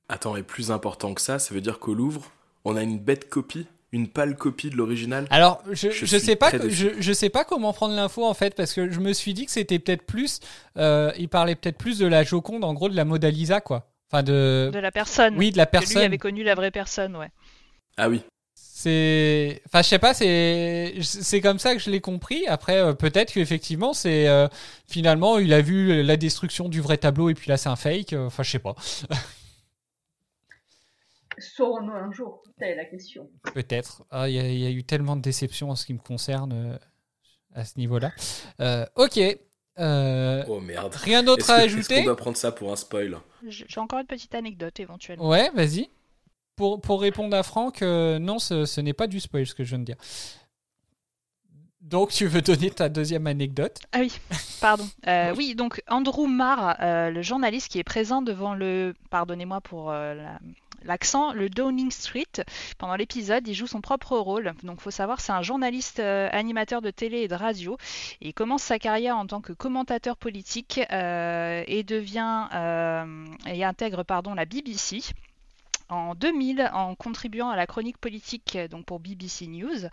[0.07, 2.31] Attends, et plus important que ça, ça veut dire qu'au Louvre,
[2.63, 5.27] on a une bête copie, une pâle copie de l'original.
[5.29, 8.73] Alors, je, Je sais pas, je, je sais pas comment prendre l'info en fait, parce
[8.73, 10.39] que je me suis dit que c'était peut-être plus,
[10.77, 13.87] euh, il parlait peut-être plus de la Joconde, en gros de la Mona Lisa quoi.
[14.11, 15.35] Enfin de, De la personne.
[15.37, 16.01] oui de la Que lui personne.
[16.03, 17.29] avait connu la vraie personne, ouais.
[17.97, 18.21] Ah oui.
[18.55, 22.45] C'est, enfin, je sais pas, c'est, c'est comme ça que je l'ai compris.
[22.47, 24.47] Après, euh, peut-être qu'effectivement, c'est euh,
[24.89, 28.13] finalement, il a vu la destruction du vrai tableau et puis là, c'est un fake.
[28.13, 28.75] Enfin, je sais pas,
[31.37, 33.29] Saurons-nous un jour Telle est la question.
[33.53, 34.03] peut-être.
[34.11, 35.99] Ah, Il y, a- il y a eu tellement de déceptions en ce qui me
[35.99, 36.77] concerne euh,
[37.53, 38.11] à ce niveau-là.
[38.59, 39.19] Euh, ok.
[39.79, 40.93] Euh, Oh merde.
[40.95, 44.05] Rien d'autre à que- ajouter qu'on doit prendre ça pour un spoil J'ai encore une
[44.07, 45.27] petite anecdote éventuellement.
[45.27, 45.89] Ouais, vas-y.
[46.55, 49.63] Pour, pour répondre à Franck, euh, non, ce, ce n'est pas du spoil ce que
[49.63, 49.95] je viens de dire.
[51.81, 53.79] Donc, tu veux donner ta deuxième anecdote?
[53.91, 54.11] Ah oui,
[54.61, 54.87] pardon.
[55.07, 59.91] Euh, oui, donc Andrew Marr, euh, le journaliste qui est présent devant le, pardonnez-moi pour
[59.91, 60.39] euh, la-
[60.85, 62.43] l'accent, le Downing Street,
[62.77, 64.53] pendant l'épisode, il joue son propre rôle.
[64.63, 67.77] Donc, faut savoir, c'est un journaliste euh, animateur de télé et de radio.
[68.21, 74.03] Il commence sa carrière en tant que commentateur politique euh, et devient euh, et intègre
[74.35, 75.01] la BBC
[75.89, 79.85] en 2000 en contribuant à la chronique politique euh, donc pour BBC News.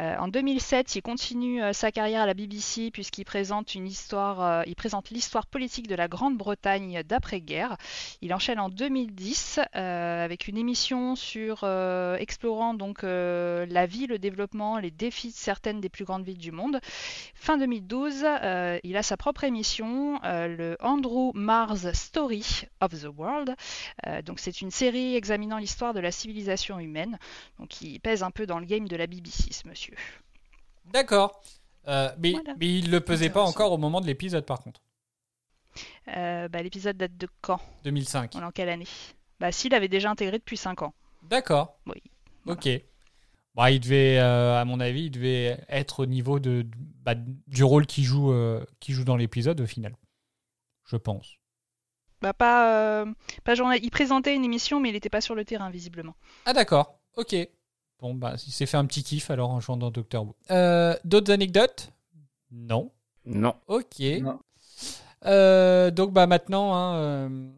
[0.00, 4.64] Euh, en 2007, il continue euh, sa carrière à la BBC puisqu'il présente une histoire,
[4.66, 7.76] il présente l'histoire politique de la Grande-Bretagne d'après-guerre.
[8.22, 11.64] Il enchaîne en 2010 euh, avec une émission sur
[12.18, 16.52] explorant donc la vie, le développement, les défis de certaines des plus grandes villes du
[16.52, 16.80] monde.
[17.34, 23.54] Fin 2012, euh, il a sa propre émission, le Andrew Mars Story of the World.
[24.24, 27.18] Donc c'est une série examinant l'histoire de la civilisation humaine.
[27.58, 29.94] Donc il pèse un peu dans le game de la BBC, ce monsieur.
[30.86, 31.42] D'accord.
[31.86, 32.54] Euh, mais, Voilà.
[32.58, 34.80] mais il le pesait pas encore au moment de l'épisode, par contre.
[36.08, 37.60] Euh, bah, L'épisode date de quand?
[37.84, 38.32] 2005.
[38.34, 38.86] On est en quelle année?
[39.40, 40.94] Bah s'il avait déjà intégré depuis 5 ans.
[41.22, 41.78] D'accord.
[41.86, 42.02] Oui.
[42.46, 42.68] Ok.
[43.54, 46.66] Bah, il devait, euh, à mon avis, il devait être au niveau de,
[47.04, 47.14] bah,
[47.46, 49.94] du rôle qu'il joue, euh, qu'il joue dans l'épisode au final.
[50.86, 51.37] Je pense.
[52.20, 53.06] Bah pas, euh,
[53.44, 56.14] pas journal- Il présentait une émission mais il n'était pas sur le terrain visiblement.
[56.46, 56.98] Ah d'accord.
[57.16, 57.34] Ok.
[58.00, 60.36] Bon, bah, il s'est fait un petit kiff alors en jouant dans Doctor Who.
[60.52, 61.90] Euh, D'autres anecdotes?
[62.50, 62.92] Non.
[63.24, 63.54] Non.
[63.66, 64.00] Ok.
[64.20, 64.38] Non.
[65.26, 67.48] Euh, donc bah maintenant, hein, euh,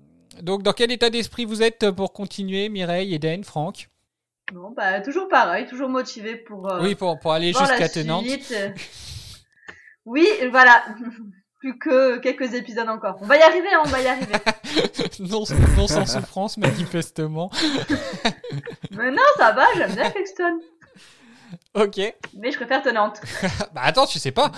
[0.40, 3.90] donc dans quel état d'esprit vous êtes pour continuer, Mireille, Eden, Franck?
[4.54, 6.72] Non, bah toujours pareil, toujours motivé pour.
[6.72, 8.24] euh, Oui, pour, pour aller jusqu'à Tenante.
[8.26, 8.54] suite.
[10.06, 10.84] Oui, voilà.
[11.60, 13.18] Plus que quelques épisodes encore.
[13.20, 14.32] On va y arriver, hein, on va y arriver.
[15.20, 15.44] non,
[15.76, 17.50] non sans souffrance, manifestement.
[18.92, 20.60] Mais non, ça va, j'aime bien Flexton.
[21.74, 21.98] Ok.
[22.34, 23.20] Mais je préfère Tenante.
[23.74, 24.50] bah attends, tu sais pas.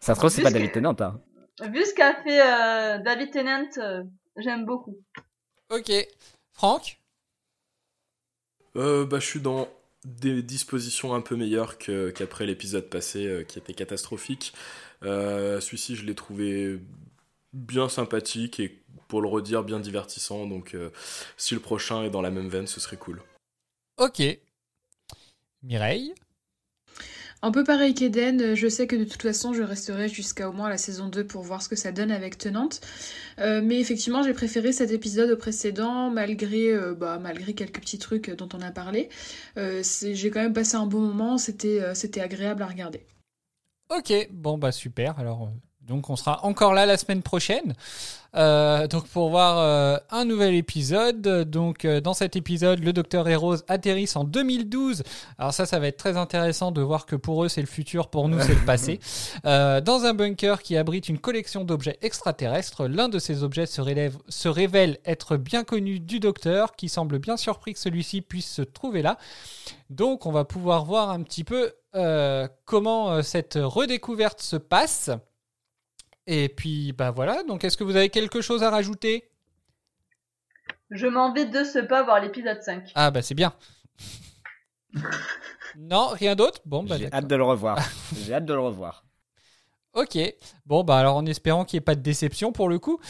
[0.00, 0.96] Ça se trouve, c'est Vu pas David Tennant.
[1.00, 1.20] Hein.
[1.68, 4.02] Vu ce qu'a fait euh, David Tennant, euh,
[4.36, 4.96] j'aime beaucoup.
[5.70, 5.92] Ok.
[6.52, 6.98] Franck?
[8.76, 9.68] Euh, bah, je suis dans
[10.04, 14.52] des dispositions un peu meilleures qu'après l'épisode passé euh, qui était catastrophique.
[15.02, 16.80] Euh, Celui-ci, je l'ai trouvé
[17.52, 20.46] bien sympathique et pour le redire, bien divertissant.
[20.46, 20.90] Donc, euh,
[21.36, 23.22] si le prochain est dans la même veine, ce serait cool.
[23.98, 24.22] Ok.
[25.62, 26.14] Mireille?
[27.42, 30.68] Un peu pareil qu'Eden, je sais que de toute façon je resterai jusqu'à au moins
[30.68, 32.82] la saison 2 pour voir ce que ça donne avec Tenante.
[33.38, 37.98] Euh, mais effectivement j'ai préféré cet épisode au précédent malgré, euh, bah, malgré quelques petits
[37.98, 39.08] trucs dont on a parlé.
[39.56, 43.06] Euh, j'ai quand même passé un bon moment, c'était euh, agréable à regarder.
[43.88, 45.18] Ok, bon bah super.
[45.18, 47.74] Alors euh, donc on sera encore là la semaine prochaine.
[48.36, 51.20] Euh, donc pour voir euh, un nouvel épisode.
[51.50, 55.02] Donc euh, dans cet épisode, le docteur et Rose atterrissent en 2012.
[55.38, 58.08] Alors ça, ça va être très intéressant de voir que pour eux c'est le futur,
[58.08, 59.00] pour nous c'est le passé.
[59.44, 64.18] Dans un bunker qui abrite une collection d'objets extraterrestres, l'un de ces objets se, relève-
[64.28, 68.62] se révèle être bien connu du docteur, qui semble bien surpris que celui-ci puisse se
[68.62, 69.18] trouver là.
[69.88, 71.72] Donc on va pouvoir voir un petit peu
[72.64, 75.10] comment cette redécouverte se passe.
[76.26, 79.30] Et puis bah voilà, donc est-ce que vous avez quelque chose à rajouter?
[80.90, 82.92] Je m'en vais de ce pas voir l'épisode 5.
[82.94, 83.52] Ah bah c'est bien.
[85.76, 86.60] non, rien d'autre?
[86.64, 87.78] Bon bah J'ai hâte de le revoir.
[88.16, 89.04] J'ai hâte de le revoir.
[89.94, 90.18] Ok.
[90.66, 93.00] Bon bah alors en espérant qu'il n'y ait pas de déception pour le coup.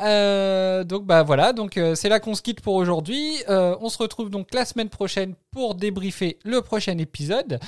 [0.00, 3.36] Euh, donc bah voilà, donc euh, c'est là qu'on se quitte pour aujourd'hui.
[3.50, 7.58] Euh, on se retrouve donc la semaine prochaine pour débriefer le prochain épisode.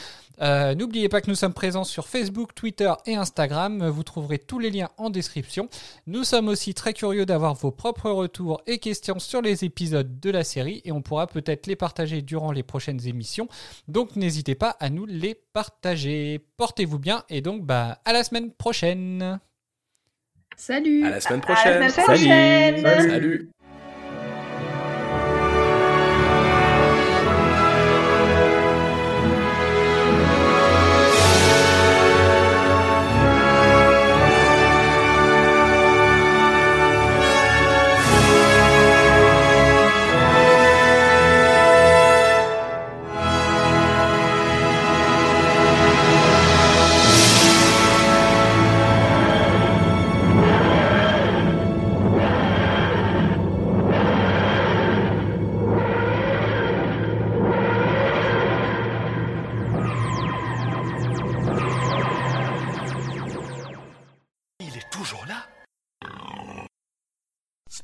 [0.40, 3.86] Euh, N'oubliez pas que nous sommes présents sur Facebook, Twitter et Instagram.
[3.88, 5.68] Vous trouverez tous les liens en description.
[6.06, 10.30] Nous sommes aussi très curieux d'avoir vos propres retours et questions sur les épisodes de
[10.30, 13.48] la série et on pourra peut-être les partager durant les prochaines émissions.
[13.88, 16.40] Donc n'hésitez pas à nous les partager.
[16.56, 19.38] Portez-vous bien et donc bah, à la semaine prochaine.
[20.56, 21.80] Salut À la semaine À prochaine.
[21.80, 23.10] la semaine prochaine.
[23.10, 23.50] Salut.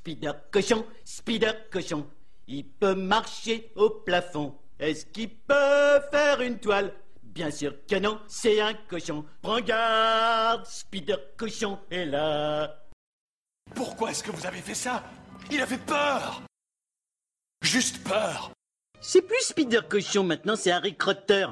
[0.08, 2.06] Spider cochon, Spider cochon,
[2.46, 4.56] il peut marcher au plafond.
[4.78, 6.94] Est-ce qu'il peut faire une toile?
[7.22, 9.26] Bien sûr que non, c'est un cochon.
[9.42, 12.86] Prends garde, Spider cochon est là.
[13.74, 15.04] Pourquoi est-ce que vous avez fait ça?
[15.50, 16.40] Il avait peur
[17.60, 18.52] Juste peur
[19.02, 21.48] C'est plus Spider cochon maintenant, c'est Harry Crotter.